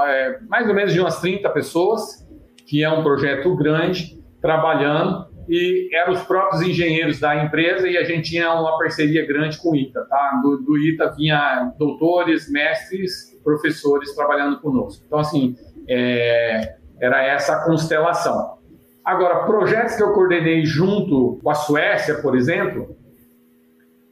é, 0.07 0.39
mais 0.49 0.69
ou 0.69 0.75
menos 0.75 0.93
de 0.93 1.01
umas 1.01 1.21
30 1.21 1.49
pessoas, 1.51 2.27
que 2.67 2.83
é 2.83 2.91
um 2.91 3.03
projeto 3.03 3.55
grande, 3.57 4.19
trabalhando, 4.41 5.27
e 5.49 5.89
eram 5.95 6.13
os 6.13 6.23
próprios 6.23 6.63
engenheiros 6.63 7.19
da 7.19 7.45
empresa 7.45 7.89
e 7.89 7.97
a 7.97 8.05
gente 8.05 8.31
tinha 8.31 8.53
uma 8.53 8.79
parceria 8.79 9.27
grande 9.27 9.59
com 9.59 9.71
o 9.71 9.77
ITA. 9.77 10.05
Tá? 10.09 10.41
Do, 10.43 10.59
do 10.59 10.79
ITA 10.79 11.11
vinha 11.17 11.73
doutores, 11.79 12.51
mestres, 12.51 13.32
professores 13.43 14.15
trabalhando 14.15 14.61
conosco. 14.61 15.05
Então, 15.07 15.19
assim, 15.19 15.57
é, 15.89 16.77
era 17.01 17.25
essa 17.25 17.57
a 17.57 17.65
constelação. 17.65 18.59
Agora, 19.05 19.45
projetos 19.45 19.97
que 19.97 20.03
eu 20.03 20.13
coordenei 20.13 20.65
junto 20.65 21.39
com 21.43 21.51
a 21.51 21.55
Suécia, 21.55 22.23
por 22.23 22.37
exemplo, 22.37 22.97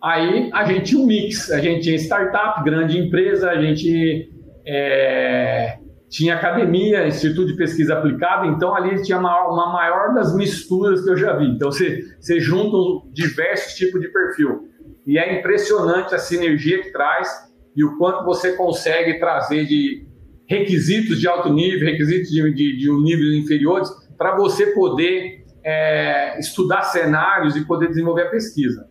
Aí 0.02 0.50
a 0.54 0.64
gente 0.64 0.86
tinha 0.86 1.00
um 1.02 1.06
mix, 1.06 1.50
a 1.50 1.58
gente 1.58 1.82
tinha 1.82 1.96
startup, 1.96 2.64
grande 2.64 2.98
empresa, 2.98 3.50
a 3.50 3.60
gente 3.60 4.32
é, 4.66 5.78
tinha 6.08 6.36
academia, 6.36 7.06
instituto 7.06 7.48
de 7.48 7.56
pesquisa 7.56 7.98
aplicada, 7.98 8.46
então 8.46 8.74
ali 8.74 9.02
tinha 9.02 9.18
uma, 9.18 9.48
uma, 9.48 9.70
maior 9.70 10.14
das 10.14 10.34
misturas 10.34 11.04
que 11.04 11.10
eu 11.10 11.18
já 11.18 11.36
vi. 11.36 11.50
Então 11.50 11.70
você, 11.70 12.02
você 12.18 12.40
junta 12.40 13.06
diversos 13.12 13.74
tipos 13.74 14.00
de 14.00 14.08
perfil. 14.08 14.70
E 15.06 15.18
é 15.18 15.38
impressionante 15.38 16.14
a 16.14 16.18
sinergia 16.18 16.82
que 16.82 16.90
traz 16.92 17.49
e 17.76 17.84
o 17.84 17.96
quanto 17.96 18.24
você 18.24 18.56
consegue 18.56 19.18
trazer 19.18 19.66
de 19.66 20.06
requisitos 20.46 21.20
de 21.20 21.28
alto 21.28 21.52
nível, 21.52 21.86
requisitos 21.86 22.30
de, 22.30 22.52
de, 22.52 22.76
de 22.76 22.90
um 22.90 23.00
nível 23.00 23.32
inferiores, 23.38 23.88
para 24.18 24.36
você 24.36 24.66
poder 24.72 25.44
é, 25.62 26.38
estudar 26.38 26.82
cenários 26.82 27.56
e 27.56 27.64
poder 27.64 27.88
desenvolver 27.88 28.22
a 28.22 28.30
pesquisa. 28.30 28.88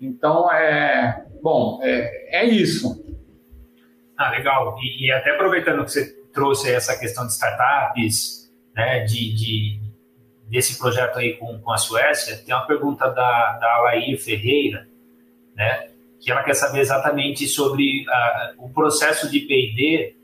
Então, 0.00 0.50
é, 0.50 1.24
bom, 1.42 1.80
é, 1.82 2.42
é 2.42 2.44
isso. 2.46 3.04
Ah, 4.16 4.30
legal. 4.30 4.76
E, 4.82 5.06
e, 5.06 5.12
até 5.12 5.30
aproveitando 5.32 5.84
que 5.84 5.92
você 5.92 6.12
trouxe 6.32 6.70
essa 6.70 6.98
questão 6.98 7.26
de 7.26 7.32
startups, 7.32 8.50
né, 8.74 9.04
de, 9.04 9.34
de 9.34 9.80
desse 10.48 10.78
projeto 10.78 11.18
aí 11.18 11.34
com, 11.34 11.58
com 11.60 11.72
a 11.72 11.78
Suécia, 11.78 12.36
tem 12.44 12.54
uma 12.54 12.66
pergunta 12.66 13.08
da, 13.08 13.58
da 13.58 13.74
Alair 13.76 14.18
Ferreira, 14.22 14.86
né, 15.54 15.91
que 16.22 16.30
ela 16.30 16.44
quer 16.44 16.54
saber 16.54 16.78
exatamente 16.78 17.48
sobre 17.48 18.02
uh, 18.02 18.64
o 18.64 18.70
processo 18.70 19.28
de 19.28 19.40
P&D 19.40 20.14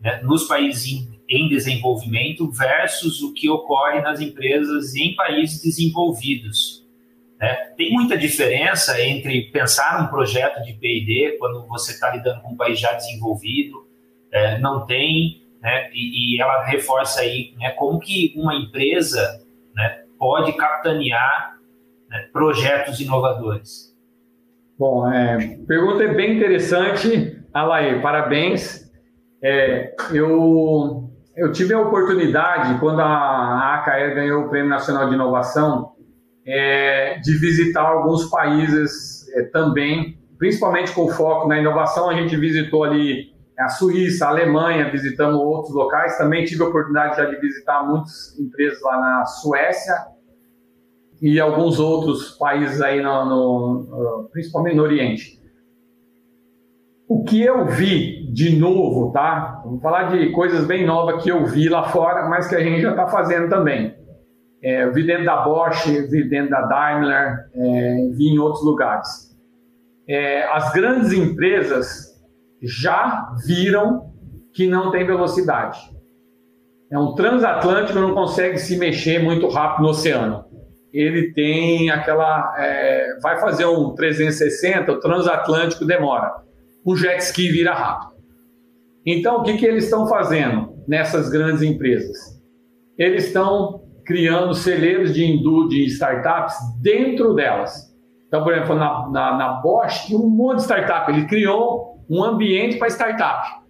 né, 0.00 0.20
nos 0.22 0.44
países 0.44 0.86
em, 0.86 1.18
em, 1.28 1.48
desenvolvimento 1.48 2.50
versus 2.50 3.22
o 3.22 3.32
que 3.32 3.48
ocorre 3.48 4.02
nas 4.02 4.20
empresas 4.20 4.94
em 4.94 5.14
países 5.14 5.62
desenvolvidos. 5.62 6.86
Né? 7.40 7.54
Tem 7.74 7.90
muita 7.90 8.18
diferença 8.18 9.00
entre 9.00 9.50
pensar 9.50 10.02
um 10.02 10.08
projeto 10.08 10.62
de 10.62 10.74
P&D 10.74 11.36
quando 11.38 11.66
você 11.66 11.92
está 11.92 12.14
lidando 12.14 12.42
com 12.42 12.52
um 12.52 12.56
país 12.56 12.78
já 12.78 12.92
desenvolvido, 12.92 13.86
é, 14.30 14.58
não 14.58 14.84
tem, 14.84 15.42
né? 15.62 15.90
e, 15.94 16.36
e, 16.36 16.40
ela 16.40 16.66
reforça 16.66 17.20
aí 17.20 17.54
né, 17.56 17.70
como 17.70 17.98
que 17.98 18.34
uma 18.36 18.54
empresa 18.54 19.42
né, 19.74 20.02
pode 20.18 20.52
capitanear 20.52 21.58
né, 22.10 22.28
projetos 22.30 23.00
inovadores. 23.00 23.95
Bom, 24.78 25.10
é, 25.10 25.58
pergunta 25.66 26.04
é 26.04 26.12
bem 26.12 26.36
interessante, 26.36 27.42
Alair, 27.52 28.02
parabéns. 28.02 28.90
É, 29.42 29.94
eu, 30.12 31.10
eu 31.34 31.50
tive 31.50 31.72
a 31.72 31.80
oportunidade, 31.80 32.78
quando 32.78 33.00
a 33.00 33.74
AKE 33.76 34.14
ganhou 34.14 34.44
o 34.44 34.48
Prêmio 34.50 34.68
Nacional 34.68 35.08
de 35.08 35.14
Inovação, 35.14 35.92
é, 36.46 37.18
de 37.20 37.38
visitar 37.38 37.88
alguns 37.88 38.28
países 38.28 39.26
é, 39.34 39.44
também, 39.44 40.18
principalmente 40.38 40.92
com 40.92 41.08
foco 41.08 41.48
na 41.48 41.58
inovação. 41.58 42.10
A 42.10 42.14
gente 42.14 42.36
visitou 42.36 42.84
ali 42.84 43.34
a 43.58 43.70
Suíça, 43.70 44.26
a 44.26 44.28
Alemanha, 44.28 44.90
visitamos 44.90 45.40
outros 45.40 45.74
locais. 45.74 46.18
Também 46.18 46.44
tive 46.44 46.62
a 46.62 46.66
oportunidade 46.66 47.16
já 47.16 47.24
de 47.24 47.40
visitar 47.40 47.82
muitas 47.82 48.38
empresas 48.38 48.78
lá 48.82 49.00
na 49.00 49.24
Suécia 49.24 50.15
e 51.20 51.40
alguns 51.40 51.78
outros 51.78 52.32
países 52.32 52.80
aí, 52.80 53.02
no, 53.02 53.24
no, 53.24 54.28
principalmente 54.32 54.76
no 54.76 54.82
Oriente. 54.82 55.40
O 57.08 57.22
que 57.24 57.40
eu 57.40 57.66
vi 57.66 58.26
de 58.32 58.56
novo, 58.56 59.12
tá? 59.12 59.62
Vou 59.64 59.80
falar 59.80 60.10
de 60.10 60.30
coisas 60.32 60.66
bem 60.66 60.84
novas 60.84 61.22
que 61.22 61.30
eu 61.30 61.46
vi 61.46 61.68
lá 61.68 61.84
fora, 61.84 62.28
mas 62.28 62.48
que 62.48 62.56
a 62.56 62.60
gente 62.60 62.82
já 62.82 62.90
está 62.90 63.06
fazendo 63.06 63.48
também. 63.48 63.94
É, 64.62 64.90
vi 64.90 65.06
dentro 65.06 65.24
da 65.24 65.42
Bosch, 65.42 65.86
vi 65.86 66.28
dentro 66.28 66.50
da 66.50 66.62
Daimler, 66.62 67.48
é, 67.54 68.08
vi 68.12 68.30
em 68.30 68.38
outros 68.38 68.64
lugares. 68.64 69.36
É, 70.08 70.44
as 70.52 70.72
grandes 70.72 71.12
empresas 71.12 72.16
já 72.60 73.32
viram 73.46 74.12
que 74.52 74.66
não 74.66 74.90
tem 74.90 75.06
velocidade. 75.06 75.78
É 76.90 76.98
um 76.98 77.14
transatlântico 77.14 77.98
não 77.98 78.14
consegue 78.14 78.58
se 78.58 78.78
mexer 78.78 79.22
muito 79.22 79.48
rápido 79.48 79.82
no 79.82 79.90
oceano. 79.90 80.45
Ele 80.96 81.32
tem 81.32 81.90
aquela. 81.90 82.54
É, 82.58 83.18
vai 83.22 83.38
fazer 83.38 83.66
um 83.66 83.94
360, 83.94 84.92
o 84.92 85.00
transatlântico 85.00 85.84
demora. 85.84 86.32
O 86.84 86.96
jet 86.96 87.20
ski 87.20 87.50
vira 87.50 87.74
rápido. 87.74 88.16
Então, 89.04 89.38
o 89.38 89.42
que, 89.42 89.58
que 89.58 89.66
eles 89.66 89.84
estão 89.84 90.06
fazendo 90.06 90.74
nessas 90.88 91.28
grandes 91.28 91.62
empresas? 91.62 92.16
Eles 92.98 93.26
estão 93.26 93.82
criando 94.06 94.54
celeiros 94.54 95.12
de, 95.12 95.42
de 95.68 95.84
startups 95.86 96.54
dentro 96.80 97.34
delas. 97.34 97.94
Então, 98.26 98.42
por 98.42 98.54
exemplo, 98.54 98.74
na, 98.74 99.08
na, 99.10 99.36
na 99.36 99.52
Bosch 99.60 100.10
um 100.12 100.28
monte 100.28 100.58
de 100.58 100.62
startup. 100.62 101.12
Ele 101.12 101.26
criou 101.26 102.04
um 102.08 102.24
ambiente 102.24 102.78
para 102.78 102.88
startup. 102.88 103.66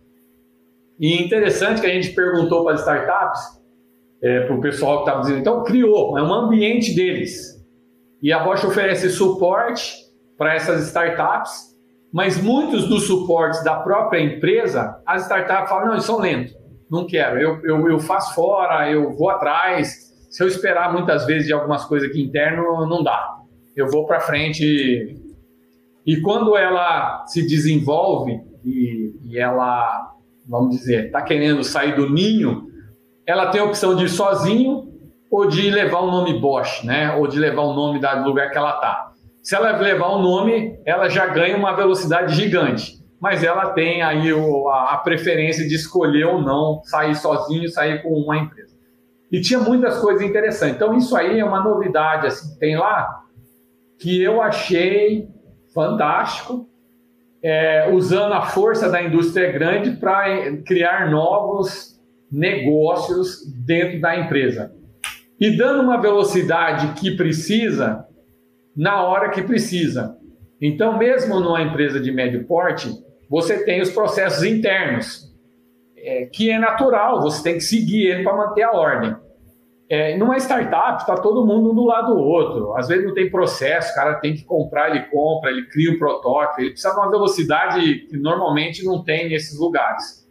E 1.00 1.22
interessante 1.22 1.80
que 1.80 1.86
a 1.86 1.90
gente 1.90 2.14
perguntou 2.14 2.64
para 2.64 2.74
as 2.74 2.80
startups, 2.80 3.55
é, 4.22 4.40
para 4.40 4.54
o 4.54 4.60
pessoal 4.60 4.96
que 4.96 5.02
estava 5.02 5.20
dizendo, 5.20 5.40
então 5.40 5.64
criou, 5.64 6.18
é 6.18 6.22
um 6.22 6.32
ambiente 6.32 6.94
deles. 6.94 7.56
E 8.22 8.32
a 8.32 8.42
Bosch 8.42 8.64
oferece 8.64 9.10
suporte 9.10 9.94
para 10.38 10.54
essas 10.54 10.86
startups, 10.86 11.76
mas 12.12 12.40
muitos 12.40 12.88
dos 12.88 13.06
suportes 13.06 13.62
da 13.62 13.76
própria 13.76 14.20
empresa, 14.20 15.00
as 15.06 15.22
startups 15.22 15.68
falam, 15.68 15.86
não, 15.86 15.92
eles 15.92 16.04
são 16.04 16.18
lentos, 16.18 16.54
não 16.90 17.06
quero, 17.06 17.38
eu, 17.38 17.60
eu, 17.64 17.88
eu 17.88 17.98
faço 17.98 18.34
fora, 18.34 18.90
eu 18.90 19.12
vou 19.12 19.28
atrás, 19.28 20.06
se 20.30 20.42
eu 20.42 20.48
esperar 20.48 20.92
muitas 20.92 21.24
vezes 21.26 21.46
de 21.46 21.52
algumas 21.52 21.84
coisas 21.84 22.10
aqui 22.10 22.22
interno, 22.22 22.86
não 22.86 23.02
dá. 23.02 23.36
Eu 23.74 23.88
vou 23.88 24.06
para 24.06 24.20
frente. 24.20 25.16
E 26.04 26.20
quando 26.20 26.56
ela 26.56 27.24
se 27.26 27.46
desenvolve 27.46 28.40
e, 28.64 29.14
e 29.24 29.38
ela, 29.38 30.14
vamos 30.46 30.76
dizer, 30.76 31.06
está 31.06 31.22
querendo 31.22 31.62
sair 31.64 31.96
do 31.96 32.10
ninho, 32.10 32.65
ela 33.26 33.46
tem 33.46 33.60
a 33.60 33.64
opção 33.64 33.96
de 33.96 34.04
ir 34.04 34.08
sozinho 34.08 34.92
ou 35.30 35.48
de 35.48 35.68
levar 35.70 36.00
o 36.00 36.10
nome 36.10 36.38
Bosch, 36.40 36.84
né? 36.84 37.14
Ou 37.16 37.26
de 37.26 37.38
levar 37.38 37.62
o 37.62 37.74
nome 37.74 37.98
do 37.98 38.24
lugar 38.24 38.50
que 38.50 38.56
ela 38.56 38.74
está. 38.74 39.12
Se 39.42 39.54
ela 39.54 39.76
levar 39.76 40.08
o 40.08 40.22
nome, 40.22 40.78
ela 40.84 41.08
já 41.08 41.26
ganha 41.26 41.56
uma 41.56 41.72
velocidade 41.72 42.34
gigante. 42.34 43.04
Mas 43.20 43.42
ela 43.42 43.70
tem 43.70 44.02
aí 44.02 44.30
a 44.70 45.00
preferência 45.02 45.66
de 45.66 45.74
escolher 45.74 46.26
ou 46.26 46.40
não 46.40 46.80
sair 46.84 47.14
sozinho, 47.14 47.68
sair 47.68 48.02
com 48.02 48.10
uma 48.10 48.36
empresa. 48.36 48.76
E 49.30 49.40
tinha 49.40 49.58
muitas 49.58 49.98
coisas 49.98 50.22
interessantes. 50.22 50.76
Então, 50.76 50.94
isso 50.96 51.16
aí 51.16 51.40
é 51.40 51.44
uma 51.44 51.62
novidade 51.62 52.26
assim, 52.26 52.52
que 52.52 52.60
tem 52.60 52.76
lá, 52.76 53.22
que 53.98 54.22
eu 54.22 54.40
achei 54.40 55.28
fantástico, 55.74 56.68
é, 57.42 57.90
usando 57.92 58.32
a 58.32 58.42
força 58.42 58.88
da 58.88 59.02
indústria 59.02 59.50
grande 59.50 59.92
para 59.92 60.56
criar 60.64 61.10
novos 61.10 61.95
negócios 62.30 63.44
dentro 63.64 64.00
da 64.00 64.18
empresa. 64.18 64.72
E 65.38 65.56
dando 65.56 65.82
uma 65.82 66.00
velocidade 66.00 66.98
que 67.00 67.16
precisa, 67.16 68.06
na 68.76 69.02
hora 69.02 69.30
que 69.30 69.42
precisa. 69.42 70.16
Então, 70.60 70.96
mesmo 70.96 71.38
numa 71.40 71.62
empresa 71.62 72.00
de 72.00 72.10
médio 72.10 72.46
porte, 72.46 72.90
você 73.28 73.64
tem 73.64 73.82
os 73.82 73.90
processos 73.90 74.42
internos 74.44 75.26
é, 75.96 76.26
que 76.26 76.50
é 76.50 76.58
natural, 76.58 77.20
você 77.20 77.42
tem 77.42 77.54
que 77.54 77.60
seguir 77.60 78.06
ele 78.06 78.22
para 78.22 78.36
manter 78.36 78.62
a 78.62 78.72
ordem. 78.72 79.16
É, 79.88 80.16
numa 80.16 80.36
startup, 80.36 81.00
está 81.00 81.14
todo 81.16 81.46
mundo 81.46 81.70
um 81.70 81.74
do 81.74 81.84
lado 81.84 82.14
do 82.14 82.20
outro. 82.20 82.76
Às 82.76 82.88
vezes 82.88 83.04
não 83.04 83.14
tem 83.14 83.30
processo, 83.30 83.92
o 83.92 83.94
cara 83.94 84.14
tem 84.14 84.34
que 84.34 84.44
comprar, 84.44 84.90
ele 84.90 85.04
compra, 85.06 85.50
ele 85.50 85.66
cria 85.66 85.92
um 85.92 85.98
protótipo, 85.98 86.60
ele 86.60 86.70
precisa 86.70 86.92
de 86.92 87.00
uma 87.00 87.10
velocidade 87.10 88.06
que 88.08 88.16
normalmente 88.16 88.84
não 88.84 89.04
tem 89.04 89.28
nesses 89.28 89.58
lugares. 89.58 90.25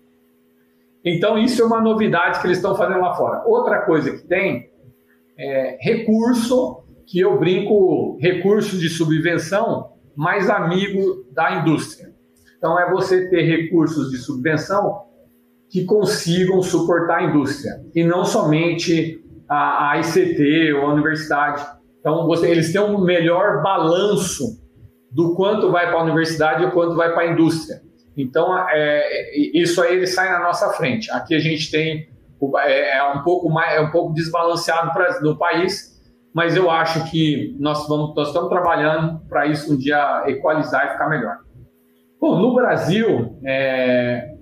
Então, 1.06 1.38
isso 1.38 1.62
é 1.62 1.66
uma 1.66 1.80
novidade 1.80 2.42
que 2.42 2.48
eles 2.48 2.58
estão 2.58 2.76
fazendo 2.76 3.00
lá 3.00 3.14
fora. 3.14 3.44
Outra 3.46 3.82
coisa 3.82 4.12
que 4.12 4.28
tem 4.28 4.72
é 5.38 5.78
recurso, 5.80 6.84
que 7.06 7.20
eu 7.20 7.38
brinco, 7.38 8.18
recurso 8.20 8.78
de 8.78 8.90
subvenção, 8.90 9.92
mais 10.16 10.50
amigo 10.50 11.26
da 11.32 11.60
indústria. 11.60 12.12
Então, 12.58 12.80
é 12.80 12.90
você 12.90 13.30
ter 13.30 13.44
recursos 13.44 14.10
de 14.10 14.18
subvenção 14.18 15.04
que 15.70 15.86
consigam 15.86 16.64
suportar 16.64 17.20
a 17.20 17.24
indústria 17.24 17.74
e 17.94 18.04
não 18.04 18.26
somente 18.26 19.24
a, 19.48 19.92
a 19.92 20.00
ICT 20.00 20.74
ou 20.74 20.88
a 20.88 20.94
universidade. 20.94 21.64
Então, 22.00 22.26
você, 22.26 22.50
eles 22.50 22.72
têm 22.72 22.82
um 22.82 23.04
melhor 23.04 23.62
balanço 23.62 24.60
do 25.12 25.36
quanto 25.36 25.72
vai 25.72 25.88
para 25.88 26.00
a 26.00 26.04
universidade 26.04 26.64
e 26.64 26.66
o 26.66 26.72
quanto 26.72 26.96
vai 26.96 27.14
para 27.14 27.24
a 27.24 27.32
indústria. 27.32 27.82
Então, 28.18 28.58
é, 28.70 29.38
isso 29.54 29.82
aí 29.82 29.96
ele 29.96 30.08
sai 30.08 30.32
na 30.32 30.40
nossa 30.40 30.70
frente. 30.74 31.12
Aqui 31.12 31.36
a 31.36 31.40
gente 31.40 31.70
tem 31.70 32.08
é, 32.60 32.98
é 32.98 33.04
um 33.14 33.24
pouco 33.24 33.50
mais 33.50 33.76
é 33.76 33.82
um 33.82 33.92
pouco 33.92 34.14
desbalanceado 34.14 34.92
pra, 34.94 35.20
no 35.22 35.38
país, 35.38 35.96
mas 36.34 36.56
eu 36.56 36.70
acho 36.70 37.10
que 37.10 37.56
nós 37.60 37.88
vamos 37.88 38.16
nós 38.16 38.28
estamos 38.28 38.50
trabalhando 38.50 39.22
para 39.28 39.48
isso 39.48 39.74
um 39.74 39.78
dia 39.78 40.24
equalizar 40.28 40.88
e 40.88 40.92
ficar 40.92 41.10
melhor. 41.10 41.38
Bom, 42.20 42.40
no 42.40 42.54
Brasil, 42.54 43.38
é, 43.46 44.36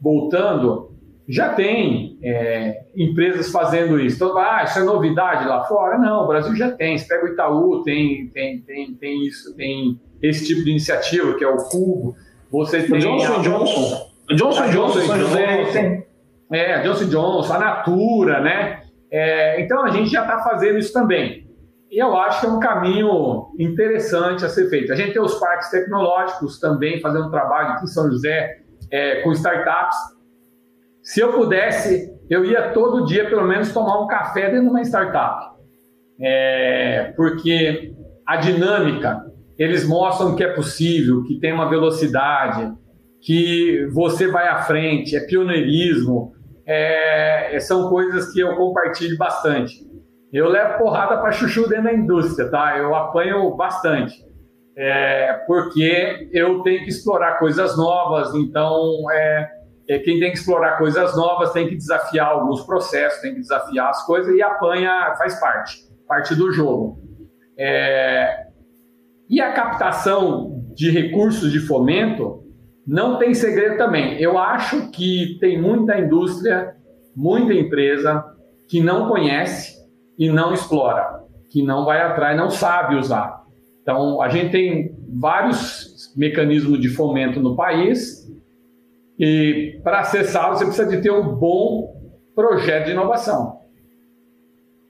voltando, 0.00 0.96
já 1.28 1.52
tem 1.52 2.18
é, 2.22 2.84
empresas 2.96 3.50
fazendo 3.50 4.00
isso. 4.00 4.16
Então, 4.16 4.38
ah, 4.38 4.62
isso 4.64 4.78
é 4.78 4.82
novidade 4.84 5.46
lá 5.46 5.64
fora? 5.64 5.98
Não, 5.98 6.24
o 6.24 6.26
Brasil 6.26 6.54
já 6.54 6.70
tem. 6.70 6.96
Você 6.96 7.06
pega 7.06 7.24
o 7.24 7.28
Itaú, 7.28 7.82
tem, 7.82 8.28
tem, 8.28 8.60
tem, 8.60 8.94
tem 8.94 9.26
isso, 9.26 9.54
tem 9.56 10.00
esse 10.22 10.46
tipo 10.46 10.62
de 10.62 10.70
iniciativa, 10.70 11.34
que 11.34 11.44
é 11.44 11.48
o 11.48 11.56
Cubo. 11.56 12.14
Você 12.56 12.82
tem. 12.82 12.98
Johnson 12.98 13.34
a... 13.34 13.38
Johnson. 13.42 14.10
Johnson 14.30 14.62
a 14.62 14.66
Johnson, 14.68 15.00
Johnson, 15.00 15.16
José, 15.18 15.64
tem. 15.72 16.06
É, 16.52 16.80
Johnson 16.80 17.04
Johnson, 17.06 17.52
a 17.52 17.58
Natura, 17.58 18.40
né? 18.40 18.82
É, 19.10 19.60
então 19.60 19.84
a 19.84 19.90
gente 19.90 20.10
já 20.10 20.22
está 20.22 20.38
fazendo 20.38 20.78
isso 20.78 20.92
também. 20.92 21.46
E 21.90 22.02
eu 22.02 22.16
acho 22.16 22.40
que 22.40 22.46
é 22.46 22.48
um 22.48 22.58
caminho 22.58 23.48
interessante 23.58 24.44
a 24.44 24.48
ser 24.48 24.68
feito. 24.68 24.92
A 24.92 24.96
gente 24.96 25.12
tem 25.12 25.22
os 25.22 25.38
parques 25.38 25.70
tecnológicos 25.70 26.58
também 26.58 27.00
fazendo 27.00 27.30
trabalho 27.30 27.68
aqui 27.70 27.84
em 27.84 27.88
São 27.88 28.10
José 28.10 28.58
é, 28.90 29.22
com 29.22 29.32
startups. 29.32 29.96
Se 31.02 31.20
eu 31.20 31.32
pudesse, 31.32 32.12
eu 32.28 32.44
ia 32.44 32.70
todo 32.70 33.06
dia 33.06 33.28
pelo 33.28 33.44
menos 33.44 33.72
tomar 33.72 34.00
um 34.00 34.06
café 34.06 34.50
dentro 34.50 34.62
de 34.62 34.70
uma 34.70 34.82
startup. 34.82 35.54
É, 36.20 37.12
porque 37.16 37.94
a 38.26 38.36
dinâmica, 38.36 39.24
eles 39.58 39.86
mostram 39.86 40.34
que 40.36 40.44
é 40.44 40.52
possível, 40.52 41.22
que 41.24 41.38
tem 41.38 41.52
uma 41.52 41.68
velocidade, 41.68 42.72
que 43.22 43.86
você 43.92 44.28
vai 44.28 44.48
à 44.48 44.62
frente, 44.62 45.16
é 45.16 45.20
pioneirismo, 45.20 46.32
é, 46.66 47.58
são 47.60 47.88
coisas 47.88 48.32
que 48.32 48.40
eu 48.40 48.54
compartilho 48.56 49.16
bastante. 49.16 49.84
Eu 50.32 50.48
levo 50.48 50.78
porrada 50.78 51.16
para 51.18 51.32
chuchu 51.32 51.68
dentro 51.68 51.84
da 51.84 51.94
indústria, 51.94 52.50
tá? 52.50 52.76
Eu 52.76 52.94
apanho 52.94 53.56
bastante. 53.56 54.26
É, 54.76 55.32
porque 55.46 56.28
eu 56.32 56.62
tenho 56.62 56.82
que 56.82 56.90
explorar 56.90 57.38
coisas 57.38 57.78
novas, 57.78 58.34
então 58.34 59.10
é, 59.10 59.48
é, 59.88 59.98
quem 60.00 60.20
tem 60.20 60.30
que 60.30 60.36
explorar 60.36 60.76
coisas 60.76 61.16
novas 61.16 61.50
tem 61.52 61.66
que 61.66 61.76
desafiar 61.76 62.28
alguns 62.28 62.60
processos, 62.66 63.22
tem 63.22 63.34
que 63.34 63.40
desafiar 63.40 63.88
as 63.88 64.04
coisas 64.04 64.34
e 64.34 64.42
apanha 64.42 65.14
faz 65.16 65.40
parte, 65.40 65.78
parte 66.06 66.34
do 66.34 66.52
jogo. 66.52 66.98
É, 67.58 68.48
e 69.28 69.40
a 69.40 69.52
captação 69.52 70.64
de 70.74 70.90
recursos 70.90 71.50
de 71.50 71.60
fomento 71.60 72.44
não 72.86 73.18
tem 73.18 73.34
segredo 73.34 73.76
também. 73.76 74.20
Eu 74.20 74.38
acho 74.38 74.90
que 74.90 75.36
tem 75.40 75.60
muita 75.60 75.98
indústria, 75.98 76.74
muita 77.14 77.52
empresa 77.52 78.24
que 78.68 78.80
não 78.80 79.08
conhece 79.08 79.76
e 80.18 80.28
não 80.28 80.54
explora, 80.54 81.20
que 81.50 81.62
não 81.62 81.84
vai 81.84 82.00
atrás, 82.00 82.36
não 82.36 82.50
sabe 82.50 82.94
usar. 82.94 83.44
Então, 83.82 84.20
a 84.20 84.28
gente 84.28 84.50
tem 84.52 84.96
vários 85.08 86.12
mecanismos 86.16 86.80
de 86.80 86.88
fomento 86.88 87.40
no 87.40 87.56
país 87.56 88.26
e 89.18 89.80
para 89.82 90.00
acessá-los 90.00 90.58
você 90.58 90.64
precisa 90.66 90.88
de 90.88 91.02
ter 91.02 91.10
um 91.10 91.34
bom 91.34 91.94
projeto 92.34 92.86
de 92.86 92.92
inovação. 92.92 93.60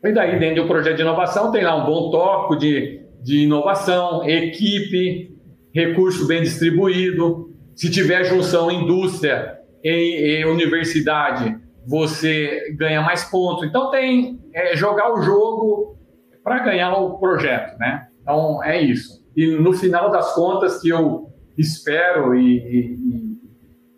E 0.05 0.13
daí, 0.13 0.39
dentro 0.39 0.63
do 0.63 0.69
projeto 0.69 0.97
de 0.97 1.03
inovação, 1.03 1.51
tem 1.51 1.65
lá 1.65 1.77
um 1.77 1.87
bom 1.87 2.11
tópico 2.11 2.57
de, 2.57 3.06
de 3.27 3.43
inovação, 3.43 4.23
equipe, 4.25 5.37
recurso 5.75 6.29
bem 6.29 6.43
distribuído, 6.43 7.53
se 7.75 7.91
tiver 7.91 8.23
junção 8.23 8.71
indústria 8.71 9.59
e, 9.83 10.39
e 10.39 10.45
universidade, 10.45 11.59
você 11.85 12.73
ganha 12.79 13.03
mais 13.03 13.25
pontos. 13.25 13.67
Então 13.67 13.91
tem 13.91 14.39
é, 14.55 14.77
jogar 14.77 15.13
o 15.13 15.23
jogo 15.23 15.99
para 16.45 16.61
ganhar 16.61 16.95
o 16.95 17.19
projeto, 17.19 17.77
né? 17.81 18.07
Então 18.23 18.63
é 18.63 18.81
isso. 18.81 19.27
E 19.37 19.57
no 19.57 19.73
final 19.73 20.09
das 20.09 20.33
contas 20.33 20.81
que 20.81 20.89
eu 20.89 21.27
espero 21.59 22.33
e, 22.37 22.59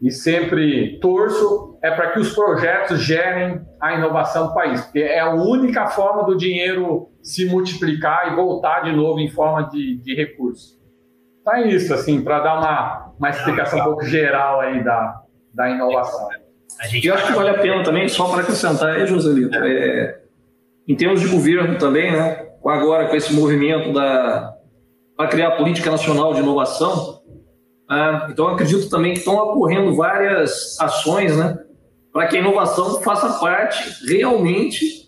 e, 0.00 0.06
e 0.08 0.10
sempre 0.10 0.98
torço 1.00 1.78
é 1.82 1.90
para 1.90 2.12
que 2.12 2.18
os 2.18 2.34
projetos 2.34 3.02
gerem 3.02 3.60
a 3.78 3.92
inovação 3.92 4.46
do 4.46 4.54
país, 4.54 4.80
porque 4.80 5.00
é 5.00 5.20
a 5.20 5.34
única 5.34 5.86
forma 5.88 6.24
do 6.24 6.34
dinheiro 6.34 7.10
se 7.28 7.44
multiplicar 7.44 8.32
e 8.32 8.36
voltar 8.36 8.80
de 8.80 8.92
novo 8.92 9.20
em 9.20 9.28
forma 9.28 9.68
de, 9.68 9.98
de 9.98 10.14
recurso. 10.14 10.78
Então 11.42 11.54
é 11.54 11.68
isso, 11.68 11.92
assim, 11.92 12.22
para 12.22 12.40
dar 12.40 12.58
uma, 12.58 13.12
uma 13.18 13.28
explicação 13.28 13.80
um 13.80 13.84
pouco 13.84 14.04
geral 14.04 14.60
aí 14.60 14.82
da, 14.82 15.20
da 15.52 15.68
inovação. 15.68 16.26
eu 17.02 17.14
acho 17.14 17.26
que 17.26 17.32
vale 17.34 17.50
a 17.50 17.58
pena 17.58 17.82
também, 17.82 18.08
só 18.08 18.30
para 18.30 18.40
acrescentar 18.40 18.96
aí, 18.96 19.06
Joselito, 19.06 19.54
é, 19.58 20.22
em 20.88 20.96
termos 20.96 21.20
de 21.20 21.28
governo 21.28 21.76
também, 21.76 22.12
né, 22.12 22.48
agora 22.64 23.08
com 23.08 23.16
esse 23.16 23.32
movimento 23.34 23.92
da 23.92 24.54
para 25.14 25.28
criar 25.28 25.48
a 25.48 25.56
política 25.56 25.90
nacional 25.90 26.32
de 26.32 26.40
inovação, 26.40 27.20
ah, 27.90 28.28
então 28.30 28.46
acredito 28.48 28.88
também 28.88 29.12
que 29.12 29.18
estão 29.18 29.34
ocorrendo 29.34 29.96
várias 29.96 30.80
ações, 30.80 31.36
né, 31.36 31.58
para 32.12 32.26
que 32.28 32.36
a 32.36 32.40
inovação 32.40 33.02
faça 33.02 33.38
parte 33.40 34.06
realmente 34.06 35.07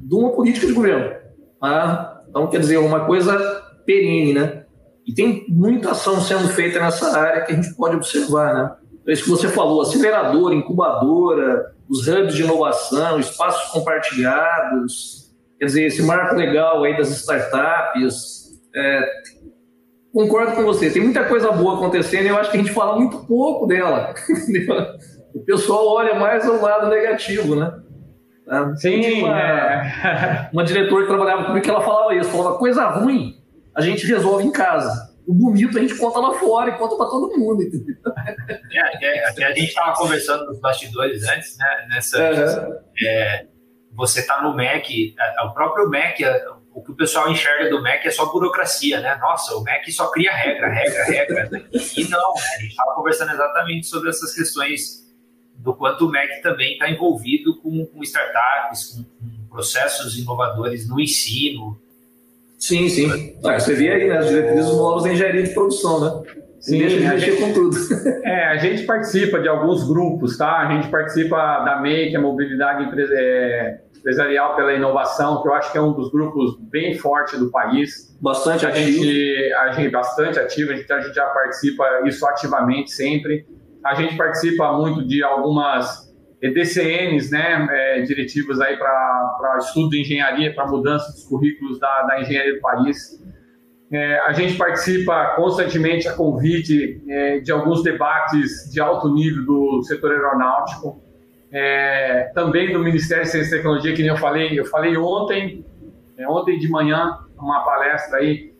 de 0.00 0.14
uma 0.14 0.30
política 0.30 0.66
de 0.66 0.72
governo. 0.72 1.14
Ah, 1.62 2.22
então 2.28 2.48
quer 2.48 2.60
dizer 2.60 2.78
uma 2.78 3.04
coisa 3.04 3.36
perene, 3.84 4.32
né? 4.32 4.64
E 5.06 5.14
tem 5.14 5.44
muita 5.48 5.90
ação 5.90 6.20
sendo 6.20 6.48
feita 6.48 6.78
nessa 6.80 7.18
área 7.18 7.42
que 7.44 7.52
a 7.52 7.56
gente 7.56 7.74
pode 7.74 7.96
observar, 7.96 8.54
né? 8.54 8.76
É 9.06 9.12
isso 9.12 9.24
que 9.24 9.30
você 9.30 9.48
falou, 9.48 9.82
aceleradora, 9.82 10.54
incubadora, 10.54 11.74
os 11.88 12.06
hubs 12.06 12.34
de 12.34 12.42
inovação, 12.44 13.18
espaços 13.18 13.70
compartilhados, 13.72 15.34
quer 15.58 15.64
dizer, 15.64 15.86
esse 15.86 16.02
marco 16.02 16.36
legal 16.36 16.84
aí 16.84 16.96
das 16.96 17.08
startups. 17.10 18.60
É, 18.74 19.04
concordo 20.12 20.52
com 20.52 20.62
você, 20.62 20.90
tem 20.90 21.02
muita 21.02 21.24
coisa 21.24 21.50
boa 21.50 21.74
acontecendo 21.74 22.26
e 22.26 22.28
eu 22.28 22.38
acho 22.38 22.50
que 22.50 22.56
a 22.56 22.60
gente 22.60 22.72
fala 22.72 22.96
muito 22.96 23.26
pouco 23.26 23.66
dela. 23.66 24.14
o 25.34 25.40
pessoal 25.40 25.88
olha 25.88 26.14
mais 26.14 26.46
ao 26.46 26.60
lado 26.60 26.88
negativo, 26.88 27.56
né? 27.56 27.72
Sim, 28.76 29.22
uma, 29.22 29.40
é. 29.40 30.50
uma 30.52 30.64
diretora 30.64 31.02
que 31.02 31.08
trabalhava 31.08 31.44
comigo 31.44 31.64
que 31.64 31.70
ela 31.70 31.80
falava 31.80 32.14
isso, 32.14 32.30
falava 32.30 32.58
coisa 32.58 32.84
ruim 32.88 33.40
a 33.74 33.80
gente 33.80 34.06
resolve 34.06 34.44
em 34.44 34.52
casa. 34.52 35.10
O 35.26 35.34
bonito 35.34 35.78
a 35.78 35.80
gente 35.80 35.94
conta 35.96 36.18
lá 36.18 36.34
fora 36.34 36.70
e 36.70 36.78
conta 36.78 36.96
para 36.96 37.06
todo 37.06 37.38
mundo, 37.38 37.62
entendeu? 37.62 37.96
É, 38.72 39.04
é, 39.04 39.28
a 39.44 39.52
gente 39.52 39.68
estava 39.68 39.96
conversando 39.96 40.46
nos 40.46 40.60
bastidores 40.60 41.22
antes, 41.28 41.56
né? 41.56 41.86
Nessa, 41.88 42.82
é, 43.02 43.46
você 43.92 44.20
está 44.20 44.42
no 44.42 44.54
MEC, 44.54 45.14
é, 45.18 45.42
o 45.42 45.54
próprio 45.54 45.88
MEC, 45.88 46.24
é, 46.24 46.46
o 46.72 46.82
que 46.82 46.90
o 46.92 46.96
pessoal 46.96 47.30
enxerga 47.30 47.70
do 47.70 47.82
MEC 47.82 48.08
é 48.08 48.10
só 48.10 48.26
burocracia, 48.26 49.00
né? 49.00 49.16
Nossa, 49.20 49.54
o 49.54 49.62
MEC 49.62 49.92
só 49.92 50.10
cria 50.10 50.32
regra, 50.32 50.68
regra, 50.68 51.04
regra. 51.04 51.48
Né? 51.50 51.64
E 51.96 52.08
não, 52.08 52.32
a 52.34 52.60
gente 52.60 52.70
estava 52.70 52.94
conversando 52.94 53.32
exatamente 53.32 53.86
sobre 53.86 54.10
essas 54.10 54.34
questões 54.34 55.09
do 55.62 55.74
quanto 55.74 56.06
o 56.06 56.10
MEC 56.10 56.42
também 56.42 56.72
está 56.72 56.90
envolvido 56.90 57.60
com, 57.60 57.86
com 57.86 58.02
startups, 58.02 58.94
com, 58.94 59.04
com 59.04 59.48
processos 59.48 60.18
inovadores 60.18 60.88
no 60.88 61.00
ensino, 61.00 61.78
Sim, 62.60 62.90
sim. 62.90 63.34
Ah, 63.42 63.58
você 63.58 63.74
vê 63.74 63.90
aí, 63.90 64.06
né, 64.06 64.18
as 64.18 64.28
diretrizes 64.28 64.76
novas 64.76 65.04
da 65.04 65.12
engenharia 65.12 65.42
de 65.42 65.54
produção, 65.54 65.98
né? 65.98 66.22
Sim, 66.60 66.78
deixa 66.78 66.98
de 66.98 67.06
mexer 67.06 67.30
gente, 67.32 67.42
com 67.42 67.52
tudo. 67.54 67.76
É, 68.22 68.48
a 68.48 68.58
gente 68.58 68.82
participa 68.84 69.40
de 69.40 69.48
alguns 69.48 69.88
grupos, 69.88 70.36
tá? 70.36 70.58
A 70.58 70.74
gente 70.74 70.88
participa 70.88 71.60
da 71.64 71.80
MEI, 71.80 72.10
que 72.10 72.16
é 72.16 72.18
a 72.18 72.22
Mobilidade 72.22 72.86
é, 73.14 73.80
Empresarial 73.96 74.54
pela 74.56 74.74
Inovação, 74.74 75.40
que 75.40 75.48
eu 75.48 75.54
acho 75.54 75.72
que 75.72 75.78
é 75.78 75.80
um 75.80 75.94
dos 75.94 76.12
grupos 76.12 76.58
bem 76.70 76.98
fortes 76.98 77.38
do 77.38 77.50
país. 77.50 78.14
Bastante 78.20 78.66
a 78.66 78.68
ativo. 78.68 79.04
Gente, 79.04 79.52
a 79.54 79.72
gente 79.72 79.90
bastante 79.90 80.38
ativo, 80.38 80.72
a 80.72 80.76
gente, 80.76 80.92
a 80.92 81.00
gente 81.00 81.14
já 81.14 81.26
participa 81.26 81.84
isso 82.04 82.26
ativamente 82.26 82.90
sempre. 82.90 83.46
A 83.84 83.94
gente 83.94 84.16
participa 84.16 84.72
muito 84.72 85.06
de 85.06 85.22
algumas 85.22 86.10
DCNs, 86.40 87.30
né, 87.30 87.68
é, 87.70 88.02
diretivas 88.02 88.60
aí 88.60 88.76
para 88.76 89.58
estudo 89.58 89.90
de 89.90 90.00
engenharia, 90.00 90.54
para 90.54 90.66
mudança 90.66 91.12
dos 91.12 91.24
currículos 91.24 91.78
da, 91.78 92.02
da 92.02 92.20
engenharia 92.20 92.54
do 92.54 92.60
país. 92.60 93.20
É, 93.92 94.20
a 94.20 94.32
gente 94.32 94.56
participa 94.56 95.34
constantemente 95.34 96.06
a 96.08 96.14
convite 96.14 97.02
é, 97.08 97.40
de 97.40 97.50
alguns 97.50 97.82
debates 97.82 98.70
de 98.72 98.80
alto 98.80 99.12
nível 99.12 99.44
do 99.44 99.82
setor 99.82 100.12
aeronáutico, 100.12 101.02
é, 101.52 102.30
também 102.34 102.72
do 102.72 102.78
Ministério 102.78 103.24
de 103.24 103.30
Ciência 103.30 103.48
e 103.48 103.56
Tecnologia, 103.56 103.92
que 103.92 104.02
nem 104.02 104.10
eu 104.10 104.16
falei, 104.16 104.58
eu 104.58 104.64
falei 104.64 104.96
ontem, 104.96 105.64
é, 106.16 106.28
ontem 106.28 106.58
de 106.58 106.70
manhã, 106.70 107.18
uma 107.36 107.64
palestra 107.64 108.18
aí, 108.18 108.52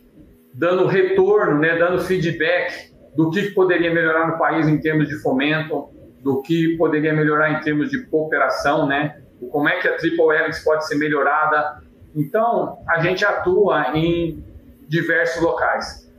dando 0.53 0.87
retorno, 0.87 1.61
né, 1.61 1.79
dando 1.79 2.01
feedback 2.01 2.90
do 3.17 3.31
que 3.31 3.51
poderia 3.51 3.93
melhorar 3.93 4.29
no 4.29 4.39
país 4.39 4.69
em 4.69 4.79
termos 4.79 5.09
de 5.09 5.17
fomento, 5.21 5.89
do 6.23 6.43
que 6.43 6.77
poderia 6.77 7.13
melhorar 7.13 7.53
em 7.53 7.61
termos 7.61 7.91
de 7.91 8.05
cooperação, 8.07 8.87
né? 8.87 9.23
Como 9.51 9.69
é 9.69 9.79
que 9.79 9.89
a 9.89 9.97
Triple 9.97 10.37
Helix 10.37 10.63
pode 10.63 10.87
ser 10.87 10.97
melhorada. 10.97 11.83
Então, 12.15 12.79
a 12.89 13.01
gente 13.01 13.25
atua 13.25 13.97
em 13.97 14.45
diversos 14.89 15.43
locais. 15.43 16.11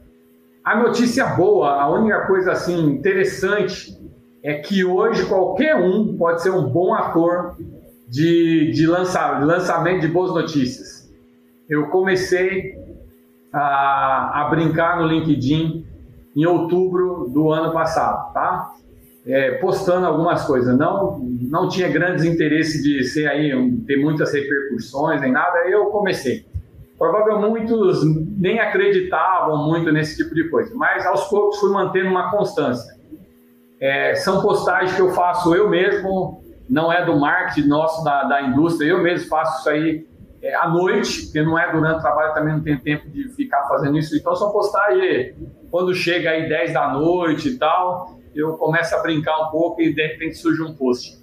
A 0.64 0.76
notícia 0.76 1.26
boa, 1.26 1.82
a 1.82 1.90
única 1.90 2.26
coisa 2.28 2.52
assim 2.54 2.80
interessante 2.86 3.98
é 4.44 4.56
que 4.56 4.84
hoje 4.84 5.26
qualquer 5.26 5.76
um 5.76 6.18
pode 6.18 6.42
ser 6.42 6.52
um 6.52 6.68
bom 6.68 6.94
ator 6.94 7.56
de, 8.08 8.72
de, 8.72 8.88
lançar, 8.88 9.40
de 9.40 9.46
lançamento 9.46 10.02
de 10.02 10.08
boas 10.08 10.32
notícias. 10.32 11.12
Eu 11.70 11.88
comecei 11.88 12.76
a, 13.54 14.42
a 14.42 14.50
brincar 14.50 15.00
no 15.00 15.08
LinkedIn 15.08 15.86
em 16.36 16.46
outubro 16.46 17.30
do 17.30 17.52
ano 17.52 17.72
passado, 17.74 18.34
tá? 18.34 18.74
é, 19.26 19.52
postando 19.54 20.06
algumas 20.06 20.46
coisas. 20.46 20.78
Não, 20.78 21.20
não 21.20 21.70
tinha 21.70 21.90
grandes 21.90 22.26
interesses 22.26 22.82
de 22.84 23.04
ser 23.04 23.28
aí, 23.28 23.52
ter 23.86 23.98
muitas 23.98 24.34
repercussões 24.34 25.22
nem 25.22 25.32
nada. 25.32 25.60
Eu 25.70 25.88
comecei. 25.88 26.46
Provavelmente 26.98 27.72
muitos 27.72 28.02
nem 28.38 28.60
acreditavam 28.60 29.68
muito 29.68 29.92
nesse 29.92 30.18
tipo 30.18 30.36
de 30.36 30.50
coisa, 30.50 30.72
mas 30.76 31.04
aos 31.06 31.28
poucos 31.30 31.60
fui 31.60 31.72
mantendo 31.72 32.10
uma 32.10 32.30
constância. 32.30 32.96
É, 33.80 34.14
são 34.14 34.42
postagens 34.42 34.96
que 34.96 35.02
eu 35.02 35.10
faço 35.10 35.56
eu 35.56 35.68
mesmo, 35.68 36.44
não 36.70 36.94
é 36.94 37.04
do 37.04 37.20
marketing 37.20 37.68
nosso 37.68 38.04
da, 38.04 38.24
da 38.26 38.44
indústria, 38.44 38.88
eu 38.90 39.02
mesmo 39.02 39.28
faço 39.28 39.62
isso 39.62 39.70
aí 39.70 40.08
é, 40.42 40.56
à 40.56 40.68
noite, 40.68 41.24
porque 41.24 41.42
não 41.42 41.58
é 41.58 41.72
durante 41.72 42.00
o 42.00 42.02
trabalho, 42.02 42.34
também 42.34 42.54
não 42.54 42.62
tenho 42.62 42.80
tempo 42.80 43.10
de 43.10 43.30
ficar 43.30 43.68
fazendo 43.68 43.98
isso. 43.98 44.16
Então, 44.16 44.36
só 44.36 44.50
postar 44.50 44.88
aí 44.88 45.36
quando 45.70 45.94
chega 45.94 46.32
aí 46.32 46.50
10 46.50 46.74
da 46.74 46.92
noite 46.94 47.50
e 47.50 47.58
tal. 47.58 48.20
eu 48.34 48.58
começo 48.58 48.96
a 48.96 49.02
brincar 49.02 49.48
um 49.48 49.52
pouco 49.52 49.82
e 49.82 49.94
de 49.94 50.02
repente 50.02 50.36
surge 50.36 50.62
um 50.62 50.74
post. 50.74 51.20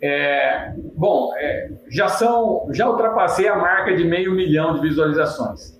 É, 0.00 0.74
bom, 0.94 1.32
é, 1.36 1.70
já 1.88 2.08
são, 2.08 2.68
já 2.70 2.88
ultrapassei 2.88 3.48
a 3.48 3.56
marca 3.56 3.96
de 3.96 4.04
meio 4.04 4.32
milhão 4.32 4.74
de 4.74 4.80
visualizações. 4.80 5.76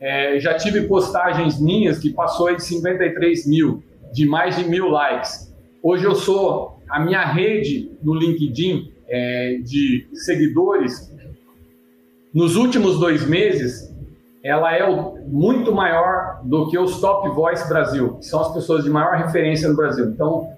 É, 0.00 0.40
já 0.40 0.54
tive 0.54 0.88
postagens 0.88 1.60
minhas 1.60 1.98
que 1.98 2.10
passou 2.10 2.54
de 2.54 2.62
53 2.64 3.46
mil, 3.46 3.82
de 4.12 4.26
mais 4.26 4.56
de 4.56 4.64
mil 4.64 4.88
likes. 4.88 5.54
Hoje 5.82 6.04
eu 6.04 6.14
sou 6.14 6.80
a 6.88 6.98
minha 7.00 7.24
rede 7.24 7.90
no 8.02 8.14
LinkedIn 8.14 8.92
é, 9.08 9.58
de 9.62 10.08
seguidores. 10.14 11.14
Nos 12.32 12.56
últimos 12.56 12.98
dois 12.98 13.26
meses, 13.26 13.94
ela 14.42 14.74
é 14.74 14.88
muito 15.26 15.72
maior 15.72 16.40
do 16.44 16.68
que 16.70 16.78
os 16.78 17.00
Top 17.00 17.28
Voice 17.30 17.68
Brasil, 17.68 18.14
que 18.14 18.26
são 18.26 18.40
as 18.40 18.52
pessoas 18.52 18.84
de 18.84 18.90
maior 18.90 19.16
referência 19.16 19.68
no 19.68 19.76
Brasil. 19.76 20.06
Então, 20.06 20.48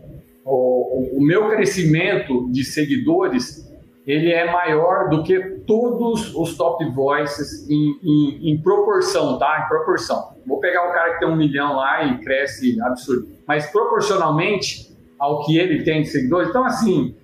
o, 0.45 1.19
o 1.19 1.23
meu 1.23 1.49
crescimento 1.49 2.51
de 2.51 2.65
seguidores 2.65 3.71
ele 4.07 4.33
é 4.33 4.51
maior 4.51 5.09
do 5.09 5.23
que 5.23 5.39
todos 5.67 6.35
os 6.35 6.57
top 6.57 6.85
voices 6.91 7.69
em, 7.71 7.97
em, 8.03 8.51
em, 8.51 8.61
proporção, 8.61 9.39
tá? 9.39 9.65
Em 9.65 9.69
proporção. 9.69 10.33
Vou 10.45 10.59
pegar 10.59 10.89
um 10.89 10.93
cara 10.93 11.15
que 11.15 11.21
tem 11.21 11.29
um 11.29 11.37
milhão 11.37 11.77
lá 11.77 12.05
e 12.05 12.19
cresce 12.19 12.81
absurdo, 12.83 13.29
mas 13.47 13.71
proporcionalmente 13.71 14.93
ao 15.19 15.45
que 15.45 15.57
ele 15.57 15.85
tem 15.85 16.03
de 16.03 16.09
seguidores. 16.09 16.49
Então, 16.49 16.65
assim, 16.65 17.15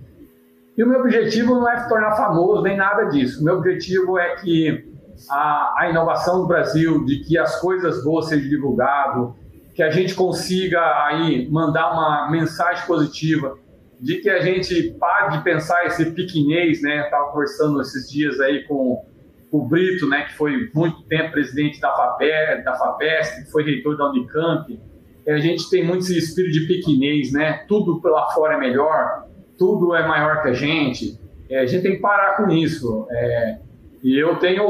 e 0.79 0.85
o 0.85 0.87
meu 0.87 1.01
objetivo 1.01 1.57
não 1.57 1.69
é 1.69 1.77
se 1.77 1.89
tornar 1.89 2.15
famoso 2.15 2.63
nem 2.63 2.77
nada 2.77 3.07
disso. 3.07 3.41
O 3.41 3.45
meu 3.45 3.57
objetivo 3.57 4.17
é 4.17 4.37
que 4.37 4.87
a, 5.29 5.75
a 5.77 5.91
inovação 5.91 6.43
do 6.43 6.47
Brasil, 6.47 7.05
de 7.05 7.19
que 7.25 7.37
as 7.37 7.61
coisas 7.61 8.05
boas 8.05 8.27
sejam 8.27 8.49
divulgadas, 8.49 9.31
que 9.75 9.83
a 9.83 9.91
gente 9.91 10.15
consiga 10.15 10.81
aí 11.05 11.51
mandar 11.51 11.91
uma 11.91 12.31
mensagem 12.31 12.87
positiva 12.87 13.59
de 14.01 14.19
que 14.19 14.31
a 14.31 14.41
gente 14.41 14.93
pare 15.01 15.37
de 15.37 15.43
pensar 15.43 15.85
esse 15.85 16.13
piquinês, 16.13 16.81
né? 16.81 17.07
Estava 17.07 17.33
conversando 17.33 17.81
esses 17.81 18.09
dias 18.09 18.39
aí 18.39 18.63
com 18.63 19.05
o 19.51 19.67
Brito, 19.67 20.09
né? 20.09 20.27
Que 20.27 20.37
foi 20.37 20.71
muito 20.73 21.03
tempo 21.09 21.33
presidente 21.33 21.81
da 21.81 21.91
FAPESP, 21.93 22.65
da 22.65 22.75
FAPESP 22.75 23.45
que 23.45 23.51
foi 23.51 23.65
reitor 23.65 23.97
da 23.97 24.09
Unicamp. 24.11 24.81
A 25.27 25.39
gente 25.39 25.69
tem 25.69 25.85
muito 25.85 26.03
esse 26.03 26.17
espírito 26.17 26.53
de 26.53 26.67
piquinês, 26.69 27.33
né? 27.33 27.65
Tudo 27.67 28.01
lá 28.05 28.31
fora 28.31 28.55
é 28.55 28.59
melhor, 28.59 29.28
tudo 29.59 29.95
é 29.95 30.07
maior 30.07 30.43
que 30.43 30.49
a 30.49 30.53
gente. 30.53 31.19
É, 31.51 31.61
a 31.61 31.67
gente 31.67 31.83
tem 31.83 31.97
que 31.97 32.01
parar 32.01 32.37
com 32.37 32.49
isso. 32.51 33.07
É, 33.11 33.59
e 34.03 34.17
eu 34.17 34.37
tenho, 34.37 34.63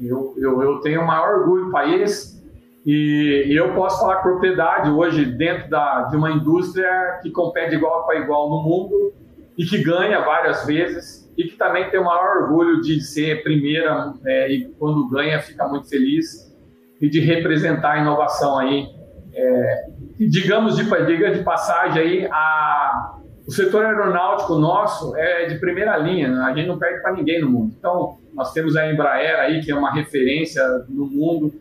eu, 0.00 0.34
eu, 0.36 0.62
eu 0.62 0.80
tenho 0.80 1.00
o 1.00 1.06
maior 1.06 1.40
orgulho 1.40 1.66
do 1.66 1.70
país 1.70 2.40
e, 2.84 3.44
e, 3.46 3.56
eu 3.56 3.74
posso 3.74 4.00
falar 4.00 4.16
propriedade 4.16 4.90
hoje 4.90 5.24
dentro 5.24 5.70
da, 5.70 6.02
de 6.02 6.16
uma 6.16 6.32
indústria 6.32 7.20
que 7.22 7.30
compete 7.30 7.74
igual 7.74 8.04
para 8.04 8.18
igual 8.18 8.50
no 8.50 8.62
mundo 8.62 9.12
e 9.56 9.64
que 9.64 9.82
ganha 9.82 10.20
várias 10.20 10.66
vezes 10.66 11.30
e 11.38 11.44
que 11.44 11.56
também 11.56 11.88
tem 11.90 12.00
o 12.00 12.04
maior 12.04 12.42
orgulho 12.42 12.82
de 12.82 13.00
ser 13.00 13.42
primeira 13.42 14.12
é, 14.26 14.52
e 14.52 14.64
quando 14.78 15.08
ganha 15.08 15.40
fica 15.40 15.66
muito 15.68 15.88
feliz 15.88 16.52
e 17.00 17.08
de 17.08 17.20
representar 17.20 17.92
a 17.92 17.98
inovação 17.98 18.58
aí. 18.58 18.88
É, 19.34 19.86
digamos 20.18 20.76
de, 20.76 20.84
diga 21.06 21.30
de 21.30 21.42
passagem 21.42 22.02
aí, 22.02 22.28
a, 22.30 23.18
o 23.52 23.54
setor 23.54 23.84
aeronáutico 23.84 24.54
nosso 24.54 25.14
é 25.14 25.44
de 25.44 25.58
primeira 25.58 25.94
linha, 25.98 26.28
né? 26.28 26.42
a 26.42 26.54
gente 26.54 26.66
não 26.66 26.78
perde 26.78 27.02
para 27.02 27.12
ninguém 27.12 27.38
no 27.42 27.50
mundo. 27.50 27.74
Então, 27.78 28.16
nós 28.32 28.50
temos 28.50 28.76
a 28.76 28.90
Embraer 28.90 29.38
aí, 29.40 29.60
que 29.60 29.70
é 29.70 29.74
uma 29.74 29.92
referência 29.92 30.62
no 30.88 31.04
mundo, 31.04 31.52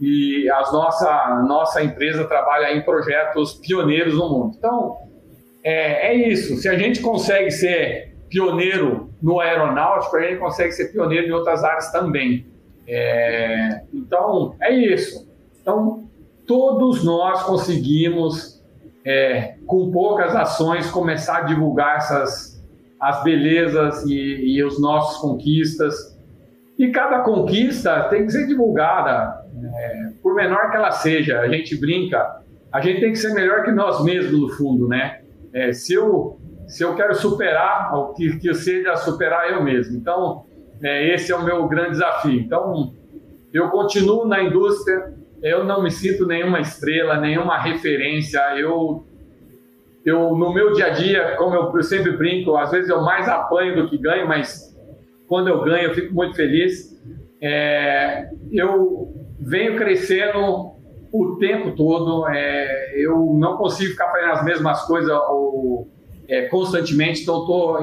e 0.00 0.48
a 0.48 0.60
nossa, 0.70 1.42
nossa 1.44 1.82
empresa 1.82 2.24
trabalha 2.28 2.72
em 2.76 2.82
projetos 2.82 3.54
pioneiros 3.54 4.14
no 4.14 4.28
mundo. 4.30 4.54
Então, 4.56 4.98
é, 5.64 6.12
é 6.12 6.14
isso. 6.14 6.56
Se 6.58 6.68
a 6.68 6.78
gente 6.78 7.00
consegue 7.00 7.50
ser 7.50 8.14
pioneiro 8.28 9.10
no 9.20 9.40
aeronáutico, 9.40 10.16
a 10.16 10.22
gente 10.22 10.38
consegue 10.38 10.70
ser 10.70 10.92
pioneiro 10.92 11.26
em 11.26 11.32
outras 11.32 11.64
áreas 11.64 11.90
também. 11.90 12.46
É, 12.86 13.82
então, 13.92 14.54
é 14.62 14.72
isso. 14.72 15.28
Então, 15.60 16.04
todos 16.46 17.02
nós 17.02 17.42
conseguimos, 17.42 18.51
é, 19.04 19.56
com 19.66 19.90
poucas 19.90 20.34
ações, 20.34 20.90
começar 20.90 21.38
a 21.38 21.42
divulgar 21.42 21.96
essas 21.96 22.52
as 23.00 23.20
belezas 23.24 24.04
e, 24.06 24.56
e 24.56 24.64
os 24.64 24.80
nossos 24.80 25.20
conquistas. 25.20 26.16
E 26.78 26.92
cada 26.92 27.18
conquista 27.20 28.04
tem 28.04 28.26
que 28.26 28.30
ser 28.30 28.46
divulgada 28.46 29.42
é, 29.74 30.12
por 30.22 30.34
menor 30.34 30.70
que 30.70 30.76
ela 30.76 30.92
seja, 30.92 31.40
a 31.40 31.48
gente 31.48 31.78
brinca, 31.78 32.40
a 32.72 32.80
gente 32.80 33.00
tem 33.00 33.10
que 33.10 33.18
ser 33.18 33.34
melhor 33.34 33.64
que 33.64 33.72
nós 33.72 34.02
mesmos, 34.04 34.40
no 34.40 34.48
fundo, 34.50 34.88
né? 34.88 35.20
É, 35.52 35.72
se, 35.72 35.94
eu, 35.94 36.38
se 36.66 36.82
eu 36.82 36.94
quero 36.94 37.14
superar, 37.14 37.92
o 37.94 38.14
que, 38.14 38.38
que 38.38 38.48
eu 38.48 38.54
seja 38.54 38.96
superar 38.96 39.50
eu 39.50 39.62
mesmo. 39.62 39.96
Então, 39.96 40.44
é, 40.82 41.12
esse 41.14 41.30
é 41.32 41.36
o 41.36 41.44
meu 41.44 41.68
grande 41.68 41.90
desafio. 41.90 42.40
Então, 42.40 42.94
eu 43.52 43.68
continuo 43.68 44.26
na 44.26 44.42
indústria, 44.42 45.12
eu 45.42 45.64
não 45.64 45.82
me 45.82 45.90
sinto 45.90 46.26
nenhuma 46.26 46.60
estrela, 46.60 47.20
nenhuma 47.20 47.58
referência, 47.58 48.40
eu 48.58 49.04
eu 50.04 50.34
no 50.36 50.52
meu 50.52 50.72
dia 50.72 50.86
a 50.86 50.90
dia, 50.90 51.36
como 51.36 51.54
eu, 51.54 51.82
sempre 51.82 52.12
brinco, 52.16 52.56
às 52.56 52.70
vezes 52.70 52.90
eu 52.90 53.02
mais 53.02 53.28
apanho 53.28 53.76
do 53.76 53.88
que 53.88 53.96
ganho, 53.96 54.26
mas 54.26 54.76
quando 55.28 55.48
eu 55.48 55.62
ganho 55.62 55.88
eu 55.88 55.94
fico 55.94 56.14
muito 56.14 56.34
feliz. 56.34 56.92
É, 57.40 58.28
eu 58.52 59.12
venho 59.40 59.76
crescendo 59.76 60.72
o 61.12 61.36
tempo 61.38 61.72
todo. 61.76 62.26
É, 62.28 62.94
eu 62.96 63.34
não 63.34 63.56
consigo 63.56 63.92
ficar 63.92 64.10
fazendo 64.10 64.32
as 64.32 64.44
mesmas 64.44 64.82
coisas 64.86 65.10
ou, 65.28 65.88
é, 66.28 66.42
constantemente, 66.42 67.22
então 67.22 67.40
estou 67.40 67.78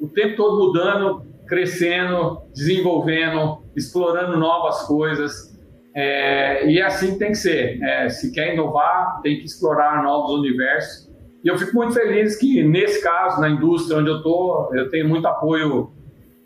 o 0.00 0.08
tempo 0.08 0.36
todo 0.36 0.66
mudando, 0.66 1.22
crescendo, 1.46 2.42
desenvolvendo, 2.54 3.62
explorando 3.74 4.38
novas 4.38 4.82
coisas. 4.82 5.55
É, 5.96 6.68
e 6.68 6.82
assim 6.82 7.16
tem 7.16 7.28
que 7.28 7.38
ser. 7.38 7.82
É, 7.82 8.10
se 8.10 8.30
quer 8.30 8.52
inovar, 8.52 9.22
tem 9.22 9.38
que 9.38 9.46
explorar 9.46 10.02
novos 10.02 10.38
universos. 10.38 11.10
E 11.42 11.48
eu 11.48 11.56
fico 11.56 11.74
muito 11.74 11.94
feliz 11.94 12.36
que, 12.36 12.62
nesse 12.62 13.02
caso, 13.02 13.40
na 13.40 13.48
indústria 13.48 13.98
onde 13.98 14.10
eu 14.10 14.18
estou, 14.18 14.74
eu 14.74 14.90
tenho 14.90 15.08
muito 15.08 15.26
apoio 15.26 15.90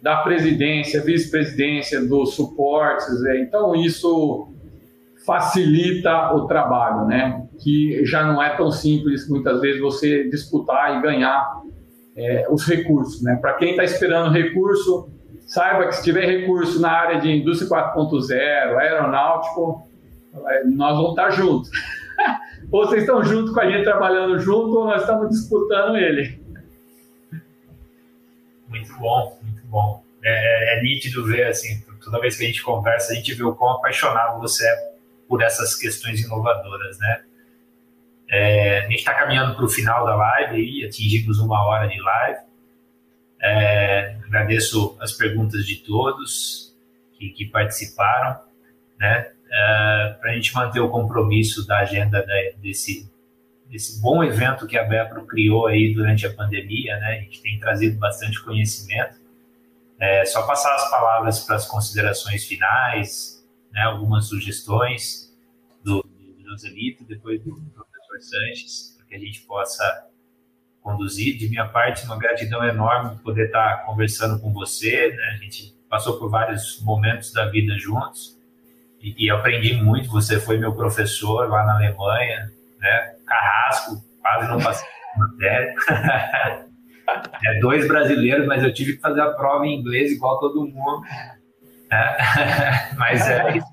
da 0.01 0.18
presidência, 0.18 1.03
vice-presidência, 1.03 2.01
dos 2.01 2.34
suportes. 2.34 3.24
É, 3.24 3.40
então, 3.40 3.74
isso 3.74 4.48
facilita 5.26 6.32
o 6.32 6.46
trabalho, 6.46 7.07
né? 7.07 7.44
Que 7.61 8.05
já 8.05 8.24
não 8.24 8.40
é 8.40 8.57
tão 8.57 8.70
simples, 8.70 9.28
muitas 9.28 9.61
vezes, 9.61 9.80
você 9.80 10.28
disputar 10.28 10.96
e 10.96 11.03
ganhar 11.03 11.61
é, 12.16 12.46
os 12.48 12.64
recursos, 12.68 13.20
né? 13.22 13.36
Para 13.40 13.55
quem 13.55 13.70
está 13.70 13.82
esperando 13.82 14.32
recurso, 14.32 15.11
saiba 15.51 15.88
que 15.88 15.96
se 15.96 16.05
tiver 16.05 16.26
recurso 16.26 16.80
na 16.80 16.92
área 16.92 17.20
de 17.20 17.28
indústria 17.28 17.68
4.0, 17.68 18.78
aeronáutico, 18.78 19.84
é, 20.46 20.64
nós 20.64 20.96
vamos 20.96 21.11
estar 21.11 21.30
juntos. 21.30 21.68
ou 22.70 22.86
vocês 22.86 23.03
estão 23.03 23.24
junto 23.24 23.53
com 23.53 23.61
a 23.61 23.68
gente 23.68 23.82
trabalhando 23.82 24.38
junto, 24.38 24.78
ou 24.78 24.84
nós 24.84 25.01
estamos 25.01 25.28
disputando 25.28 25.96
ele. 25.96 26.40
Muito 28.68 28.96
bom, 28.96 29.40
muito 29.42 29.66
bom. 29.66 30.05
É, 30.22 30.78
é, 30.78 30.82
nítido 30.82 31.26
ver, 31.26 31.48
assim, 31.48 31.82
toda 32.05 32.20
vez 32.20 32.36
que 32.36 32.44
a 32.44 32.46
gente 32.46 32.62
conversa, 32.62 33.12
a 33.12 33.16
gente 33.16 33.34
vê 33.34 33.42
o 33.42 33.53
quão 33.53 33.72
apaixonado 33.72 34.38
você 34.38 34.64
é 34.64 34.92
por 35.28 35.42
essas 35.42 35.74
questões 35.74 36.24
inovadoras, 36.24 36.96
né? 37.01 37.22
É, 38.28 38.78
a 38.78 38.82
gente 38.82 38.98
está 38.98 39.14
caminhando 39.14 39.57
para 39.57 39.64
o 39.64 39.68
final 39.68 40.07
da 40.07 40.14
live 40.14 40.62
e 40.62 40.86
atingimos 40.86 41.40
uma 41.40 41.64
hora 41.64 41.88
de 41.88 42.01
live. 42.01 42.49
É, 43.41 44.16
agradeço 44.26 44.97
as 45.01 45.12
perguntas 45.12 45.64
de 45.64 45.76
todos 45.76 46.76
que, 47.14 47.30
que 47.30 47.47
participaram, 47.47 48.41
né? 48.99 49.32
É, 49.53 50.16
para 50.20 50.30
a 50.30 50.34
gente 50.34 50.55
manter 50.55 50.78
o 50.78 50.88
compromisso 50.91 51.66
da 51.66 51.78
agenda 51.78 52.24
desse, 52.59 53.11
desse 53.66 54.01
bom 54.01 54.22
evento 54.22 54.66
que 54.66 54.78
a 54.78 54.84
Bepro 54.84 55.26
criou 55.26 55.66
aí 55.66 55.93
durante 55.93 56.26
a 56.26 56.32
pandemia, 56.32 56.99
né? 56.99 57.18
A 57.18 57.20
gente 57.22 57.43
tem 57.43 57.59
trazido 57.59 57.99
bastante 57.99 58.43
conhecimento. 58.43 59.18
É, 59.99 60.24
só 60.24 60.47
passar 60.47 60.74
as 60.74 60.88
palavras 60.91 61.41
para 61.41 61.57
as 61.57 61.66
considerações 61.66 62.45
finais, 62.45 63.45
né? 63.72 63.82
Algumas 63.82 64.26
sugestões 64.26 65.34
do, 65.82 66.03
do 66.03 66.51
Joselito, 66.51 67.05
depois 67.05 67.43
do 67.43 67.57
professor 67.74 68.20
Sanches, 68.20 68.95
para 68.97 69.07
que 69.07 69.14
a 69.16 69.18
gente 69.18 69.41
possa 69.43 70.09
conduzir. 70.83 71.37
De 71.37 71.49
minha 71.49 71.66
parte, 71.66 72.05
uma 72.05 72.18
gratidão 72.18 72.64
enorme 72.64 73.18
poder 73.18 73.47
estar 73.47 73.85
conversando 73.85 74.41
com 74.41 74.53
você. 74.53 75.09
Né? 75.09 75.22
A 75.35 75.37
gente 75.37 75.74
passou 75.89 76.18
por 76.18 76.31
vários 76.31 76.81
momentos 76.83 77.33
da 77.33 77.47
vida 77.47 77.76
juntos 77.78 78.39
e, 79.01 79.26
e 79.26 79.31
aprendi 79.31 79.74
muito. 79.74 80.11
Você 80.11 80.39
foi 80.41 80.59
meu 80.59 80.74
professor 80.74 81.49
lá 81.49 81.64
na 81.64 81.74
Alemanha, 81.74 82.51
né? 82.78 83.14
Carrasco, 83.26 83.97
quase 84.20 84.49
não 84.49 84.61
passei 84.61 84.89
matéria. 85.16 85.74
é, 87.45 87.59
dois 87.61 87.87
brasileiros, 87.87 88.47
mas 88.47 88.62
eu 88.62 88.72
tive 88.72 88.95
que 88.95 89.01
fazer 89.01 89.20
a 89.20 89.31
prova 89.31 89.66
em 89.66 89.78
inglês 89.78 90.12
igual 90.12 90.39
todo 90.39 90.66
mundo. 90.66 91.03
É, 91.91 92.95
mas 92.97 93.28
é, 93.28 93.57
isso, 93.57 93.66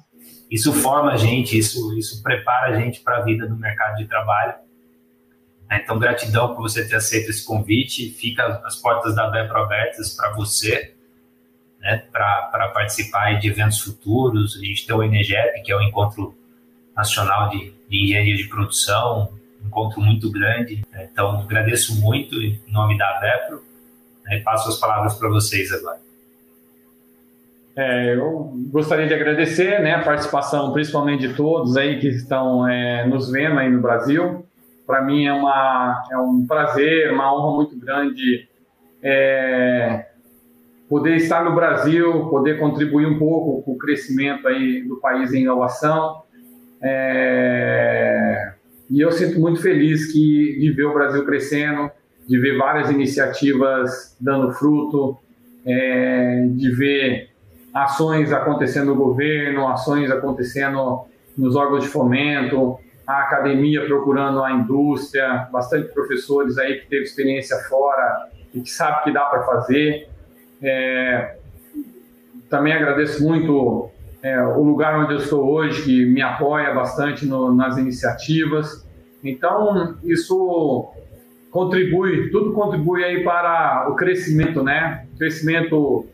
isso 0.50 0.74
forma 0.74 1.12
a 1.12 1.18
gente, 1.18 1.58
isso, 1.58 1.98
isso 1.98 2.22
prepara 2.24 2.76
a 2.76 2.80
gente 2.80 3.02
para 3.02 3.18
a 3.18 3.22
vida 3.22 3.48
no 3.48 3.58
mercado 3.58 3.96
de 3.98 4.06
trabalho. 4.06 4.56
Então, 5.72 6.00
gratidão 6.00 6.56
por 6.56 6.62
você 6.62 6.88
ter 6.88 6.96
aceito 6.96 7.30
esse 7.30 7.46
convite. 7.46 8.10
Fica 8.12 8.62
as 8.66 8.78
portas 8.78 9.16
da 9.16 9.30
BEPRO 9.30 9.58
abertas 9.58 10.16
para 10.16 10.34
você, 10.34 10.94
né, 11.80 12.04
para 12.12 12.70
participar 12.74 13.34
de 13.34 13.50
eventos 13.50 13.82
futuros. 13.82 14.58
A 14.58 14.66
gente 14.66 14.88
tem 14.88 14.96
o 14.96 15.04
Enegep, 15.04 15.62
que 15.64 15.72
é 15.72 15.76
o 15.76 15.82
Encontro 15.82 16.38
Nacional 16.96 17.50
de, 17.50 17.74
de 17.90 18.04
Engenharia 18.04 18.38
de 18.38 18.46
Produção, 18.46 19.30
um 19.62 19.68
encontro 19.68 20.02
muito 20.02 20.32
grande. 20.32 20.84
Então, 21.12 21.42
agradeço 21.42 22.00
muito 22.00 22.36
em 22.36 22.62
nome 22.70 22.98
da 22.98 23.20
BEPRO 23.20 23.62
né, 24.26 24.38
e 24.38 24.42
passo 24.42 24.70
as 24.70 24.80
palavras 24.80 25.16
para 25.16 25.28
vocês 25.28 25.72
agora. 25.74 26.00
É, 27.76 28.16
eu 28.16 28.52
gostaria 28.72 29.06
de 29.06 29.14
agradecer 29.14 29.82
né, 29.84 29.94
a 29.94 30.04
participação, 30.04 30.72
principalmente 30.74 31.28
de 31.28 31.36
todos 31.36 31.78
aí 31.78 32.00
que 32.00 32.08
estão 32.08 32.68
é, 32.68 33.06
nos 33.06 33.30
vendo 33.30 33.60
aí 33.60 33.70
no 33.70 33.82
Brasil 33.82 34.47
para 34.88 35.04
mim 35.04 35.26
é, 35.26 35.34
uma, 35.34 36.04
é 36.10 36.18
um 36.18 36.48
prazer, 36.48 37.12
uma 37.12 37.36
honra 37.36 37.58
muito 37.58 37.78
grande 37.78 38.48
é, 39.04 40.08
poder 40.90 41.18
estar 41.18 41.44
no 41.44 41.54
Brasil, 41.54 42.30
poder 42.30 42.58
contribuir 42.58 43.06
um 43.06 43.20
pouco 43.20 43.62
com 43.62 43.74
o 43.74 43.78
crescimento 43.78 44.48
aí 44.48 44.82
do 44.82 44.96
país 44.96 45.34
em 45.34 45.42
inovação. 45.42 46.24
É, 46.82 48.54
e 48.90 49.02
eu 49.02 49.12
sinto 49.12 49.40
muito 49.40 49.62
feliz 49.62 50.12
que, 50.12 50.58
de 50.60 50.72
ver 50.72 50.86
o 50.86 50.94
Brasil 50.94 51.26
crescendo, 51.26 51.92
de 52.26 52.40
ver 52.40 52.58
várias 52.58 52.90
iniciativas 52.90 54.16
dando 54.20 54.54
fruto, 54.54 55.18
é, 55.66 56.48
de 56.52 56.72
ver 56.72 57.30
ações 57.74 58.32
acontecendo 58.32 58.88
no 58.88 58.96
governo, 58.96 59.68
ações 59.68 60.10
acontecendo 60.10 61.06
nos 61.38 61.56
órgãos 61.56 61.84
de 61.84 61.90
fomento, 61.90 62.80
a 63.08 63.22
academia 63.22 63.86
procurando 63.86 64.44
a 64.44 64.52
indústria, 64.52 65.48
bastante 65.50 65.94
professores 65.94 66.58
aí 66.58 66.82
que 66.82 66.88
teve 66.88 67.04
experiência 67.04 67.58
fora 67.70 68.28
e 68.54 68.60
que 68.60 68.70
sabe 68.70 69.06
que 69.06 69.14
dá 69.14 69.24
para 69.24 69.44
fazer. 69.44 70.10
É, 70.62 71.38
também 72.50 72.74
agradeço 72.74 73.24
muito 73.24 73.90
é, 74.22 74.42
o 74.44 74.62
lugar 74.62 75.00
onde 75.00 75.14
eu 75.14 75.20
estou 75.20 75.48
hoje, 75.48 75.84
que 75.84 76.06
me 76.06 76.22
apoia 76.22 76.74
bastante 76.74 77.26
no, 77.26 77.54
nas 77.54 77.78
iniciativas. 77.78 78.86
Então, 79.24 79.96
isso 80.04 80.90
contribui, 81.50 82.30
tudo 82.30 82.52
contribui 82.52 83.06
aí 83.06 83.24
para 83.24 83.88
o 83.90 83.96
crescimento, 83.96 84.62
né? 84.62 85.08
Crescimento, 85.18 86.06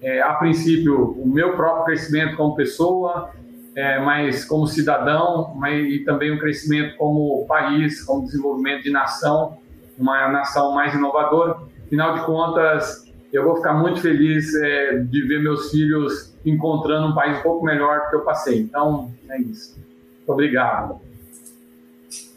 é, 0.00 0.22
a 0.22 0.34
princípio, 0.34 1.12
o 1.12 1.26
meu 1.26 1.56
próprio 1.56 1.84
crescimento 1.84 2.36
como 2.36 2.54
pessoa, 2.54 3.30
é, 3.74 3.98
mas 4.00 4.44
como 4.44 4.66
cidadão, 4.66 5.54
mas, 5.56 5.84
e 5.86 6.00
também 6.00 6.32
um 6.32 6.38
crescimento 6.38 6.96
como 6.96 7.46
país, 7.46 8.02
como 8.04 8.24
desenvolvimento 8.24 8.82
de 8.82 8.90
nação, 8.90 9.56
uma 9.98 10.28
nação 10.28 10.74
mais 10.74 10.94
inovadora. 10.94 11.56
Afinal 11.86 12.18
de 12.18 12.26
contas, 12.26 13.10
eu 13.32 13.44
vou 13.44 13.56
ficar 13.56 13.74
muito 13.74 14.00
feliz 14.00 14.54
é, 14.54 14.98
de 14.98 15.22
ver 15.22 15.42
meus 15.42 15.70
filhos 15.70 16.34
encontrando 16.44 17.08
um 17.08 17.14
país 17.14 17.38
um 17.38 17.42
pouco 17.42 17.64
melhor 17.64 18.00
do 18.00 18.10
que 18.10 18.16
eu 18.16 18.20
passei. 18.20 18.60
Então, 18.60 19.10
é 19.28 19.40
isso. 19.40 19.80
Obrigado. 20.26 21.00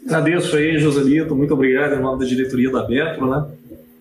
Agradeço 0.06 0.56
aí, 0.56 0.78
Joselito, 0.78 1.34
muito 1.34 1.52
obrigado 1.52 1.94
em 1.94 2.00
nome 2.00 2.20
da 2.20 2.24
diretoria 2.24 2.70
da 2.70 2.84
Betro, 2.84 3.28
né? 3.28 3.46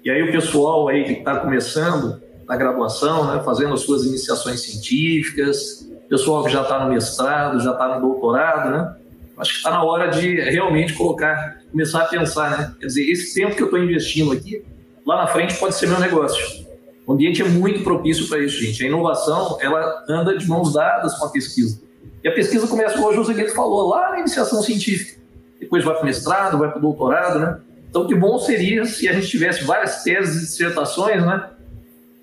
E 0.04 0.10
aí 0.10 0.22
o 0.22 0.32
pessoal 0.32 0.88
aí 0.88 1.04
que 1.04 1.14
está 1.14 1.40
começando 1.40 2.22
na 2.48 2.56
graduação, 2.56 3.34
né, 3.34 3.42
fazendo 3.44 3.74
as 3.74 3.82
suas 3.82 4.06
iniciações 4.06 4.62
científicas, 4.62 5.90
pessoal 6.16 6.46
que 6.46 6.52
já 6.52 6.62
está 6.62 6.80
no 6.80 6.90
mestrado, 6.90 7.60
já 7.60 7.72
está 7.72 7.96
no 7.96 8.08
doutorado, 8.08 8.70
né? 8.70 8.96
Acho 9.38 9.52
que 9.52 9.58
está 9.58 9.70
na 9.70 9.84
hora 9.84 10.08
de 10.08 10.40
realmente 10.40 10.94
colocar, 10.94 11.58
começar 11.70 12.04
a 12.04 12.06
pensar, 12.06 12.58
né? 12.58 12.74
Quer 12.80 12.88
dizer, 12.88 13.12
esse 13.12 13.36
tempo 13.36 13.54
que 13.54 13.62
eu 13.62 13.66
estou 13.66 13.84
investindo 13.84 14.32
aqui, 14.32 14.64
lá 15.06 15.18
na 15.18 15.28
frente 15.28 15.56
pode 15.60 15.76
ser 15.76 15.88
meu 15.88 16.00
negócio. 16.00 16.66
O 17.06 17.12
ambiente 17.12 17.42
é 17.42 17.46
muito 17.46 17.84
propício 17.84 18.30
para 18.30 18.40
isso, 18.40 18.58
gente. 18.64 18.82
A 18.84 18.88
inovação, 18.88 19.58
ela 19.62 20.06
anda 20.10 20.38
de 20.38 20.48
mãos 20.48 20.74
dadas 20.74 21.16
com 21.16 21.26
a 21.26 21.30
pesquisa. 21.30 21.82
E 22.24 22.28
a 22.30 22.34
pesquisa 22.34 22.66
começa, 22.66 22.96
como 22.96 23.10
o 23.10 23.14
José 23.14 23.34
Guedes 23.34 23.54
falou, 23.54 23.90
lá 23.90 24.12
na 24.12 24.20
iniciação 24.22 24.64
científica. 24.64 25.22
Depois 25.60 25.84
vai 25.84 25.96
para 25.96 26.04
o 26.04 26.06
mestrado, 26.06 26.58
vai 26.58 26.70
para 26.70 26.80
o 26.80 26.82
doutorado, 26.82 27.40
né? 27.40 27.60
Então, 27.90 28.08
que 28.08 28.16
bom 28.16 28.40
seria 28.40 28.86
se 28.86 29.08
a 29.10 29.14
gente 29.14 29.28
tivesse 29.28 29.66
várias 29.66 30.02
teses 30.02 30.38
e 30.38 30.46
dissertações, 30.46 31.26
né? 31.26 31.50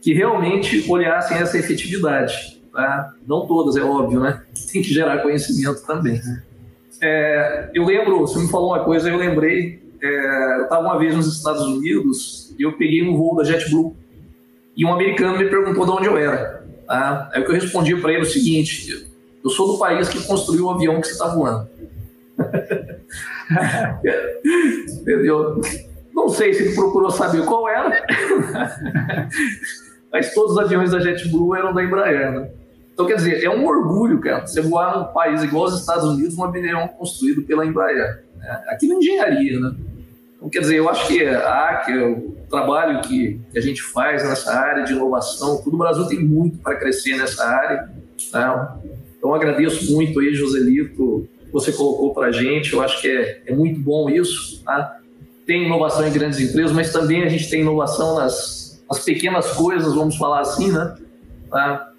Que 0.00 0.14
realmente 0.14 0.90
olhassem 0.90 1.36
essa 1.36 1.58
efetividade. 1.58 2.61
Tá? 2.72 3.14
Não 3.26 3.46
todas, 3.46 3.76
é 3.76 3.82
óbvio, 3.82 4.20
né? 4.20 4.42
Tem 4.72 4.80
que 4.80 4.94
gerar 4.94 5.18
conhecimento 5.18 5.84
também. 5.86 6.20
É, 7.00 7.70
eu 7.74 7.84
lembro, 7.84 8.20
você 8.20 8.38
me 8.38 8.48
falou 8.48 8.68
uma 8.68 8.84
coisa, 8.84 9.10
eu 9.10 9.16
lembrei. 9.16 9.82
É, 10.02 10.58
eu 10.58 10.62
estava 10.64 10.82
uma 10.82 10.98
vez 10.98 11.14
nos 11.14 11.36
Estados 11.36 11.62
Unidos 11.62 12.54
e 12.58 12.62
eu 12.62 12.76
peguei 12.76 13.06
um 13.06 13.16
voo 13.16 13.36
da 13.36 13.44
JetBlue 13.44 13.94
e 14.76 14.84
um 14.84 14.92
americano 14.92 15.38
me 15.38 15.48
perguntou 15.48 15.84
de 15.84 15.90
onde 15.90 16.06
eu 16.06 16.16
era. 16.16 16.64
Tá? 16.86 17.30
Aí 17.32 17.42
o 17.42 17.44
que 17.44 17.50
eu 17.50 17.54
respondi 17.54 17.96
para 17.96 18.12
ele 18.12 18.20
é 18.20 18.22
o 18.22 18.26
seguinte: 18.26 19.06
eu 19.44 19.50
sou 19.50 19.72
do 19.72 19.78
país 19.78 20.08
que 20.08 20.24
construiu 20.24 20.66
o 20.66 20.70
avião 20.70 21.00
que 21.00 21.06
você 21.06 21.12
está 21.12 21.28
voando. 21.28 21.68
Entendeu? 25.00 25.60
Não 26.14 26.28
sei 26.28 26.54
se 26.54 26.62
ele 26.62 26.74
procurou 26.74 27.10
saber 27.10 27.44
qual 27.44 27.68
era, 27.68 27.90
mas 30.12 30.32
todos 30.34 30.52
os 30.52 30.58
aviões 30.58 30.90
da 30.90 31.00
JetBlue 31.00 31.56
eram 31.56 31.74
da 31.74 31.82
Embraer, 31.82 32.32
né? 32.32 32.50
Então, 33.02 33.06
quer 33.06 33.16
dizer, 33.16 33.42
é 33.42 33.50
um 33.50 33.66
orgulho, 33.66 34.20
cara, 34.20 34.46
você 34.46 34.60
voar 34.60 34.96
num 34.96 35.12
país 35.12 35.42
igual 35.42 35.64
aos 35.64 35.80
Estados 35.80 36.04
Unidos, 36.04 36.38
um 36.38 36.44
avião 36.44 36.86
construído 36.86 37.42
pela 37.42 37.66
Embraer. 37.66 38.22
Né? 38.36 38.62
Aqui 38.68 38.86
na 38.86 38.94
engenharia, 38.94 39.58
né? 39.58 39.74
Então, 40.36 40.48
quer 40.48 40.60
dizer, 40.60 40.76
eu 40.76 40.88
acho 40.88 41.08
que 41.08 41.24
a 41.24 41.68
ACA, 41.70 42.06
o 42.06 42.36
trabalho 42.48 43.00
que 43.00 43.40
a 43.56 43.60
gente 43.60 43.82
faz 43.82 44.22
nessa 44.22 44.52
área 44.52 44.84
de 44.84 44.92
inovação, 44.92 45.60
tudo 45.62 45.74
o 45.74 45.78
Brasil 45.78 46.06
tem 46.06 46.20
muito 46.20 46.58
para 46.58 46.76
crescer 46.76 47.16
nessa 47.16 47.44
área. 47.44 47.90
Tá? 48.30 48.78
Então, 49.18 49.34
agradeço 49.34 49.92
muito 49.92 50.20
aí, 50.20 50.32
Joselito, 50.32 51.28
que 51.44 51.52
você 51.52 51.72
colocou 51.72 52.14
para 52.14 52.28
a 52.28 52.32
gente. 52.32 52.72
Eu 52.72 52.82
acho 52.82 53.00
que 53.00 53.08
é, 53.08 53.42
é 53.46 53.54
muito 53.54 53.80
bom 53.80 54.08
isso. 54.10 54.62
Tá? 54.64 54.98
Tem 55.44 55.66
inovação 55.66 56.06
em 56.06 56.12
grandes 56.12 56.38
empresas, 56.38 56.70
mas 56.70 56.92
também 56.92 57.24
a 57.24 57.28
gente 57.28 57.50
tem 57.50 57.62
inovação 57.62 58.16
nas, 58.16 58.84
nas 58.88 59.04
pequenas 59.04 59.50
coisas, 59.52 59.92
vamos 59.92 60.16
falar 60.16 60.40
assim, 60.40 60.70
né? 60.70 60.96
Tá? 61.50 61.91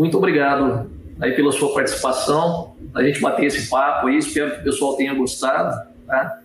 Muito 0.00 0.16
obrigado 0.16 0.90
aí 1.20 1.32
pela 1.32 1.52
sua 1.52 1.74
participação, 1.74 2.74
a 2.94 3.02
gente 3.02 3.20
bater 3.20 3.44
esse 3.44 3.68
papo 3.68 4.06
aí, 4.06 4.16
espero 4.16 4.52
que 4.52 4.60
o 4.62 4.64
pessoal 4.64 4.96
tenha 4.96 5.12
gostado, 5.12 5.76
tá? 6.06 6.40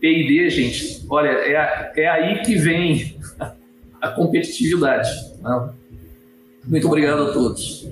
P&D, 0.00 0.48
gente, 0.48 1.04
olha, 1.10 1.28
é, 1.28 1.92
é 1.94 2.08
aí 2.08 2.40
que 2.40 2.54
vem 2.54 3.14
a 4.00 4.08
competitividade. 4.08 5.10
Tá? 5.42 5.74
Muito 6.64 6.86
obrigado 6.86 7.24
a 7.24 7.32
todos. 7.34 7.86